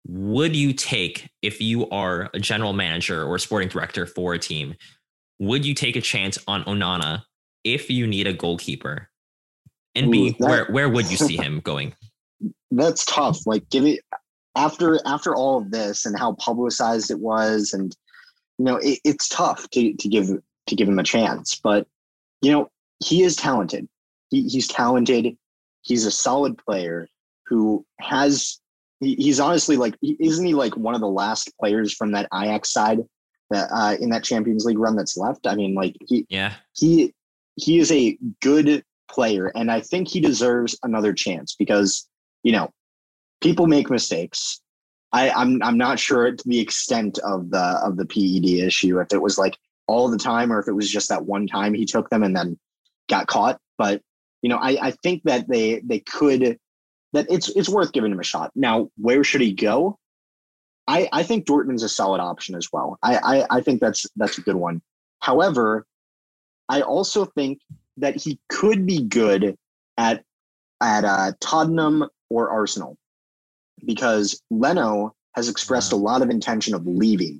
would 0.07 0.55
you 0.55 0.73
take 0.73 1.29
if 1.41 1.61
you 1.61 1.89
are 1.89 2.29
a 2.33 2.39
general 2.39 2.73
manager 2.73 3.23
or 3.23 3.35
a 3.35 3.39
sporting 3.39 3.69
director 3.69 4.05
for 4.05 4.33
a 4.33 4.39
team? 4.39 4.75
Would 5.39 5.65
you 5.65 5.73
take 5.73 5.95
a 5.95 6.01
chance 6.01 6.37
on 6.47 6.63
Onana 6.63 7.23
if 7.63 7.89
you 7.89 8.07
need 8.07 8.27
a 8.27 8.33
goalkeeper? 8.33 9.09
And 9.95 10.07
Ooh, 10.07 10.11
B, 10.11 10.35
that, 10.39 10.49
where 10.49 10.65
where 10.65 10.89
would 10.89 11.09
you 11.09 11.17
see 11.17 11.37
him 11.37 11.59
going? 11.59 11.93
That's 12.71 13.05
tough. 13.05 13.45
Like 13.45 13.69
give 13.69 13.85
it 13.85 14.01
after 14.55 14.99
after 15.05 15.35
all 15.35 15.57
of 15.57 15.71
this 15.71 16.05
and 16.05 16.17
how 16.17 16.33
publicized 16.33 17.11
it 17.11 17.19
was, 17.19 17.73
and 17.73 17.95
you 18.57 18.65
know 18.65 18.77
it, 18.77 18.99
it's 19.03 19.27
tough 19.27 19.69
to 19.71 19.93
to 19.93 20.07
give 20.07 20.29
to 20.67 20.75
give 20.75 20.87
him 20.87 20.99
a 20.99 21.03
chance. 21.03 21.55
But 21.55 21.87
you 22.41 22.51
know 22.51 22.69
he 23.03 23.23
is 23.23 23.35
talented. 23.35 23.87
He, 24.29 24.47
he's 24.47 24.67
talented. 24.67 25.37
He's 25.81 26.05
a 26.05 26.11
solid 26.11 26.57
player 26.57 27.07
who 27.47 27.85
has 27.99 28.59
he, 28.99 29.15
he's 29.15 29.39
honestly 29.39 29.77
like 29.77 29.95
isn't 30.01 30.45
he 30.45 30.53
like 30.53 30.75
one 30.77 30.95
of 30.95 31.01
the 31.01 31.07
last 31.07 31.51
players 31.59 31.93
from 31.93 32.11
that 32.11 32.27
Ajax 32.33 32.71
side 32.71 32.99
that 33.49 33.69
uh, 33.73 33.95
in 33.99 34.09
that 34.11 34.23
Champions 34.23 34.65
League 34.65 34.79
run 34.79 34.95
that's 34.95 35.17
left? 35.17 35.47
I 35.47 35.55
mean, 35.55 35.73
like 35.73 35.95
he 36.07 36.25
yeah 36.29 36.53
he 36.73 37.13
he 37.55 37.79
is 37.79 37.91
a 37.91 38.17
good 38.41 38.83
player, 39.09 39.51
and 39.55 39.71
I 39.71 39.81
think 39.81 40.07
he 40.07 40.19
deserves 40.19 40.77
another 40.83 41.13
chance 41.13 41.55
because 41.57 42.07
you 42.49 42.55
know 42.55 42.71
people 43.41 43.67
make 43.67 43.91
mistakes. 43.91 44.59
I, 45.13 45.29
I'm 45.29 45.61
I'm 45.61 45.77
not 45.77 45.99
sure 45.99 46.35
the 46.45 46.59
extent 46.59 47.19
of 47.19 47.51
the 47.51 47.79
of 47.85 47.95
the 47.95 48.07
PED 48.07 48.65
issue 48.65 48.99
if 48.99 49.13
it 49.13 49.21
was 49.21 49.37
like 49.37 49.55
all 49.85 50.09
the 50.09 50.17
time 50.17 50.51
or 50.51 50.59
if 50.59 50.67
it 50.67 50.73
was 50.73 50.89
just 50.89 51.09
that 51.09 51.27
one 51.27 51.45
time 51.45 51.75
he 51.75 51.85
took 51.85 52.09
them 52.09 52.23
and 52.23 52.35
then 52.35 52.57
got 53.07 53.27
caught. 53.27 53.59
But 53.77 54.01
you 54.41 54.49
know, 54.49 54.57
I, 54.57 54.87
I 54.87 54.91
think 55.03 55.21
that 55.25 55.47
they 55.47 55.81
they 55.81 55.99
could 55.99 56.57
that 57.13 57.27
it's 57.29 57.49
it's 57.49 57.69
worth 57.69 57.91
giving 57.91 58.11
him 58.11 58.19
a 58.19 58.23
shot. 58.23 58.51
Now, 58.55 58.89
where 58.97 59.23
should 59.23 59.41
he 59.41 59.53
go? 59.53 59.99
I, 60.87 61.07
I 61.13 61.21
think 61.21 61.45
Dortmund's 61.45 61.83
a 61.83 61.89
solid 61.89 62.19
option 62.19 62.55
as 62.55 62.69
well. 62.73 62.97
I, 63.03 63.17
I, 63.17 63.57
I 63.57 63.61
think 63.61 63.79
that's 63.79 64.07
that's 64.15 64.39
a 64.39 64.41
good 64.41 64.55
one. 64.55 64.81
However, 65.19 65.85
I 66.67 66.81
also 66.81 67.25
think 67.25 67.59
that 67.97 68.15
he 68.15 68.39
could 68.49 68.87
be 68.87 69.03
good 69.03 69.55
at 69.99 70.23
at 70.81 71.05
uh, 71.05 71.33
Tottenham 71.39 72.09
or 72.29 72.49
Arsenal 72.49 72.97
because 73.85 74.41
Leno 74.49 75.15
has 75.35 75.49
expressed 75.49 75.91
a 75.91 75.95
lot 75.95 76.21
of 76.21 76.29
intention 76.29 76.73
of 76.73 76.85
leaving 76.85 77.39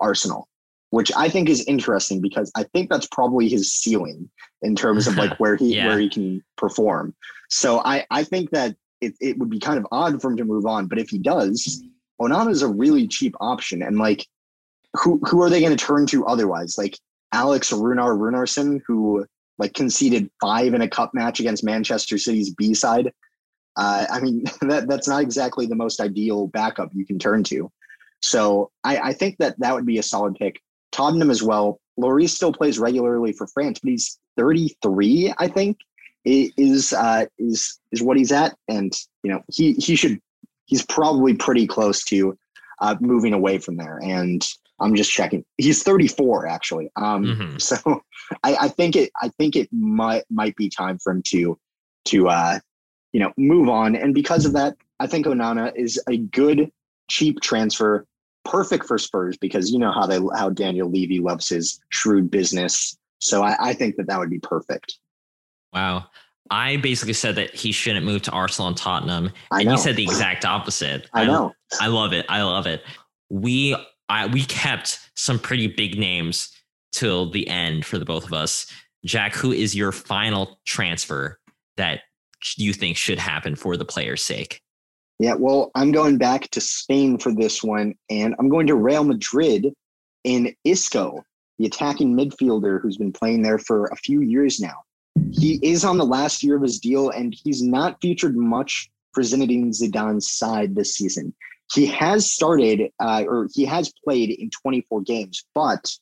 Arsenal, 0.00 0.48
which 0.90 1.10
I 1.16 1.28
think 1.28 1.48
is 1.48 1.64
interesting 1.66 2.20
because 2.20 2.50
I 2.54 2.64
think 2.64 2.90
that's 2.90 3.06
probably 3.06 3.48
his 3.48 3.72
ceiling 3.72 4.28
in 4.62 4.74
terms 4.74 5.06
of 5.06 5.16
like 5.16 5.36
where 5.40 5.56
he 5.56 5.76
yeah. 5.76 5.86
where 5.86 5.98
he 5.98 6.08
can 6.08 6.42
perform. 6.56 7.14
So 7.48 7.80
I 7.84 8.04
I 8.10 8.24
think 8.24 8.50
that 8.50 8.76
it, 9.00 9.14
it 9.20 9.38
would 9.38 9.50
be 9.50 9.60
kind 9.60 9.78
of 9.78 9.86
odd 9.92 10.20
for 10.20 10.30
him 10.30 10.36
to 10.38 10.44
move 10.44 10.66
on. 10.66 10.86
But 10.86 10.98
if 10.98 11.08
he 11.08 11.18
does, 11.18 11.82
Onana 12.20 12.50
is 12.50 12.62
a 12.62 12.68
really 12.68 13.06
cheap 13.06 13.34
option. 13.40 13.82
And 13.82 13.98
like, 13.98 14.26
who 14.94 15.20
who 15.28 15.42
are 15.42 15.50
they 15.50 15.60
going 15.60 15.76
to 15.76 15.84
turn 15.84 16.06
to 16.06 16.26
otherwise? 16.26 16.76
Like 16.76 16.98
Alex 17.32 17.72
Runar 17.72 18.18
Runarsson, 18.18 18.80
who 18.86 19.26
like 19.58 19.74
conceded 19.74 20.30
five 20.40 20.74
in 20.74 20.82
a 20.82 20.88
cup 20.88 21.12
match 21.14 21.40
against 21.40 21.64
Manchester 21.64 22.18
City's 22.18 22.54
B 22.54 22.74
side. 22.74 23.12
Uh, 23.76 24.06
I 24.10 24.20
mean, 24.20 24.44
that 24.62 24.88
that's 24.88 25.08
not 25.08 25.22
exactly 25.22 25.66
the 25.66 25.76
most 25.76 26.00
ideal 26.00 26.46
backup 26.48 26.90
you 26.94 27.06
can 27.06 27.18
turn 27.18 27.44
to. 27.44 27.70
So 28.20 28.70
I, 28.82 28.98
I 28.98 29.12
think 29.12 29.38
that 29.38 29.58
that 29.60 29.74
would 29.74 29.86
be 29.86 29.98
a 29.98 30.02
solid 30.02 30.34
pick. 30.34 30.60
Tottenham 30.90 31.30
as 31.30 31.42
well. 31.42 31.80
Lloris 32.00 32.30
still 32.30 32.52
plays 32.52 32.78
regularly 32.78 33.32
for 33.32 33.46
France, 33.46 33.80
but 33.80 33.90
he's 33.90 34.18
33, 34.36 35.34
I 35.38 35.48
think 35.48 35.78
is 36.24 36.92
uh, 36.92 37.26
is 37.38 37.78
is 37.92 38.02
what 38.02 38.16
he's 38.16 38.32
at, 38.32 38.56
and 38.68 38.92
you 39.22 39.30
know 39.30 39.42
he 39.52 39.74
he 39.74 39.96
should 39.96 40.20
he's 40.66 40.84
probably 40.84 41.34
pretty 41.34 41.66
close 41.66 42.04
to 42.04 42.36
uh, 42.80 42.96
moving 43.00 43.32
away 43.32 43.58
from 43.58 43.76
there. 43.76 43.98
And 44.02 44.46
I'm 44.80 44.94
just 44.94 45.10
checking. 45.10 45.44
He's 45.56 45.82
34 45.82 46.46
actually. 46.46 46.90
Um, 46.96 47.24
mm-hmm. 47.24 47.56
So 47.58 48.02
I, 48.44 48.56
I, 48.56 48.68
think 48.68 48.94
it 48.94 49.10
I 49.20 49.30
think 49.38 49.56
it 49.56 49.68
might 49.72 50.24
might 50.30 50.54
be 50.56 50.68
time 50.68 50.98
for 50.98 51.12
him 51.12 51.22
to 51.28 51.58
to 52.06 52.28
uh, 52.28 52.58
you 53.12 53.20
know 53.20 53.32
move 53.36 53.68
on. 53.68 53.96
And 53.96 54.14
because 54.14 54.44
of 54.44 54.52
that, 54.54 54.76
I 55.00 55.06
think 55.06 55.26
Onana 55.26 55.72
is 55.76 56.00
a 56.08 56.16
good 56.16 56.70
cheap 57.08 57.40
transfer, 57.40 58.06
perfect 58.44 58.86
for 58.86 58.98
Spurs 58.98 59.36
because 59.36 59.70
you 59.70 59.78
know 59.78 59.92
how 59.92 60.06
they 60.06 60.20
how 60.36 60.50
Daniel 60.50 60.90
Levy 60.90 61.20
loves 61.20 61.48
his 61.48 61.80
shrewd 61.90 62.30
business. 62.30 62.96
So 63.20 63.42
I, 63.42 63.56
I 63.70 63.72
think 63.74 63.96
that 63.96 64.06
that 64.06 64.18
would 64.18 64.30
be 64.30 64.38
perfect. 64.38 64.98
Wow. 65.72 66.06
I 66.50 66.76
basically 66.78 67.12
said 67.12 67.34
that 67.36 67.54
he 67.54 67.72
shouldn't 67.72 68.06
move 68.06 68.22
to 68.22 68.30
Arsenal 68.30 68.68
and 68.68 68.76
Tottenham. 68.76 69.32
And 69.50 69.70
you 69.70 69.76
said 69.76 69.96
the 69.96 70.04
exact 70.04 70.46
opposite. 70.46 71.08
I 71.12 71.26
know. 71.26 71.52
I, 71.78 71.84
I 71.84 71.88
love 71.88 72.12
it. 72.14 72.24
I 72.28 72.42
love 72.42 72.66
it. 72.66 72.82
We 73.28 73.76
I 74.08 74.26
we 74.26 74.44
kept 74.44 74.98
some 75.14 75.38
pretty 75.38 75.66
big 75.66 75.98
names 75.98 76.50
till 76.92 77.30
the 77.30 77.46
end 77.48 77.84
for 77.84 77.98
the 77.98 78.04
both 78.04 78.24
of 78.24 78.32
us. 78.32 78.66
Jack, 79.04 79.34
who 79.34 79.52
is 79.52 79.76
your 79.76 79.92
final 79.92 80.58
transfer 80.64 81.38
that 81.76 82.00
you 82.56 82.72
think 82.72 82.96
should 82.96 83.18
happen 83.18 83.54
for 83.54 83.76
the 83.76 83.84
player's 83.84 84.22
sake? 84.22 84.60
Yeah, 85.18 85.34
well, 85.34 85.70
I'm 85.74 85.90
going 85.90 86.18
back 86.18 86.48
to 86.50 86.60
Spain 86.60 87.18
for 87.18 87.32
this 87.34 87.62
one, 87.62 87.94
and 88.08 88.36
I'm 88.38 88.48
going 88.48 88.68
to 88.68 88.76
Real 88.76 89.02
Madrid 89.02 89.74
in 90.22 90.54
Isco, 90.64 91.24
the 91.58 91.66
attacking 91.66 92.16
midfielder 92.16 92.80
who's 92.80 92.96
been 92.96 93.12
playing 93.12 93.42
there 93.42 93.58
for 93.58 93.86
a 93.86 93.96
few 93.96 94.20
years 94.20 94.60
now 94.60 94.84
he 95.32 95.58
is 95.62 95.84
on 95.84 95.98
the 95.98 96.06
last 96.06 96.42
year 96.42 96.56
of 96.56 96.62
his 96.62 96.78
deal, 96.78 97.10
and 97.10 97.34
he's 97.34 97.62
not 97.62 98.00
featured 98.00 98.36
much 98.36 98.90
Zinedine 99.16 99.70
Zidane's 99.70 100.30
side 100.30 100.76
this 100.76 100.94
season. 100.94 101.34
He 101.74 101.86
has 101.86 102.30
started, 102.30 102.90
uh, 103.00 103.24
or 103.26 103.48
he 103.52 103.64
has 103.64 103.92
played 104.04 104.30
in 104.30 104.48
24 104.50 105.00
games, 105.02 105.44
but 105.56 105.92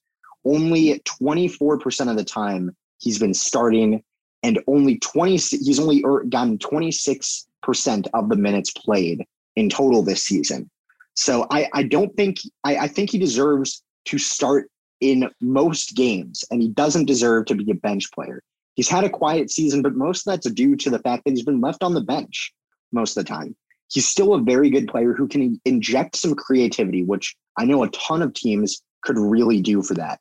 only 0.44 1.00
24% 1.22 2.10
of 2.10 2.16
the 2.16 2.24
time 2.24 2.76
he's 2.98 3.18
been 3.18 3.32
starting, 3.32 4.02
and 4.46 4.60
only 4.68 4.98
20. 5.00 5.32
He's 5.32 5.80
only 5.80 6.04
er, 6.06 6.24
gotten 6.28 6.56
26% 6.58 8.06
of 8.14 8.28
the 8.28 8.36
minutes 8.36 8.70
played 8.70 9.24
in 9.56 9.68
total 9.68 10.02
this 10.02 10.22
season. 10.22 10.70
So 11.14 11.46
I, 11.50 11.68
I 11.74 11.82
don't 11.82 12.14
think 12.16 12.36
I, 12.62 12.76
I 12.76 12.88
think 12.88 13.10
he 13.10 13.18
deserves 13.18 13.82
to 14.04 14.18
start 14.18 14.70
in 15.00 15.28
most 15.40 15.96
games, 15.96 16.44
and 16.50 16.62
he 16.62 16.68
doesn't 16.68 17.06
deserve 17.06 17.46
to 17.46 17.56
be 17.56 17.70
a 17.72 17.74
bench 17.74 18.04
player. 18.12 18.40
He's 18.74 18.88
had 18.88 19.02
a 19.02 19.10
quiet 19.10 19.50
season, 19.50 19.82
but 19.82 19.96
most 19.96 20.26
of 20.26 20.32
that's 20.32 20.48
due 20.50 20.76
to 20.76 20.90
the 20.90 21.00
fact 21.00 21.24
that 21.24 21.32
he's 21.32 21.44
been 21.44 21.60
left 21.60 21.82
on 21.82 21.94
the 21.94 22.00
bench 22.00 22.52
most 22.92 23.16
of 23.16 23.24
the 23.24 23.28
time. 23.28 23.56
He's 23.90 24.06
still 24.06 24.34
a 24.34 24.40
very 24.40 24.70
good 24.70 24.86
player 24.86 25.12
who 25.12 25.26
can 25.26 25.60
inject 25.64 26.16
some 26.16 26.34
creativity, 26.34 27.02
which 27.02 27.34
I 27.58 27.64
know 27.64 27.82
a 27.82 27.90
ton 27.90 28.22
of 28.22 28.32
teams 28.34 28.80
could 29.02 29.18
really 29.18 29.60
do 29.60 29.82
for 29.82 29.94
that. 29.94 30.20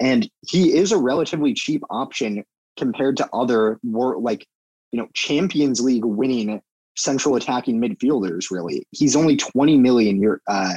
And 0.00 0.28
he 0.48 0.74
is 0.74 0.90
a 0.90 0.98
relatively 0.98 1.54
cheap 1.54 1.82
option 1.90 2.44
compared 2.76 3.16
to 3.18 3.28
other 3.32 3.78
more 3.82 4.18
like, 4.18 4.46
you 4.90 5.00
know, 5.00 5.08
Champions 5.14 5.80
League 5.80 6.04
winning 6.04 6.60
central 6.96 7.36
attacking 7.36 7.80
midfielders, 7.80 8.50
really. 8.50 8.86
He's 8.90 9.16
only 9.16 9.36
20 9.36 9.78
million 9.78 10.20
You're 10.20 10.40
uh 10.46 10.74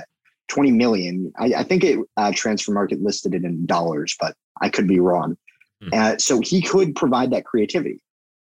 20 0.47 0.71
million. 0.71 1.33
I, 1.37 1.53
I 1.57 1.63
think 1.63 1.83
it 1.83 1.99
uh, 2.17 2.31
Transfermarkt 2.31 3.01
listed 3.01 3.33
it 3.33 3.43
in 3.43 3.65
dollars, 3.65 4.15
but 4.19 4.35
I 4.61 4.69
could 4.69 4.87
be 4.87 4.99
wrong. 4.99 5.37
Mm-hmm. 5.83 5.93
Uh, 5.93 6.17
so 6.17 6.39
he 6.39 6.61
could 6.61 6.95
provide 6.95 7.31
that 7.31 7.45
creativity. 7.45 8.01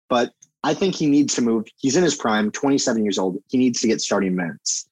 But 0.09 0.31
I 0.63 0.73
think 0.73 0.95
he 0.95 1.07
needs 1.07 1.35
to 1.35 1.41
move. 1.41 1.65
He's 1.77 1.95
in 1.95 2.03
his 2.03 2.15
prime, 2.15 2.51
27 2.51 3.03
years 3.03 3.17
old. 3.17 3.37
He 3.47 3.57
needs 3.57 3.81
to 3.81 3.87
get 3.87 4.01
starting 4.01 4.35
minutes. 4.35 4.87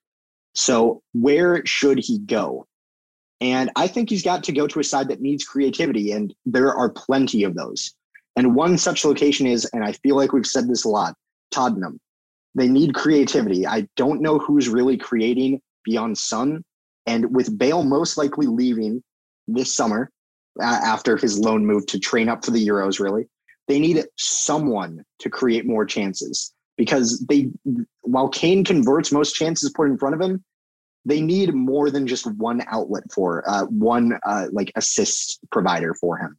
So 0.54 1.02
where 1.14 1.66
should 1.66 2.00
he 2.00 2.20
go? 2.20 2.68
And 3.40 3.72
I 3.76 3.88
think 3.88 4.10
he's 4.10 4.24
got 4.24 4.44
to 4.44 4.52
go 4.52 4.68
to 4.68 4.80
a 4.80 4.84
side 4.84 5.08
that 5.08 5.22
needs 5.22 5.44
creativity, 5.44 6.12
and 6.12 6.34
there 6.46 6.74
are 6.74 6.90
plenty 6.90 7.44
of 7.44 7.56
those. 7.56 7.94
And 8.36 8.56
one 8.56 8.78
such 8.78 9.06
location 9.06 9.46
is, 9.46 9.66
and 9.74 9.84
I 9.84 9.92
feel 9.92 10.16
like 10.16 10.32
we've 10.32 10.46
said 10.46 10.68
this 10.68 10.86
a 10.86 10.90
lot, 10.90 11.16
Tottenham. 11.52 12.00
They 12.56 12.68
need 12.68 12.94
creativity. 12.94 13.66
I 13.66 13.88
don't 13.96 14.22
know 14.22 14.40
who's 14.40 14.70
really 14.70 14.98
creating 14.98 15.62
beyond 15.84 16.18
Son. 16.18 16.64
And 17.06 17.34
with 17.36 17.58
Bale 17.58 17.84
most 17.84 18.18
likely 18.18 18.48
leaving 18.48 19.04
this 19.48 19.74
summer, 19.74 20.12
after 20.60 21.18
his 21.18 21.40
loan 21.40 21.66
move 21.66 21.86
to 21.88 22.00
train 22.00 22.30
up 22.30 22.44
for 22.44 22.52
the 22.52 22.66
Euros, 22.66 23.00
really. 23.00 23.28
They 23.68 23.80
need 23.80 24.04
someone 24.18 25.04
to 25.20 25.30
create 25.30 25.66
more 25.66 25.86
chances 25.86 26.54
because 26.78 27.24
they, 27.30 27.50
while 28.02 28.28
Kane 28.28 28.64
converts 28.64 29.12
most 29.12 29.36
chances 29.36 29.72
put 29.72 29.88
in 29.88 29.98
front 29.98 30.16
of 30.16 30.22
him, 30.22 30.44
they 31.06 31.22
need 31.22 31.54
more 31.54 31.90
than 31.90 32.06
just 32.06 32.26
one 32.34 32.64
outlet 32.68 33.04
for 33.14 33.48
uh, 33.50 33.66
one 33.66 34.20
uh, 34.26 34.48
like 34.52 34.72
assist 34.76 35.40
provider 35.52 35.94
for 35.96 36.18
him. 36.18 36.38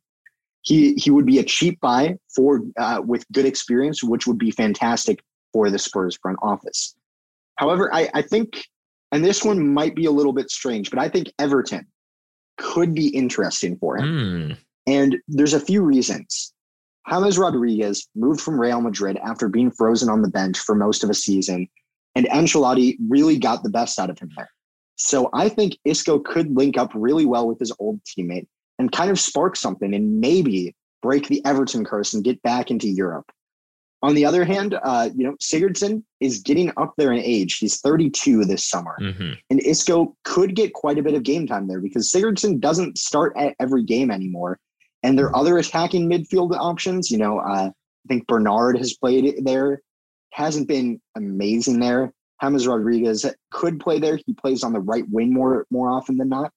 He 0.63 0.95
he 0.95 1.11
would 1.11 1.27
be 1.27 1.39
a 1.39 1.45
cheap 1.45 1.81
buy 1.81 2.17
for 2.35 2.63
uh, 2.79 3.03
with 3.05 3.25
good 3.33 3.47
experience, 3.47 4.03
which 4.03 4.27
would 4.27 4.39
be 4.39 4.51
fantastic 4.51 5.23
for 5.53 5.71
the 5.71 5.79
Spurs 5.79 6.17
front 6.21 6.39
office. 6.43 6.95
However, 7.57 7.93
I, 7.93 8.09
I 8.15 8.23
think, 8.23 8.65
and 9.13 9.25
this 9.25 9.45
one 9.45 9.75
might 9.75 9.95
be 9.95 10.07
a 10.07 10.11
little 10.11 10.33
bit 10.33 10.51
strange, 10.51 10.91
but 10.91 10.99
I 10.99 11.09
think 11.09 11.33
Everton 11.39 11.87
could 12.57 12.95
be 12.95 13.09
interesting 13.09 13.77
for 13.77 13.99
him. 13.99 14.07
Mm. 14.07 14.59
And 14.87 15.17
there's 15.29 15.55
a 15.55 15.61
few 15.61 15.83
reasons. 15.83 16.53
James 17.11 17.39
Rodriguez 17.39 18.09
moved 18.15 18.41
from 18.41 18.61
Real 18.61 18.81
Madrid 18.81 19.19
after 19.25 19.49
being 19.49 19.71
frozen 19.71 20.09
on 20.09 20.23
the 20.23 20.29
bench 20.29 20.59
for 20.59 20.75
most 20.75 21.03
of 21.03 21.11
a 21.11 21.15
season 21.15 21.69
And 22.15 22.27
Ancelotti 22.27 22.97
really 23.09 23.39
got 23.39 23.63
the 23.63 23.71
best 23.71 23.99
out 23.99 24.11
of 24.11 24.19
him 24.19 24.31
there. 24.37 24.51
So 24.97 25.31
I 25.33 25.49
think 25.49 25.79
Isco 25.85 26.19
could 26.21 26.55
link 26.55 26.79
up 26.79 26.93
really 26.95 27.27
well 27.27 27.49
with 27.49 27.59
his 27.59 27.73
old 27.79 28.01
teammate 28.05 28.47
and 28.79 28.93
kind 28.93 29.11
of 29.11 29.19
spark 29.19 29.57
something 29.57 29.95
and 29.95 30.21
maybe 30.21 30.75
break 31.03 31.29
the 31.29 31.45
Everton 31.45 31.85
curse 31.85 32.15
and 32.15 32.25
get 32.25 32.43
back 32.43 32.71
into 32.71 32.89
Europe. 32.89 33.31
On 34.05 34.15
the 34.15 34.27
other 34.27 34.45
hand, 34.45 34.77
uh, 34.83 35.11
you 35.15 35.25
know, 35.25 35.37
Sigurdsson 35.41 36.03
is 36.19 36.41
getting 36.41 36.73
up 36.77 36.95
there 36.97 37.13
in 37.13 37.21
age. 37.21 37.59
He's 37.59 37.81
32 37.81 38.45
this 38.45 38.65
summer. 38.65 38.97
Mm-hmm. 39.01 39.33
And 39.49 39.63
Isco 39.65 40.17
could 40.25 40.57
get 40.57 40.73
quite 40.73 40.99
a 40.99 41.03
bit 41.03 41.15
of 41.15 41.23
game 41.23 41.47
time 41.47 41.69
there 41.69 41.81
because 41.81 42.11
Sigurdsson 42.11 42.59
doesn't 42.59 42.99
start 42.99 43.33
at 43.37 43.55
every 43.61 43.85
game 43.85 44.11
anymore. 44.11 44.59
And 45.05 45.17
their 45.17 45.35
other 45.37 45.59
attacking 45.59 46.11
midfield 46.11 46.57
options. 46.57 47.13
You 47.13 47.19
know, 47.19 47.39
uh, 47.39 47.71
I 47.71 48.09
think 48.09 48.27
Bernard 48.27 48.77
has 48.79 48.95
played 48.95 49.45
there, 49.45 49.81
hasn't 50.33 50.67
been 50.67 51.01
amazing 51.17 51.79
there. 51.79 52.13
James 52.43 52.67
Rodriguez 52.67 53.25
could 53.53 53.79
play 53.79 54.01
there. 54.01 54.19
He 54.27 54.35
plays 54.35 54.65
on 54.65 54.73
the 54.73 54.81
right 54.81 55.05
wing 55.09 55.33
more 55.33 55.67
more 55.71 55.91
often 55.91 56.17
than 56.17 56.29
not. 56.29 56.51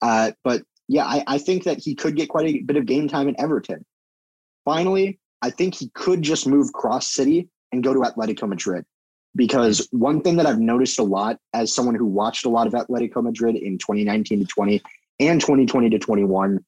Uh, 0.00 0.32
but 0.44 0.62
yeah, 0.90 1.04
I, 1.04 1.22
I 1.28 1.38
think 1.38 1.62
that 1.64 1.78
he 1.78 1.94
could 1.94 2.16
get 2.16 2.28
quite 2.28 2.48
a 2.48 2.62
bit 2.62 2.76
of 2.76 2.84
game 2.84 3.06
time 3.06 3.28
in 3.28 3.40
Everton. 3.40 3.86
Finally, 4.64 5.20
I 5.40 5.50
think 5.50 5.76
he 5.76 5.88
could 5.94 6.20
just 6.20 6.48
move 6.48 6.72
cross 6.72 7.06
city 7.06 7.48
and 7.70 7.84
go 7.84 7.94
to 7.94 8.00
Atletico 8.00 8.48
Madrid. 8.48 8.84
Because 9.36 9.86
one 9.92 10.20
thing 10.20 10.34
that 10.38 10.46
I've 10.46 10.58
noticed 10.58 10.98
a 10.98 11.04
lot 11.04 11.38
as 11.54 11.72
someone 11.72 11.94
who 11.94 12.06
watched 12.06 12.44
a 12.44 12.48
lot 12.48 12.66
of 12.66 12.72
Atletico 12.72 13.22
Madrid 13.22 13.54
in 13.54 13.78
2019 13.78 14.40
to 14.40 14.46
20 14.46 14.82
and 15.20 15.40
2020 15.40 15.90
to 15.90 15.98
21, 16.00 16.58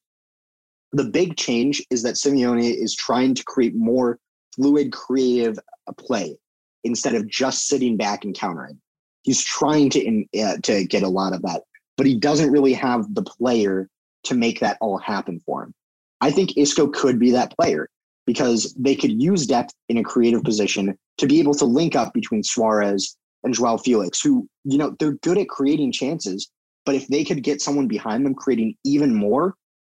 the 0.93 1.03
big 1.03 1.35
change 1.35 1.85
is 1.89 2.01
that 2.03 2.15
Simeone 2.15 2.63
is 2.63 2.95
trying 2.95 3.35
to 3.35 3.43
create 3.43 3.75
more 3.75 4.19
fluid, 4.55 4.93
creative 4.93 5.59
play 5.97 6.37
instead 6.85 7.13
of 7.13 7.27
just 7.27 7.67
sitting 7.67 7.97
back 7.97 8.23
and 8.23 8.33
countering. 8.33 8.79
He's 9.23 9.43
trying 9.43 9.89
to 9.89 9.99
in, 9.99 10.29
uh, 10.41 10.59
to 10.63 10.85
get 10.85 11.03
a 11.03 11.09
lot 11.09 11.33
of 11.33 11.41
that, 11.41 11.63
but 11.97 12.05
he 12.05 12.15
doesn't 12.17 12.51
really 12.51 12.73
have 12.73 13.13
the 13.13 13.23
player 13.23 13.89
to 14.23 14.35
make 14.35 14.59
that 14.59 14.77
all 14.81 14.97
happen 14.97 15.41
for 15.45 15.63
him. 15.63 15.73
I 16.21 16.31
think 16.31 16.57
Isco 16.57 16.87
could 16.87 17.19
be 17.19 17.31
that 17.31 17.55
player 17.57 17.89
because 18.25 18.73
they 18.77 18.95
could 18.95 19.21
use 19.21 19.45
depth 19.45 19.73
in 19.89 19.97
a 19.97 20.03
creative 20.03 20.43
position 20.43 20.97
to 21.17 21.27
be 21.27 21.39
able 21.39 21.53
to 21.55 21.65
link 21.65 21.95
up 21.95 22.13
between 22.13 22.43
Suarez 22.43 23.17
and 23.43 23.53
Joao 23.53 23.77
Felix, 23.77 24.21
who, 24.21 24.47
you 24.63 24.77
know, 24.77 24.95
they're 24.99 25.13
good 25.13 25.37
at 25.37 25.49
creating 25.49 25.91
chances, 25.91 26.49
but 26.85 26.95
if 26.95 27.07
they 27.07 27.23
could 27.23 27.43
get 27.43 27.61
someone 27.61 27.87
behind 27.87 28.25
them 28.25 28.33
creating 28.35 28.75
even 28.85 29.13
more, 29.13 29.55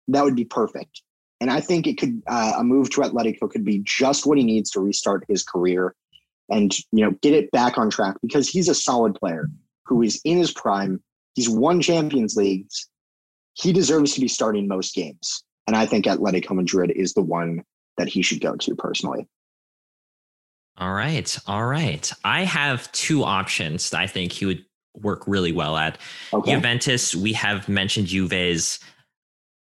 that 0.07 0.23
would 0.23 0.35
be 0.35 0.45
perfect. 0.45 1.01
And 1.41 1.51
I 1.51 1.59
think 1.59 1.85
it 1.85 1.97
could, 1.99 2.23
uh, 2.27 2.53
a 2.57 2.63
move 2.63 2.89
to 2.91 3.01
Atletico 3.01 3.49
could 3.49 3.65
be 3.65 3.81
just 3.83 4.25
what 4.25 4.37
he 4.37 4.43
needs 4.43 4.71
to 4.71 4.79
restart 4.79 5.25
his 5.27 5.43
career 5.43 5.93
and, 6.49 6.73
you 6.91 7.03
know, 7.03 7.11
get 7.21 7.33
it 7.33 7.51
back 7.51 7.77
on 7.77 7.89
track 7.89 8.15
because 8.21 8.49
he's 8.49 8.69
a 8.69 8.75
solid 8.75 9.15
player 9.15 9.49
who 9.85 10.01
is 10.01 10.19
in 10.23 10.37
his 10.37 10.51
prime. 10.51 11.03
He's 11.35 11.49
won 11.49 11.81
Champions 11.81 12.35
Leagues. 12.35 12.89
He 13.55 13.73
deserves 13.73 14.13
to 14.13 14.21
be 14.21 14.27
starting 14.27 14.67
most 14.67 14.93
games. 14.93 15.43
And 15.67 15.75
I 15.75 15.85
think 15.85 16.05
Atletico 16.05 16.51
Madrid 16.51 16.91
is 16.91 17.13
the 17.13 17.23
one 17.23 17.63
that 17.97 18.07
he 18.07 18.21
should 18.21 18.41
go 18.41 18.55
to 18.55 18.75
personally. 18.75 19.27
All 20.77 20.93
right. 20.93 21.37
All 21.47 21.65
right. 21.65 22.11
I 22.23 22.43
have 22.43 22.91
two 22.91 23.23
options 23.23 23.89
that 23.89 24.01
I 24.01 24.07
think 24.07 24.33
he 24.33 24.45
would 24.45 24.65
work 24.93 25.23
really 25.25 25.51
well 25.51 25.77
at. 25.77 25.97
Okay. 26.33 26.53
Juventus, 26.53 27.15
we 27.15 27.33
have 27.33 27.67
mentioned 27.69 28.07
Juve's 28.07 28.79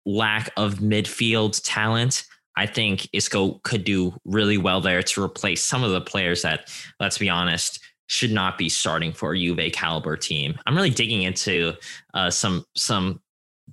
lack 0.04 0.50
of 0.56 0.76
midfield 0.76 1.60
talent. 1.64 2.24
I 2.56 2.66
think 2.66 3.08
Isco 3.12 3.60
could 3.62 3.84
do 3.84 4.14
really 4.24 4.58
well 4.58 4.80
there 4.80 5.02
to 5.02 5.22
replace 5.22 5.62
some 5.62 5.82
of 5.82 5.92
the 5.92 6.00
players 6.00 6.42
that, 6.42 6.70
let's 7.00 7.18
be 7.18 7.28
honest, 7.28 7.80
should 8.08 8.32
not 8.32 8.58
be 8.58 8.68
starting 8.68 9.12
for 9.12 9.32
a 9.32 9.38
Juve 9.38 9.72
caliber 9.72 10.16
team. 10.16 10.58
I'm 10.66 10.74
really 10.74 10.90
digging 10.90 11.22
into 11.22 11.74
uh, 12.14 12.30
some 12.30 12.64
some 12.74 13.20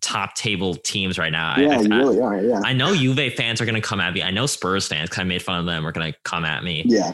top 0.02 0.36
table 0.36 0.76
teams 0.76 1.18
right 1.18 1.32
now. 1.32 1.58
Yeah, 1.58 1.78
I, 1.78 1.82
you 1.82 1.93
I, 1.93 1.98
really 1.98 2.22
are. 2.22 2.41
Yeah. 2.41 2.62
I 2.64 2.74
know 2.74 2.96
Juve 2.96 3.34
fans 3.34 3.62
are 3.62 3.66
going 3.66 3.76
to 3.76 3.82
come 3.82 4.00
at 4.00 4.14
me. 4.14 4.22
I 4.22 4.32
know 4.32 4.46
Spurs 4.46 4.88
fans 4.88 5.10
kind 5.10 5.26
of 5.26 5.30
made 5.30 5.41
fun 5.41 5.60
of 5.60 5.66
them 5.66 5.86
are 5.86 5.91
going 5.91 6.12
to 6.12 6.20
come 6.24 6.46
at 6.46 6.64
me. 6.64 6.84
Yeah. 6.86 7.14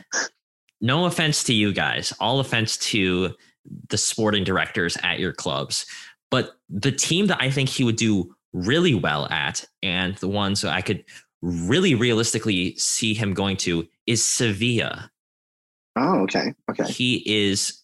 No 0.81 1.05
offense 1.05 1.43
to 1.45 1.53
you 1.53 1.73
guys. 1.73 2.13
All 2.19 2.39
offense 2.39 2.77
to 2.77 3.35
the 3.89 3.97
sporting 3.97 4.43
directors 4.43 4.97
at 5.03 5.19
your 5.19 5.33
clubs. 5.33 5.85
But 6.31 6.53
the 6.69 6.91
team 6.91 7.27
that 7.27 7.37
I 7.41 7.51
think 7.51 7.69
he 7.69 7.83
would 7.83 7.97
do 7.97 8.35
really 8.53 8.95
well 8.95 9.27
at, 9.29 9.65
and 9.83 10.15
the 10.17 10.27
ones 10.27 10.61
that 10.61 10.73
I 10.73 10.81
could 10.81 11.03
really 11.41 11.93
realistically 11.95 12.75
see 12.77 13.13
him 13.13 13.33
going 13.33 13.57
to, 13.57 13.87
is 14.07 14.27
Sevilla. 14.27 15.11
Oh, 15.95 16.21
okay. 16.21 16.53
Okay. 16.69 16.85
He 16.85 17.23
is 17.25 17.83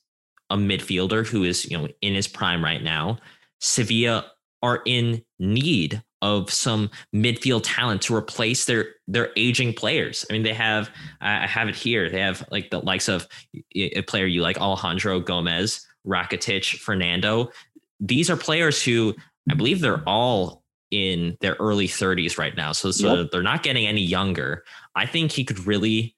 a 0.50 0.56
midfielder 0.56 1.28
who 1.28 1.44
is, 1.44 1.70
you 1.70 1.78
know, 1.78 1.88
in 2.02 2.16
his 2.16 2.28
prime 2.28 2.64
right 2.64 2.82
now. 2.82 3.18
Sevilla 3.60 4.32
are 4.62 4.82
in 4.86 5.24
need 5.40 6.02
of 6.22 6.52
some 6.52 6.90
midfield 7.16 7.62
talent 7.64 8.02
to 8.02 8.16
replace 8.16 8.66
their 8.66 8.88
their 9.08 9.30
aging 9.36 9.74
players. 9.74 10.26
I 10.30 10.34
mean, 10.34 10.44
they 10.44 10.54
have 10.54 10.90
I 11.22 11.46
have 11.46 11.70
it 11.70 11.76
here. 11.76 12.10
They 12.10 12.22
have 12.22 12.46
like 12.52 12.70
the 12.70 12.80
likes 12.80 13.08
of 13.08 13.28
a 13.76 14.02
player 14.04 14.26
you 14.26 14.42
like 14.42 14.58
Alejandro 14.58 15.20
Gomez, 15.20 15.86
Rakitic, 16.06 16.80
Fernando. 16.80 17.52
These 18.00 18.30
are 18.30 18.38
players 18.38 18.84
who 18.84 19.16
I 19.50 19.54
believe 19.54 19.80
they're 19.80 20.04
all 20.08 20.64
in 20.92 21.38
their 21.42 21.56
early 21.60 21.88
30s 21.88 22.38
right 22.38 22.56
now. 22.56 22.72
So, 22.72 22.92
so 22.92 23.16
yep. 23.16 23.32
they're 23.32 23.44
not 23.44 23.64
getting 23.64 23.86
any 23.86 24.02
younger. 24.02 24.64
I 24.96 25.06
think 25.06 25.32
he 25.32 25.44
could 25.44 25.66
really 25.68 26.16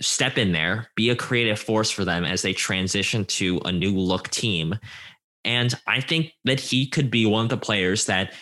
step 0.00 0.38
in 0.38 0.52
there, 0.52 0.90
be 0.94 1.10
a 1.10 1.16
creative 1.16 1.58
force 1.58 1.90
for 1.90 2.04
them 2.04 2.24
as 2.24 2.42
they 2.42 2.52
transition 2.52 3.24
to 3.24 3.60
a 3.64 3.72
new 3.72 3.92
look 3.92 4.28
team 4.28 4.78
and 5.48 5.72
I 5.86 6.02
think 6.02 6.34
that 6.44 6.60
he 6.60 6.86
could 6.86 7.10
be 7.10 7.24
one 7.24 7.46
of 7.46 7.48
the 7.48 7.56
players 7.56 8.04
that 8.04 8.34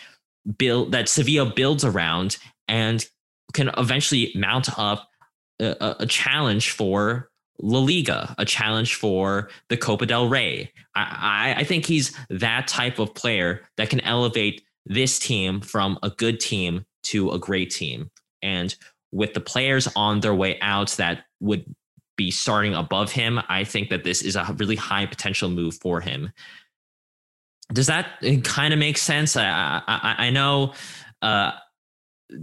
build 0.57 0.91
that 0.91 1.07
Sevilla 1.07 1.51
builds 1.55 1.85
around 1.85 2.37
and 2.67 3.03
can 3.53 3.71
eventually 3.77 4.33
mount 4.35 4.77
up 4.77 5.07
a, 5.61 5.95
a 6.01 6.05
challenge 6.05 6.71
for 6.71 7.29
La 7.61 7.79
Liga, 7.79 8.35
a 8.37 8.43
challenge 8.43 8.95
for 8.95 9.49
the 9.69 9.77
Copa 9.77 10.05
del 10.05 10.27
Rey. 10.27 10.69
I, 10.95 11.53
I, 11.55 11.61
I 11.61 11.63
think 11.63 11.85
he's 11.85 12.13
that 12.29 12.67
type 12.67 12.99
of 12.99 13.15
player 13.15 13.61
that 13.77 13.89
can 13.89 14.01
elevate 14.01 14.63
this 14.85 15.17
team 15.17 15.61
from 15.61 15.97
a 16.03 16.09
good 16.09 16.41
team 16.41 16.85
to 17.03 17.31
a 17.31 17.39
great 17.39 17.71
team. 17.71 18.11
And 18.41 18.75
with 19.13 19.33
the 19.33 19.39
players 19.39 19.87
on 19.95 20.19
their 20.19 20.35
way 20.35 20.59
out 20.59 20.89
that 20.97 21.23
would 21.39 21.73
be 22.17 22.31
starting 22.31 22.73
above 22.75 23.13
him, 23.13 23.39
I 23.47 23.63
think 23.63 23.89
that 23.91 24.03
this 24.03 24.21
is 24.21 24.35
a 24.35 24.53
really 24.57 24.75
high 24.75 25.05
potential 25.05 25.49
move 25.49 25.75
for 25.75 26.01
him 26.01 26.33
does 27.73 27.87
that 27.87 28.21
kind 28.43 28.73
of 28.73 28.79
make 28.79 28.97
sense? 28.97 29.35
I 29.35 29.81
I, 29.87 30.15
I 30.27 30.29
know 30.29 30.73
uh, 31.21 31.51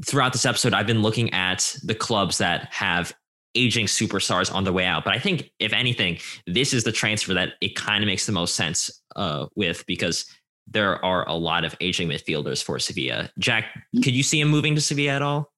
throughout 0.06 0.32
this 0.32 0.46
episode 0.46 0.74
I've 0.74 0.86
been 0.86 1.02
looking 1.02 1.32
at 1.32 1.76
the 1.82 1.94
clubs 1.94 2.38
that 2.38 2.72
have 2.72 3.14
aging 3.54 3.86
superstars 3.86 4.52
on 4.52 4.64
the 4.64 4.72
way 4.72 4.84
out, 4.84 5.04
but 5.04 5.14
I 5.14 5.18
think 5.18 5.50
if 5.60 5.72
anything, 5.72 6.18
this 6.46 6.72
is 6.72 6.84
the 6.84 6.92
transfer 6.92 7.34
that 7.34 7.50
it 7.60 7.76
kind 7.76 8.02
of 8.02 8.06
makes 8.06 8.26
the 8.26 8.32
most 8.32 8.56
sense 8.56 9.02
uh, 9.16 9.46
with 9.54 9.86
because 9.86 10.26
there 10.66 11.02
are 11.04 11.28
a 11.28 11.34
lot 11.34 11.64
of 11.64 11.76
aging 11.80 12.08
midfielders 12.08 12.62
for 12.62 12.78
Sevilla. 12.78 13.30
Jack, 13.38 13.66
could 14.02 14.14
you 14.14 14.22
see 14.22 14.40
him 14.40 14.48
moving 14.48 14.74
to 14.74 14.80
Sevilla 14.80 15.12
at 15.12 15.22
all? 15.22 15.52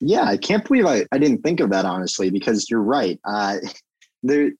Yeah, 0.00 0.24
I 0.24 0.36
can't 0.36 0.64
believe 0.64 0.86
I, 0.86 1.04
I 1.12 1.18
didn't 1.18 1.42
think 1.42 1.60
of 1.60 1.70
that 1.70 1.84
honestly 1.84 2.30
because 2.30 2.70
you're 2.70 2.82
right. 2.82 3.18
Uh, 3.24 3.56
their 4.22 4.52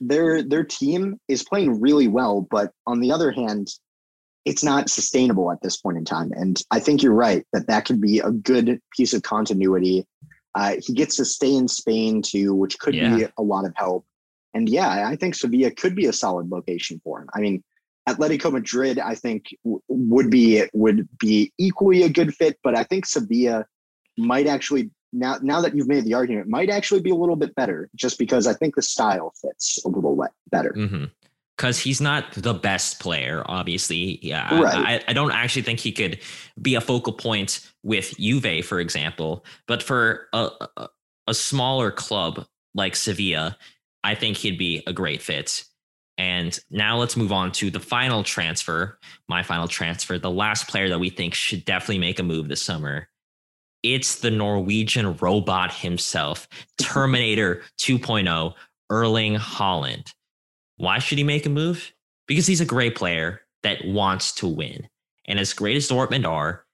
their 0.00 0.42
their 0.42 0.64
team 0.64 1.18
is 1.28 1.42
playing 1.42 1.80
really 1.80 2.08
well, 2.08 2.46
but 2.50 2.72
on 2.86 3.00
the 3.00 3.10
other 3.10 3.32
hand, 3.32 3.68
it's 4.44 4.64
not 4.64 4.88
sustainable 4.88 5.50
at 5.52 5.60
this 5.62 5.76
point 5.76 5.98
in 5.98 6.04
time. 6.04 6.32
And 6.32 6.60
I 6.70 6.80
think 6.80 7.02
you're 7.02 7.12
right 7.12 7.44
that 7.52 7.66
that 7.66 7.84
could 7.84 8.00
be 8.00 8.20
a 8.20 8.30
good 8.30 8.80
piece 8.96 9.12
of 9.12 9.22
continuity. 9.22 10.06
Uh, 10.54 10.76
he 10.80 10.94
gets 10.94 11.16
to 11.16 11.24
stay 11.24 11.54
in 11.54 11.68
Spain 11.68 12.22
too, 12.22 12.54
which 12.54 12.78
could 12.78 12.94
yeah. 12.94 13.16
be 13.16 13.26
a 13.36 13.42
lot 13.42 13.66
of 13.66 13.72
help. 13.76 14.06
And 14.54 14.68
yeah, 14.68 15.06
I 15.06 15.16
think 15.16 15.34
Sevilla 15.34 15.70
could 15.70 15.94
be 15.94 16.06
a 16.06 16.12
solid 16.12 16.50
location 16.50 17.00
for 17.04 17.20
him. 17.20 17.28
I 17.34 17.40
mean, 17.40 17.62
Atletico 18.08 18.50
Madrid, 18.50 18.98
I 18.98 19.14
think 19.14 19.46
w- 19.64 19.82
would 19.88 20.30
be 20.30 20.64
would 20.72 21.06
be 21.18 21.52
equally 21.58 22.02
a 22.02 22.08
good 22.08 22.34
fit, 22.34 22.58
but 22.64 22.76
I 22.76 22.84
think 22.84 23.04
Sevilla 23.04 23.66
might 24.16 24.46
actually 24.46 24.90
now 25.12 25.38
now 25.42 25.60
that 25.60 25.76
you've 25.76 25.88
made 25.88 26.04
the 26.04 26.14
argument 26.14 26.48
might 26.48 26.70
actually 26.70 27.02
be 27.02 27.10
a 27.10 27.14
little 27.14 27.36
bit 27.36 27.54
better, 27.54 27.90
just 27.94 28.18
because 28.18 28.46
I 28.46 28.54
think 28.54 28.76
the 28.76 28.82
style 28.82 29.34
fits 29.42 29.78
a 29.84 29.88
little 29.88 30.26
better. 30.50 30.72
Mm-hmm 30.72 31.04
because 31.58 31.78
he's 31.78 32.00
not 32.00 32.32
the 32.34 32.54
best 32.54 33.00
player, 33.00 33.42
obviously. 33.46 34.20
Yeah, 34.22 34.62
right. 34.62 35.02
I, 35.04 35.10
I, 35.10 35.12
don't 35.12 35.32
actually 35.32 35.62
think 35.62 35.80
he 35.80 35.90
could 35.90 36.20
be 36.62 36.76
a 36.76 36.80
focal 36.80 37.12
point 37.12 37.68
with 37.82 38.16
Juve, 38.16 38.64
for 38.64 38.78
example. 38.78 39.44
But 39.66 39.82
for 39.82 40.28
a, 40.32 40.50
a, 41.26 41.34
smaller 41.34 41.90
club 41.90 42.46
like 42.74 42.94
Sevilla, 42.94 43.58
I 44.04 44.14
think 44.14 44.36
he'd 44.36 44.56
be 44.56 44.84
a 44.86 44.92
great 44.92 45.20
fit. 45.20 45.64
And 46.16 46.58
now 46.70 46.96
let's 46.96 47.16
move 47.16 47.32
on 47.32 47.50
to 47.52 47.70
the 47.70 47.80
final 47.80 48.22
transfer, 48.22 48.98
my 49.28 49.42
final 49.42 49.66
transfer, 49.66 50.16
the 50.16 50.30
last 50.30 50.68
player 50.68 50.88
that 50.88 51.00
we 51.00 51.10
think 51.10 51.34
should 51.34 51.64
definitely 51.64 51.98
make 51.98 52.20
a 52.20 52.22
move 52.22 52.48
this 52.48 52.62
summer. 52.62 53.08
It's 53.82 54.20
the 54.20 54.30
Norwegian 54.30 55.16
robot 55.16 55.74
himself, 55.74 56.48
Terminator 56.80 57.62
2.0, 57.78 58.54
Erling 58.90 59.34
Haaland 59.34 60.12
Why 60.78 60.98
should 60.98 61.18
he 61.18 61.24
make 61.24 61.46
a 61.46 61.50
move? 61.50 61.92
Because 62.26 62.46
he's 62.46 62.60
a 62.60 62.66
great 62.66 62.96
player 62.96 63.42
that 63.62 63.84
wants 63.84 64.32
to 64.36 64.46
win. 64.46 64.88
And 65.26 65.38
as 65.38 65.52
great 65.52 65.76
as 65.76 65.88
Dortmund 65.88 66.26
are, 66.26 66.64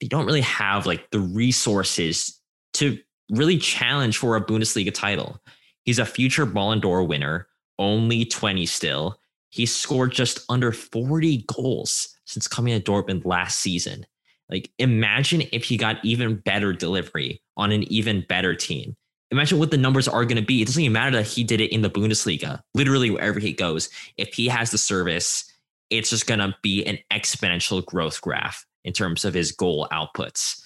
they 0.00 0.08
don't 0.08 0.26
really 0.26 0.40
have 0.40 0.86
like 0.86 1.10
the 1.10 1.20
resources 1.20 2.40
to 2.74 2.98
really 3.30 3.58
challenge 3.58 4.18
for 4.18 4.36
a 4.36 4.44
Bundesliga 4.44 4.92
title. 4.92 5.40
He's 5.84 5.98
a 5.98 6.06
future 6.06 6.46
Ballon 6.46 6.80
d'Or 6.80 7.04
winner, 7.04 7.46
only 7.78 8.24
20 8.24 8.66
still. 8.66 9.18
He 9.50 9.66
scored 9.66 10.12
just 10.12 10.40
under 10.48 10.72
40 10.72 11.44
goals 11.46 12.08
since 12.24 12.48
coming 12.48 12.80
to 12.80 12.92
Dortmund 12.92 13.24
last 13.24 13.58
season. 13.58 14.06
Like, 14.50 14.70
imagine 14.78 15.42
if 15.52 15.64
he 15.64 15.76
got 15.76 16.04
even 16.04 16.36
better 16.36 16.72
delivery 16.72 17.40
on 17.56 17.72
an 17.72 17.84
even 17.84 18.24
better 18.28 18.54
team. 18.54 18.96
Imagine 19.30 19.58
what 19.58 19.70
the 19.70 19.76
numbers 19.76 20.06
are 20.06 20.24
going 20.24 20.36
to 20.36 20.42
be. 20.42 20.62
It 20.62 20.66
doesn't 20.66 20.82
even 20.82 20.92
matter 20.92 21.16
that 21.16 21.26
he 21.26 21.44
did 21.44 21.60
it 21.60 21.72
in 21.72 21.82
the 21.82 21.90
Bundesliga, 21.90 22.60
literally 22.74 23.10
wherever 23.10 23.40
he 23.40 23.52
goes. 23.52 23.88
If 24.16 24.34
he 24.34 24.48
has 24.48 24.70
the 24.70 24.78
service, 24.78 25.50
it's 25.90 26.10
just 26.10 26.26
going 26.26 26.40
to 26.40 26.54
be 26.62 26.84
an 26.84 26.98
exponential 27.12 27.84
growth 27.84 28.20
graph 28.20 28.64
in 28.84 28.92
terms 28.92 29.24
of 29.24 29.34
his 29.34 29.52
goal 29.52 29.88
outputs. 29.92 30.62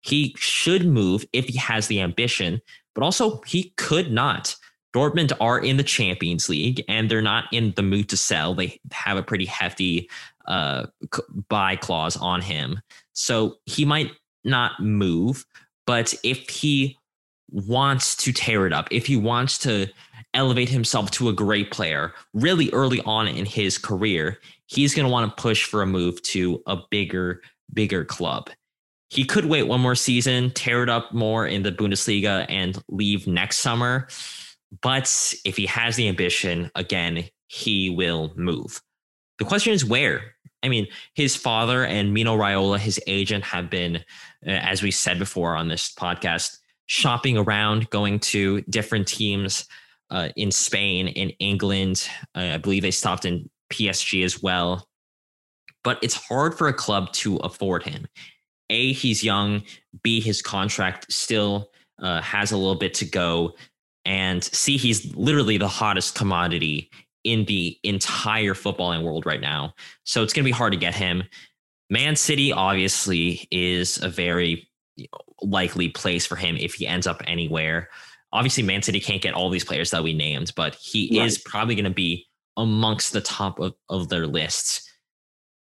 He 0.00 0.34
should 0.38 0.86
move 0.86 1.24
if 1.32 1.46
he 1.46 1.58
has 1.58 1.86
the 1.86 2.00
ambition, 2.00 2.60
but 2.94 3.02
also 3.02 3.40
he 3.46 3.72
could 3.76 4.12
not. 4.12 4.54
Dortmund 4.94 5.32
are 5.40 5.58
in 5.58 5.76
the 5.76 5.82
Champions 5.82 6.48
League 6.48 6.84
and 6.88 7.10
they're 7.10 7.22
not 7.22 7.46
in 7.52 7.72
the 7.74 7.82
mood 7.82 8.08
to 8.10 8.16
sell. 8.16 8.54
They 8.54 8.80
have 8.92 9.16
a 9.16 9.22
pretty 9.22 9.46
hefty 9.46 10.08
uh, 10.46 10.86
buy 11.48 11.76
clause 11.76 12.16
on 12.16 12.42
him. 12.42 12.80
So 13.12 13.56
he 13.66 13.84
might 13.84 14.12
not 14.44 14.78
move, 14.78 15.44
but 15.86 16.14
if 16.22 16.48
he 16.48 16.96
wants 17.54 18.16
to 18.16 18.32
tear 18.32 18.66
it 18.66 18.72
up, 18.72 18.88
if 18.90 19.06
he 19.06 19.16
wants 19.16 19.58
to 19.58 19.86
elevate 20.34 20.68
himself 20.68 21.10
to 21.12 21.28
a 21.28 21.32
great 21.32 21.70
player 21.70 22.12
really 22.32 22.68
early 22.72 23.00
on 23.02 23.28
in 23.28 23.46
his 23.46 23.78
career, 23.78 24.38
he's 24.66 24.94
going 24.94 25.06
to 25.06 25.12
want 25.12 25.34
to 25.34 25.42
push 25.42 25.64
for 25.64 25.80
a 25.80 25.86
move 25.86 26.20
to 26.22 26.60
a 26.66 26.76
bigger, 26.90 27.40
bigger 27.72 28.04
club. 28.04 28.50
He 29.10 29.24
could 29.24 29.44
wait 29.44 29.62
one 29.64 29.80
more 29.80 29.94
season, 29.94 30.50
tear 30.50 30.82
it 30.82 30.88
up 30.88 31.12
more 31.12 31.46
in 31.46 31.62
the 31.62 31.70
Bundesliga, 31.70 32.44
and 32.48 32.82
leave 32.88 33.28
next 33.28 33.58
summer. 33.58 34.08
But 34.82 35.34
if 35.44 35.56
he 35.56 35.66
has 35.66 35.94
the 35.94 36.08
ambition, 36.08 36.72
again, 36.74 37.24
he 37.46 37.90
will 37.90 38.32
move. 38.34 38.82
The 39.38 39.44
question 39.44 39.72
is 39.72 39.84
where? 39.84 40.34
I 40.64 40.68
mean, 40.68 40.88
his 41.14 41.36
father 41.36 41.84
and 41.84 42.12
Mino 42.12 42.36
Raiola, 42.36 42.78
his 42.78 42.98
agent, 43.06 43.44
have 43.44 43.70
been, 43.70 43.96
uh, 44.44 44.50
as 44.50 44.82
we 44.82 44.90
said 44.90 45.20
before 45.20 45.54
on 45.54 45.68
this 45.68 45.92
podcast, 45.94 46.58
shopping 46.86 47.36
around, 47.36 47.90
going 47.90 48.20
to 48.20 48.60
different 48.62 49.08
teams 49.08 49.66
uh, 50.10 50.28
in 50.36 50.50
Spain, 50.50 51.08
in 51.08 51.30
England. 51.40 52.08
Uh, 52.34 52.52
I 52.54 52.58
believe 52.58 52.82
they 52.82 52.90
stopped 52.90 53.24
in 53.24 53.48
PSG 53.72 54.24
as 54.24 54.42
well. 54.42 54.86
But 55.82 55.98
it's 56.02 56.14
hard 56.14 56.56
for 56.56 56.68
a 56.68 56.72
club 56.72 57.12
to 57.14 57.36
afford 57.36 57.82
him. 57.82 58.06
A, 58.70 58.92
he's 58.92 59.22
young. 59.22 59.62
B, 60.02 60.20
his 60.20 60.40
contract 60.40 61.12
still 61.12 61.70
uh, 62.00 62.22
has 62.22 62.52
a 62.52 62.56
little 62.56 62.74
bit 62.74 62.94
to 62.94 63.04
go. 63.04 63.54
And 64.04 64.42
C, 64.42 64.76
he's 64.76 65.14
literally 65.14 65.58
the 65.58 65.68
hottest 65.68 66.14
commodity 66.14 66.90
in 67.24 67.44
the 67.46 67.78
entire 67.82 68.54
footballing 68.54 69.02
world 69.02 69.26
right 69.26 69.40
now. 69.40 69.74
So 70.04 70.22
it's 70.22 70.32
going 70.32 70.44
to 70.44 70.48
be 70.48 70.52
hard 70.52 70.72
to 70.72 70.78
get 70.78 70.94
him. 70.94 71.22
Man 71.90 72.16
City 72.16 72.52
obviously 72.52 73.46
is 73.50 74.02
a 74.02 74.08
very 74.08 74.68
likely 75.42 75.88
place 75.88 76.26
for 76.26 76.36
him 76.36 76.56
if 76.56 76.74
he 76.74 76.86
ends 76.86 77.06
up 77.06 77.22
anywhere. 77.26 77.88
Obviously, 78.32 78.62
Man 78.62 78.82
City 78.82 79.00
can't 79.00 79.22
get 79.22 79.34
all 79.34 79.50
these 79.50 79.64
players 79.64 79.90
that 79.90 80.02
we 80.02 80.12
named, 80.12 80.52
but 80.56 80.74
he 80.74 81.18
right. 81.18 81.26
is 81.26 81.38
probably 81.38 81.74
going 81.74 81.84
to 81.84 81.90
be 81.90 82.26
amongst 82.56 83.12
the 83.12 83.20
top 83.20 83.58
of, 83.58 83.74
of 83.88 84.08
their 84.08 84.26
lists. 84.26 84.90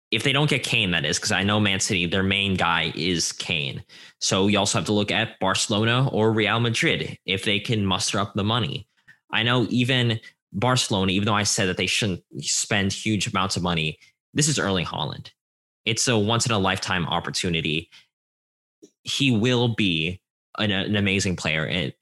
If 0.10 0.24
they 0.24 0.34
don't 0.34 0.50
get 0.50 0.64
Kane, 0.64 0.92
that 0.92 1.06
is, 1.06 1.18
because 1.18 1.32
I 1.32 1.44
know 1.44 1.60
Man 1.60 1.80
City, 1.80 2.06
their 2.06 2.24
main 2.24 2.56
guy 2.56 2.92
is 2.96 3.32
Kane. 3.32 3.84
So 4.20 4.48
you 4.48 4.60
also 4.60 4.78
have 4.78 4.86
to 4.88 4.94
look 4.94 5.12
at 5.12 5.40
Barcelona 5.40 6.10
or 6.10 6.34
Real 6.34 6.60
Madrid 6.60 7.18
if 7.26 7.46
they 7.46 7.60
can 7.60 7.86
muster 7.86 8.20
up 8.20 8.34
the 8.34 8.44
money. 8.44 8.88
I 9.32 9.44
know 9.44 9.68
even 9.70 10.20
Barcelona, 10.52 11.14
even 11.14 11.26
though 11.26 11.34
I 11.34 11.44
said 11.44 11.70
that 11.70 11.78
they 11.78 11.88
shouldn't 11.88 12.24
spend 12.40 12.92
huge 12.92 13.28
amounts 13.28 13.56
of 13.56 13.64
money, 13.64 14.00
this 14.34 14.48
is 14.48 14.60
Erling 14.60 14.86
Haaland. 14.86 15.32
It's 15.86 16.08
a 16.08 16.18
once 16.18 16.46
in 16.46 16.52
a 16.52 16.60
lifetime 16.60 17.06
opportunity. 17.06 17.90
He 19.04 19.32
will 19.32 19.70
be 19.70 20.22
an, 20.58 20.72
an 20.72 20.96
amazing 20.96 21.36
player. 21.36 21.66
And 21.66 21.94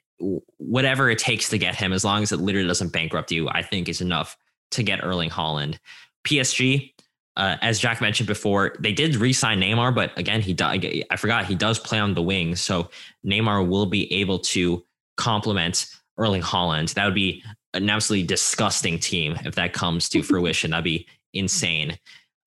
whatever 0.57 1.09
it 1.09 1.19
takes 1.19 1.49
to 1.49 1.57
get 1.57 1.75
him, 1.75 1.93
as 1.93 2.03
long 2.03 2.23
as 2.23 2.31
it 2.31 2.37
literally 2.37 2.67
doesn't 2.67 2.91
bankrupt 2.91 3.31
you, 3.31 3.49
I 3.49 3.61
think 3.61 3.87
is 3.87 4.01
enough 4.01 4.37
to 4.71 4.83
get 4.83 5.03
Erling 5.03 5.29
Haaland. 5.29 5.79
PSG, 6.25 6.93
uh, 7.37 7.57
as 7.61 7.79
Jack 7.79 8.01
mentioned 8.01 8.27
before, 8.27 8.75
they 8.79 8.91
did 8.91 9.15
re-sign 9.15 9.61
Neymar, 9.61 9.95
but 9.95 10.15
again, 10.17 10.41
he 10.41 10.53
died. 10.53 11.05
I 11.09 11.15
forgot 11.15 11.45
he 11.45 11.55
does 11.55 11.79
play 11.79 11.99
on 11.99 12.13
the 12.13 12.21
wing, 12.21 12.55
so 12.55 12.89
Neymar 13.25 13.67
will 13.67 13.85
be 13.85 14.11
able 14.13 14.39
to 14.39 14.83
complement 15.15 15.87
Erling 16.17 16.41
Haaland. 16.41 16.93
That 16.95 17.05
would 17.05 17.15
be 17.15 17.43
an 17.73 17.89
absolutely 17.89 18.27
disgusting 18.27 18.99
team 18.99 19.37
if 19.45 19.55
that 19.55 19.73
comes 19.73 20.09
to 20.09 20.23
fruition. 20.23 20.71
That'd 20.71 20.83
be 20.83 21.07
insane. 21.33 21.97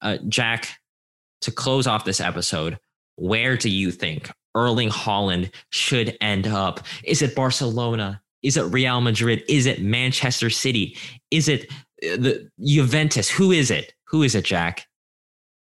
Uh, 0.02 0.18
Jack, 0.28 0.68
to 1.40 1.50
close 1.50 1.86
off 1.86 2.04
this 2.04 2.20
episode, 2.20 2.78
where 3.16 3.56
do 3.56 3.70
you 3.70 3.90
think 3.90 4.30
Erling 4.54 4.90
Haaland 4.90 5.52
should 5.70 6.16
end 6.20 6.46
up? 6.46 6.80
Is 7.04 7.22
it 7.22 7.34
Barcelona? 7.34 8.20
Is 8.42 8.56
it 8.56 8.62
Real 8.62 9.00
Madrid? 9.00 9.44
Is 9.48 9.66
it 9.66 9.82
Manchester 9.82 10.50
City? 10.50 10.96
Is 11.30 11.48
it 11.48 11.70
uh, 12.04 12.16
the 12.16 12.50
Juventus? 12.64 13.30
Who 13.30 13.52
is 13.52 13.70
it? 13.70 13.94
Who 14.06 14.22
is 14.22 14.34
it, 14.34 14.44
Jack? 14.44 14.86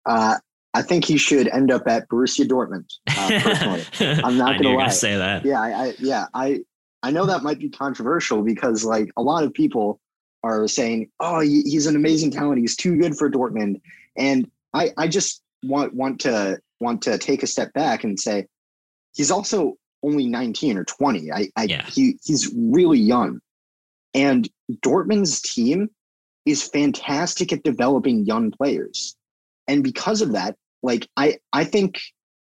Uh, 0.06 0.36
I 0.74 0.82
think 0.82 1.06
he 1.06 1.18
should 1.18 1.48
end 1.48 1.72
up 1.72 1.88
at 1.88 2.08
Borussia 2.10 2.46
Dortmund. 2.46 2.92
Uh, 3.10 3.40
personally, 3.42 3.86
I'm 4.24 4.38
not 4.38 4.62
going 4.62 4.78
to 4.78 4.84
lie. 4.84 4.90
say 4.90 5.16
that. 5.18 5.46
Yeah, 5.46 5.62
I, 5.62 5.86
I, 5.86 5.94
yeah, 6.00 6.26
I 6.34 6.60
I 7.02 7.12
know 7.12 7.26
that 7.26 7.44
might 7.44 7.60
be 7.60 7.70
controversial 7.70 8.42
because 8.42 8.84
like 8.84 9.10
a 9.16 9.22
lot 9.22 9.44
of 9.44 9.54
people 9.54 10.02
are 10.44 10.68
saying, 10.68 11.10
"Oh, 11.20 11.40
he's 11.40 11.88
an 11.88 11.96
amazing 11.96 12.32
talent. 12.32 12.60
He's 12.60 12.76
too 12.76 12.98
good 12.98 13.18
for 13.18 13.32
Dortmund." 13.32 13.80
And 14.18 14.52
I 14.74 14.92
I 14.98 15.08
just 15.08 15.42
want 15.64 15.94
want 15.94 16.20
to 16.22 16.60
want 16.82 17.02
to 17.04 17.18
take 17.18 17.42
a 17.42 17.48
step 17.48 17.72
back 17.74 18.04
and 18.04 18.20
say 18.20 18.46
he's 19.16 19.32
also 19.32 19.76
only 20.04 20.28
19 20.28 20.78
or 20.78 20.84
20. 20.84 21.32
I, 21.32 21.48
I 21.56 21.64
yeah. 21.64 21.86
he 21.86 22.18
he's 22.24 22.54
really 22.56 23.00
young. 23.00 23.40
And 24.14 24.48
Dortmund's 24.86 25.42
team 25.42 25.90
is 26.46 26.68
fantastic 26.68 27.52
at 27.52 27.64
developing 27.64 28.26
young 28.26 28.52
players. 28.52 29.16
And 29.68 29.84
because 29.84 30.22
of 30.22 30.34
that, 30.34 30.56
like 30.84 31.08
I 31.18 31.38
I 31.54 31.64
think, 31.64 32.00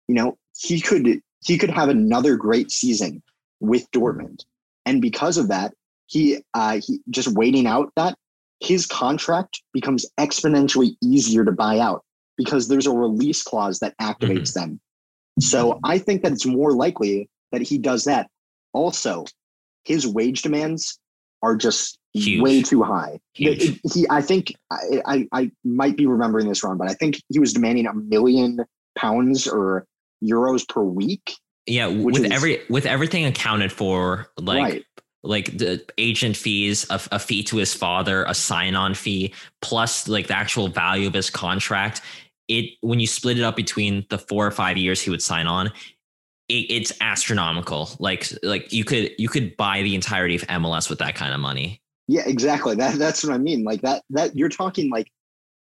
you 0.08 0.16
know, 0.16 0.38
he 0.58 0.82
could 0.82 1.22
he 1.46 1.58
could 1.58 1.70
have 1.70 1.90
another 1.90 2.36
great 2.36 2.72
season 2.72 3.22
with 3.60 3.90
Dortmund. 3.92 4.44
And 4.86 5.02
because 5.02 5.38
of 5.38 5.48
that, 5.50 5.74
he 6.08 6.40
uh, 6.54 6.80
he 6.86 7.00
just 7.10 7.30
waiting 7.30 7.68
out 7.68 7.92
that 7.96 8.18
his 8.60 8.86
contract 8.86 9.62
becomes 9.74 10.06
exponentially 10.20 10.96
easier 11.02 11.44
to 11.46 11.52
buy 11.52 11.80
out 11.80 12.04
because 12.38 12.68
there's 12.68 12.88
a 12.88 12.92
release 12.92 13.44
clause 13.44 13.80
that 13.80 13.96
activates 14.00 14.54
mm-hmm. 14.54 14.72
them. 14.72 14.82
So 15.40 15.74
mm-hmm. 15.74 15.86
I 15.86 15.98
think 15.98 16.24
that 16.24 16.32
it's 16.32 16.46
more 16.46 16.74
likely 16.74 17.30
that 17.52 17.62
he 17.62 17.78
does 17.78 18.06
that. 18.06 18.28
Also, 18.74 19.26
his 19.84 20.08
wage 20.08 20.42
demands 20.42 21.00
are 21.42 21.56
just 21.56 21.98
Huge. 22.14 22.42
way 22.42 22.62
too 22.62 22.84
high. 22.84 23.20
He, 23.34 23.80
he, 23.92 24.06
I 24.10 24.22
think 24.22 24.54
I, 24.72 25.02
I, 25.06 25.28
I 25.32 25.52
might 25.64 25.98
be 25.98 26.06
remembering 26.06 26.48
this 26.48 26.64
wrong, 26.64 26.78
but 26.78 26.90
I 26.90 26.94
think 26.94 27.22
he 27.30 27.40
was 27.40 27.54
demanding 27.54 27.86
a 27.86 27.94
million 27.94 28.60
pounds 28.96 29.48
or 29.48 29.86
euros 30.24 30.68
per 30.68 30.82
week 30.82 31.36
yeah, 31.66 31.88
with 31.88 32.26
is, 32.26 32.32
every 32.32 32.62
with 32.70 32.86
everything 32.86 33.26
accounted 33.26 33.72
for, 33.72 34.28
like 34.38 34.64
right. 34.64 34.86
like 35.24 35.58
the 35.58 35.84
agent 35.98 36.36
fees, 36.36 36.86
a, 36.90 37.00
a 37.14 37.20
fee 37.20 37.44
to 37.44 37.58
his 37.58 37.74
father, 37.74 38.26
a 38.26 38.34
sign-on 38.34 38.94
fee, 38.96 39.34
plus 39.62 40.08
like 40.08 40.28
the 40.28 40.36
actual 40.36 40.68
value 40.68 41.08
of 41.08 41.14
his 41.14 41.30
contract. 41.30 42.02
It 42.54 42.72
when 42.82 43.00
you 43.00 43.08
split 43.08 43.38
it 43.38 43.44
up 43.44 43.56
between 43.56 44.06
the 44.10 44.18
four 44.18 44.46
or 44.46 44.52
five 44.52 44.78
years 44.78 45.02
he 45.02 45.10
would 45.10 45.22
sign 45.22 45.48
on, 45.48 45.68
it, 46.50 46.54
it's 46.70 46.94
astronomical. 47.02 47.90
Like 48.00 48.28
like 48.44 48.72
you 48.72 48.84
could 48.84 49.12
you 49.18 49.30
could 49.30 49.58
buy 49.58 49.82
the 49.82 49.96
entirety 49.96 50.36
of 50.36 50.42
MLS 50.44 50.90
with 50.90 51.00
that 51.00 51.16
kind 51.16 51.34
of 51.34 51.40
money. 51.40 51.82
Yeah, 52.08 52.24
exactly. 52.26 52.76
That 52.76 52.96
that's 53.00 53.24
what 53.24 53.34
I 53.34 53.38
mean. 53.38 53.64
Like 53.64 53.82
that 53.82 54.04
that 54.12 54.36
you're 54.36 54.50
talking 54.50 54.90
like 54.90 55.08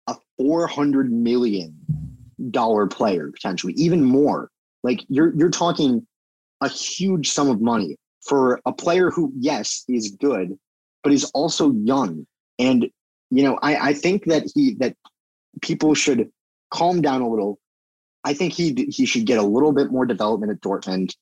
a 0.06 0.16
four 0.36 0.66
hundred 0.66 1.12
million 1.12 1.74
dollar 2.50 2.86
player 2.86 3.30
potentially, 3.32 3.72
even 3.74 4.04
more 4.04 4.50
like 4.82 5.04
you're 5.08 5.34
you're 5.34 5.50
talking 5.50 6.06
a 6.60 6.68
huge 6.68 7.30
sum 7.30 7.48
of 7.48 7.60
money 7.60 7.96
for 8.22 8.60
a 8.66 8.72
player 8.72 9.10
who, 9.10 9.32
yes, 9.38 9.84
is 9.88 10.10
good, 10.20 10.58
but 11.02 11.12
is 11.12 11.24
also 11.34 11.72
young. 11.72 12.26
And 12.58 12.88
you 13.30 13.42
know, 13.42 13.58
I, 13.62 13.90
I 13.90 13.92
think 13.92 14.24
that 14.24 14.50
he 14.54 14.74
that 14.74 14.96
people 15.60 15.94
should 15.94 16.30
calm 16.70 17.00
down 17.00 17.22
a 17.22 17.28
little. 17.28 17.58
I 18.24 18.34
think 18.34 18.52
he 18.52 18.86
he 18.90 19.06
should 19.06 19.26
get 19.26 19.38
a 19.38 19.42
little 19.42 19.72
bit 19.72 19.90
more 19.90 20.06
development 20.06 20.52
at 20.52 20.60
Dortmund, 20.60 21.14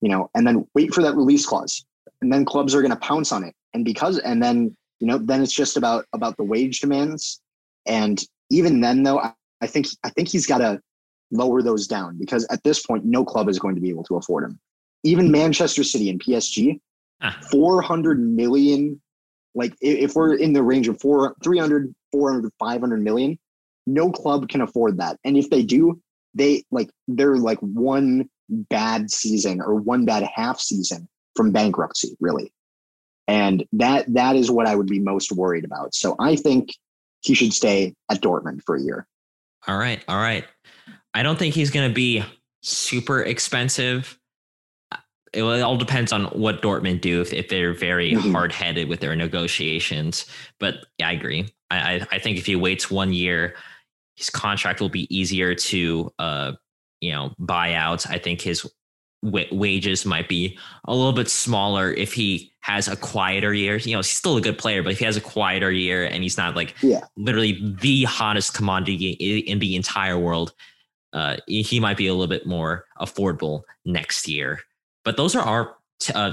you 0.00 0.08
know, 0.08 0.30
and 0.34 0.46
then 0.46 0.66
wait 0.74 0.94
for 0.94 1.02
that 1.02 1.14
release 1.14 1.46
clause. 1.46 1.84
And 2.20 2.32
then 2.32 2.44
clubs 2.44 2.74
are 2.74 2.82
going 2.82 2.90
to 2.90 2.96
pounce 2.96 3.30
on 3.32 3.44
it. 3.44 3.54
And 3.74 3.84
because 3.84 4.18
and 4.18 4.42
then 4.42 4.74
you 5.00 5.06
know, 5.06 5.18
then 5.18 5.42
it's 5.42 5.52
just 5.52 5.76
about 5.76 6.06
about 6.12 6.36
the 6.36 6.44
wage 6.44 6.80
demands. 6.80 7.40
And 7.86 8.22
even 8.50 8.80
then, 8.80 9.02
though, 9.02 9.18
I, 9.18 9.32
I 9.60 9.66
think 9.66 9.86
I 10.04 10.10
think 10.10 10.28
he's 10.28 10.46
got 10.46 10.58
to 10.58 10.80
lower 11.30 11.62
those 11.62 11.86
down 11.86 12.18
because 12.18 12.46
at 12.50 12.62
this 12.64 12.84
point, 12.84 13.04
no 13.04 13.24
club 13.24 13.48
is 13.48 13.58
going 13.58 13.74
to 13.74 13.80
be 13.80 13.90
able 13.90 14.04
to 14.04 14.16
afford 14.16 14.44
him. 14.44 14.58
Even 15.04 15.30
Manchester 15.30 15.84
City 15.84 16.10
and 16.10 16.22
PSG, 16.22 16.80
ah. 17.22 17.38
400 17.50 18.20
million. 18.20 19.00
Like 19.54 19.74
if 19.80 20.14
we're 20.14 20.34
in 20.34 20.52
the 20.52 20.62
range 20.62 20.88
of 20.88 21.00
four, 21.00 21.34
300, 21.42 21.94
400, 22.12 22.52
500 22.58 23.02
million, 23.02 23.38
no 23.88 24.12
club 24.12 24.48
can 24.48 24.60
afford 24.60 24.98
that. 24.98 25.18
And 25.24 25.36
if 25.36 25.50
they 25.50 25.62
do, 25.62 26.00
they 26.34 26.64
like 26.70 26.90
they're 27.08 27.36
like 27.36 27.58
one 27.58 28.28
bad 28.48 29.10
season 29.10 29.60
or 29.60 29.74
one 29.74 30.04
bad 30.04 30.28
half 30.34 30.60
season 30.60 31.08
from 31.34 31.52
bankruptcy, 31.52 32.16
really. 32.20 32.52
And 33.26 33.64
that 33.72 34.12
that 34.14 34.36
is 34.36 34.50
what 34.50 34.66
I 34.66 34.74
would 34.74 34.86
be 34.86 35.00
most 35.00 35.32
worried 35.32 35.64
about. 35.64 35.94
So 35.94 36.16
I 36.18 36.36
think 36.36 36.70
he 37.20 37.34
should 37.34 37.52
stay 37.52 37.94
at 38.10 38.20
Dortmund 38.20 38.62
for 38.64 38.76
a 38.76 38.80
year. 38.80 39.06
All 39.66 39.76
right. 39.76 40.02
All 40.08 40.16
right. 40.16 40.44
I 41.14 41.22
don't 41.22 41.38
think 41.38 41.54
he's 41.54 41.70
going 41.70 41.88
to 41.88 41.94
be 41.94 42.24
super 42.62 43.22
expensive. 43.22 44.18
It 45.34 45.42
all 45.42 45.76
depends 45.76 46.12
on 46.12 46.24
what 46.26 46.62
Dortmund 46.62 47.02
do 47.02 47.20
if, 47.20 47.32
if 47.34 47.48
they're 47.48 47.74
very 47.74 48.12
mm-hmm. 48.12 48.32
hard 48.32 48.52
headed 48.52 48.88
with 48.88 49.00
their 49.00 49.14
negotiations. 49.14 50.24
But 50.58 50.86
yeah, 50.98 51.08
I 51.08 51.12
agree. 51.12 51.52
I, 51.70 51.76
I, 51.76 52.06
I 52.12 52.18
think 52.18 52.38
if 52.38 52.46
he 52.46 52.56
waits 52.56 52.90
one 52.90 53.12
year, 53.12 53.54
his 54.18 54.28
contract 54.28 54.80
will 54.80 54.88
be 54.88 55.06
easier 55.16 55.54
to 55.54 56.12
uh, 56.18 56.52
you 57.00 57.12
know 57.12 57.32
buy 57.38 57.74
out. 57.74 58.10
I 58.10 58.18
think 58.18 58.40
his 58.40 58.66
w- 59.22 59.46
wages 59.52 60.04
might 60.04 60.28
be 60.28 60.58
a 60.86 60.94
little 60.94 61.12
bit 61.12 61.28
smaller 61.30 61.92
if 61.92 62.12
he 62.12 62.52
has 62.60 62.88
a 62.88 62.96
quieter 62.96 63.54
year. 63.54 63.76
You 63.76 63.92
know, 63.92 63.98
he's 64.00 64.10
still 64.10 64.36
a 64.36 64.40
good 64.40 64.58
player, 64.58 64.82
but 64.82 64.92
if 64.92 64.98
he 64.98 65.04
has 65.04 65.16
a 65.16 65.20
quieter 65.20 65.70
year 65.70 66.04
and 66.04 66.24
he's 66.24 66.36
not 66.36 66.56
like 66.56 66.74
yeah. 66.82 67.04
literally 67.16 67.76
the 67.80 68.04
hottest 68.04 68.54
commodity 68.54 69.10
in 69.12 69.60
the 69.60 69.76
entire 69.76 70.18
world, 70.18 70.52
uh, 71.12 71.36
he 71.46 71.78
might 71.78 71.96
be 71.96 72.08
a 72.08 72.12
little 72.12 72.26
bit 72.26 72.44
more 72.44 72.86
affordable 73.00 73.62
next 73.84 74.26
year. 74.26 74.60
But 75.04 75.16
those 75.16 75.36
are 75.36 75.42
our 75.42 75.76
t- 75.98 76.12
uh, 76.12 76.32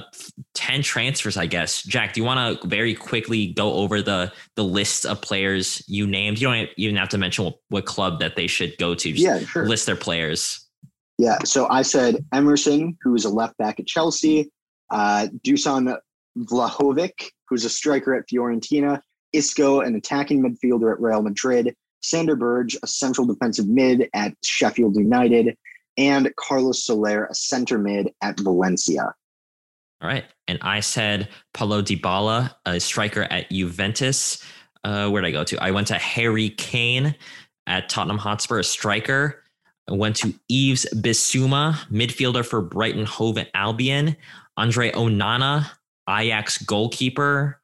10 0.53 0.81
transfers, 0.81 1.37
I 1.37 1.45
guess. 1.45 1.83
Jack, 1.83 2.13
do 2.13 2.21
you 2.21 2.25
want 2.25 2.61
to 2.61 2.67
very 2.67 2.93
quickly 2.93 3.53
go 3.53 3.73
over 3.73 4.01
the 4.01 4.31
the 4.55 4.63
list 4.63 5.05
of 5.05 5.21
players 5.21 5.83
you 5.87 6.07
named? 6.07 6.39
You 6.39 6.47
don't 6.47 6.69
even 6.77 6.95
have 6.95 7.09
to 7.09 7.17
mention 7.17 7.45
what, 7.45 7.55
what 7.69 7.85
club 7.85 8.19
that 8.19 8.35
they 8.35 8.47
should 8.47 8.77
go 8.77 8.95
to. 8.95 9.11
Just 9.11 9.23
yeah, 9.23 9.39
sure. 9.39 9.67
list 9.67 9.85
their 9.85 9.95
players. 9.95 10.65
Yeah. 11.17 11.39
So 11.45 11.67
I 11.69 11.81
said 11.81 12.25
Emerson, 12.33 12.97
who's 13.01 13.25
a 13.25 13.29
left 13.29 13.57
back 13.57 13.79
at 13.79 13.87
Chelsea, 13.87 14.51
uh, 14.91 15.27
Dusan 15.45 15.97
Vlahovic, 16.37 17.29
who's 17.47 17.65
a 17.65 17.69
striker 17.69 18.13
at 18.13 18.27
Fiorentina, 18.27 18.99
Isco, 19.33 19.81
an 19.81 19.95
attacking 19.95 20.41
midfielder 20.43 20.91
at 20.91 20.99
Real 20.99 21.21
Madrid, 21.21 21.75
Sander 22.01 22.35
Berge, 22.35 22.77
a 22.83 22.87
central 22.87 23.25
defensive 23.25 23.67
mid 23.67 24.09
at 24.13 24.33
Sheffield 24.43 24.95
United, 24.95 25.57
and 25.97 26.31
Carlos 26.35 26.83
Soler, 26.83 27.25
a 27.25 27.35
center 27.35 27.77
mid 27.77 28.11
at 28.21 28.39
Valencia. 28.39 29.13
All 30.01 30.09
right. 30.09 30.25
And 30.47 30.59
I 30.61 30.81
said 30.81 31.29
Paulo 31.53 31.81
Dybala, 31.81 32.53
a 32.65 32.79
striker 32.79 33.23
at 33.23 33.49
Juventus. 33.49 34.43
Uh, 34.83 35.09
where 35.09 35.21
did 35.21 35.29
I 35.29 35.31
go 35.31 35.43
to? 35.43 35.63
I 35.63 35.71
went 35.71 35.87
to 35.87 35.95
Harry 35.95 36.49
Kane 36.49 37.15
at 37.65 37.89
Tottenham 37.89 38.17
Hotspur, 38.17 38.59
a 38.59 38.63
striker. 38.63 39.43
I 39.89 39.93
went 39.93 40.15
to 40.17 40.33
Yves 40.49 40.85
Bissouma, 40.95 41.75
midfielder 41.89 42.45
for 42.45 42.61
Brighton 42.61 43.05
Hove 43.05 43.39
Albion. 43.53 44.15
Andre 44.57 44.91
Onana, 44.91 45.69
Ajax 46.09 46.57
goalkeeper. 46.59 47.59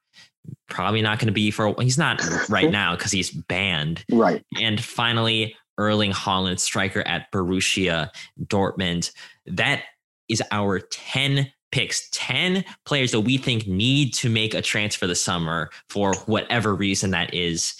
Probably 0.68 1.02
not 1.02 1.18
going 1.18 1.26
to 1.26 1.32
be 1.32 1.50
for, 1.50 1.74
he's 1.80 1.98
not 1.98 2.22
right 2.48 2.70
now 2.70 2.96
because 2.96 3.12
he's 3.12 3.30
banned. 3.30 4.04
Right. 4.10 4.44
And 4.60 4.82
finally, 4.82 5.56
Erling 5.78 6.12
Haaland, 6.12 6.60
striker 6.60 7.06
at 7.06 7.30
Borussia 7.32 8.10
Dortmund. 8.44 9.12
That 9.46 9.84
is 10.28 10.42
our 10.50 10.80
10 10.80 11.50
picks 11.72 12.08
10 12.12 12.64
players 12.84 13.10
that 13.10 13.20
we 13.20 13.36
think 13.36 13.66
need 13.66 14.14
to 14.14 14.30
make 14.30 14.54
a 14.54 14.62
transfer 14.62 15.06
this 15.06 15.22
summer 15.22 15.70
for 15.88 16.14
whatever 16.26 16.74
reason 16.74 17.10
that 17.10 17.34
is. 17.34 17.74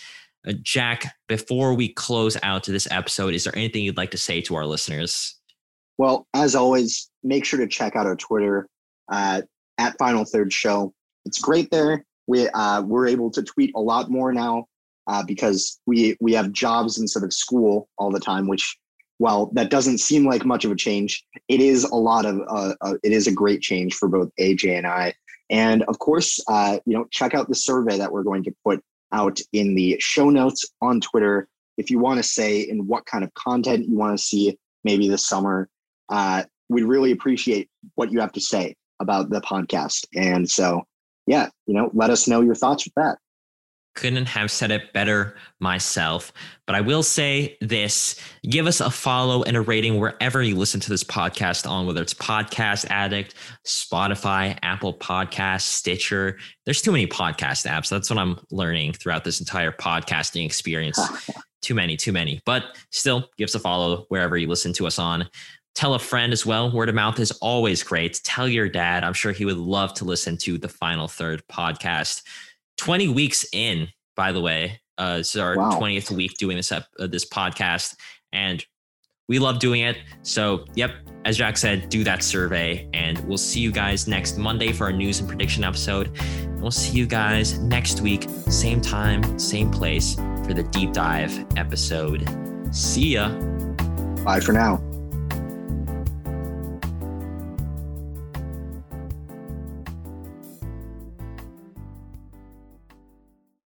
Uh, 0.47 0.53
Jack, 0.63 1.15
before 1.29 1.75
we 1.75 1.93
close 1.93 2.37
out 2.43 2.65
to 2.65 2.73
this 2.73 2.89
episode, 2.91 3.35
is 3.35 3.45
there 3.45 3.57
anything 3.57 3.85
you'd 3.85 3.97
like 3.97 4.11
to 4.11 4.19
say 4.19 4.41
to 4.41 4.57
our 4.57 4.67
listeners? 4.67 5.37
Well, 5.99 6.27
as 6.35 6.55
always, 6.57 7.11
make 7.23 7.45
sure 7.45 7.61
to 7.61 7.69
check 7.69 7.95
out 7.95 8.07
our 8.07 8.17
Twitter 8.17 8.67
uh, 9.11 9.43
at 9.79 9.97
Final 9.99 10.25
Third 10.25 10.53
Show. 10.53 10.93
It's 11.25 11.39
great 11.39 11.71
there. 11.71 12.05
We 12.27 12.49
uh, 12.49 12.83
we're 12.83 13.07
able 13.07 13.31
to 13.33 13.43
tweet 13.43 13.73
a 13.77 13.81
lot 13.81 14.11
more 14.11 14.33
now 14.33 14.67
uh, 15.07 15.23
because 15.23 15.81
we 15.87 16.17
we 16.21 16.33
have 16.33 16.53
jobs 16.53 16.99
instead 16.99 17.23
of 17.23 17.33
school 17.33 17.89
all 17.99 18.11
the 18.11 18.21
time. 18.21 18.49
Which, 18.49 18.77
while 19.23 19.47
that 19.53 19.71
doesn't 19.71 19.99
seem 19.99 20.27
like 20.27 20.45
much 20.45 20.65
of 20.65 20.73
a 20.73 20.77
change, 20.77 21.25
it 21.47 21.61
is 21.61 21.85
a 21.85 21.95
lot 21.95 22.27
of 22.27 22.41
uh, 22.49 22.75
uh 22.81 22.95
it 23.05 23.13
is 23.13 23.29
a 23.29 23.33
great 23.33 23.61
change 23.61 23.95
for 23.95 24.09
both 24.09 24.29
AJ 24.41 24.77
and 24.77 24.87
I. 24.87 25.15
And 25.49 25.85
of 25.85 26.01
course, 26.01 26.41
uh, 26.49 26.81
you 26.87 26.95
know, 26.95 27.07
check 27.13 27.33
out 27.33 27.49
the 27.49 27.55
survey 27.55 27.97
that 27.99 28.11
we're 28.11 28.25
going 28.25 28.43
to 28.43 28.55
put 28.65 28.83
out 29.13 29.39
in 29.53 29.77
the 29.77 29.97
show 30.01 30.29
notes 30.29 30.65
on 30.81 31.01
Twitter. 31.01 31.47
If 31.79 31.89
you 31.89 32.01
want 32.01 32.19
to 32.19 32.25
say 32.25 32.63
in 32.63 32.89
what 32.89 33.07
kind 33.07 33.23
of 33.23 33.33
content 33.35 33.89
you 33.89 33.97
want 33.97 34.19
to 34.19 34.25
see 34.25 34.59
maybe 34.83 35.09
this 35.09 35.25
summer, 35.25 35.69
uh, 36.09 36.43
we'd 36.69 36.83
really 36.83 37.13
appreciate 37.13 37.71
what 37.95 38.11
you 38.11 38.19
have 38.19 38.33
to 38.33 38.41
say 38.41 38.75
about 38.99 39.31
the 39.31 39.41
podcast. 39.43 40.05
And 40.17 40.51
so, 40.51 40.83
yeah, 41.29 41.49
you 41.69 41.75
know, 41.75 41.91
let 41.95 42.11
us 42.11 42.27
know 42.27 42.41
your 42.41 42.57
thoughts 42.57 42.87
with 42.87 42.95
that 42.95 43.19
couldn't 43.95 44.27
have 44.27 44.51
said 44.51 44.71
it 44.71 44.93
better 44.93 45.37
myself. 45.61 46.33
But 46.67 46.77
I 46.77 46.81
will 46.81 47.03
say 47.03 47.57
this 47.61 48.21
give 48.49 48.67
us 48.67 48.81
a 48.81 48.91
follow 48.91 49.43
and 49.43 49.57
a 49.57 49.61
rating 49.61 49.99
wherever 49.99 50.43
you 50.43 50.57
listen 50.57 50.81
to 50.81 50.91
this 50.91 51.05
podcast 51.05 51.69
on, 51.69 51.87
whether 51.87 52.03
it's 52.03 52.15
Podcast 52.15 52.87
Addict, 52.91 53.35
Spotify, 53.67 54.59
Apple 54.63 54.95
Podcast, 54.95 55.63
Stitcher. 55.63 56.39
There's 56.65 56.83
too 56.83 56.93
many 56.93 57.07
podcast 57.07 57.67
apps. 57.69 57.89
That's 57.89 58.09
what 58.09 58.19
I'm 58.19 58.39
learning 58.51 58.95
throughout 58.95 59.25
this 59.25 59.41
entire 59.41 59.73
podcasting 59.73 60.47
experience. 60.47 60.99
too 61.63 61.75
many, 61.75 61.97
too 61.97 62.13
many. 62.13 62.41
But 62.45 62.65
still, 62.91 63.29
give 63.39 63.47
us 63.47 63.55
a 63.55 63.61
follow 63.61 64.07
wherever 64.09 64.37
you 64.37 64.49
listen 64.49 64.73
to 64.75 64.87
us 64.87 64.99
on. 64.99 65.29
Tell 65.75 65.95
a 65.95 65.99
friend 65.99 66.33
as 66.33 66.45
well. 66.45 66.71
Word 66.71 66.91
of 66.91 66.95
mouth 66.95 67.19
is 67.19 67.31
always 67.41 67.83
great. 67.83 68.21
Tell 68.25 68.47
your 68.47 68.69
dad. 68.69 69.05
I'm 69.05 69.15
sure 69.15 69.33
he 69.33 69.47
would 69.47 69.57
love 69.57 69.95
to 69.95 70.05
listen 70.05 70.37
to 70.39 70.59
the 70.59 70.69
Final 70.69 71.09
Third 71.09 71.43
podcast. 71.51 72.23
20 72.79 73.09
weeks 73.09 73.45
in, 73.53 73.89
by 74.17 74.33
the 74.33 74.41
way. 74.41 74.81
Uh, 74.99 75.19
this 75.19 75.35
is 75.35 75.41
our 75.41 75.57
wow. 75.57 75.79
20th 75.79 76.11
week 76.11 76.37
doing 76.39 76.57
this 76.57 76.71
up 76.71 76.87
uh, 76.99 77.07
this 77.07 77.29
podcast, 77.29 77.95
and 78.33 78.65
we 79.29 79.39
love 79.39 79.59
doing 79.59 79.81
it. 79.81 79.97
So, 80.23 80.65
yep, 80.75 80.93
as 81.25 81.39
Jack 81.39 81.57
said, 81.57 81.89
do 81.89 82.05
that 82.05 82.23
survey, 82.23 82.89
and 82.93 83.19
we'll 83.27 83.39
see 83.39 83.61
you 83.61 83.73
guys 83.73 84.07
next 84.07 84.37
Monday 84.37 84.73
for 84.73 84.85
our 84.85 84.93
news 84.93 85.21
and 85.21 85.29
prediction 85.29 85.65
episode. 85.65 86.17
And 86.21 86.61
we'll 86.61 86.71
see 86.71 86.97
you 86.97 87.07
guys 87.07 87.59
next 87.59 88.01
week, 88.01 88.27
same 88.49 88.81
time, 88.81 89.39
same 89.39 89.71
place 89.71 90.15
for 90.15 90.53
the 90.55 90.65
deep 90.65 90.93
dive 90.93 91.47
episode. 91.57 92.29
See 92.75 93.15
ya. 93.15 93.31
Bye 94.25 94.41
for 94.41 94.53
now. 94.53 94.92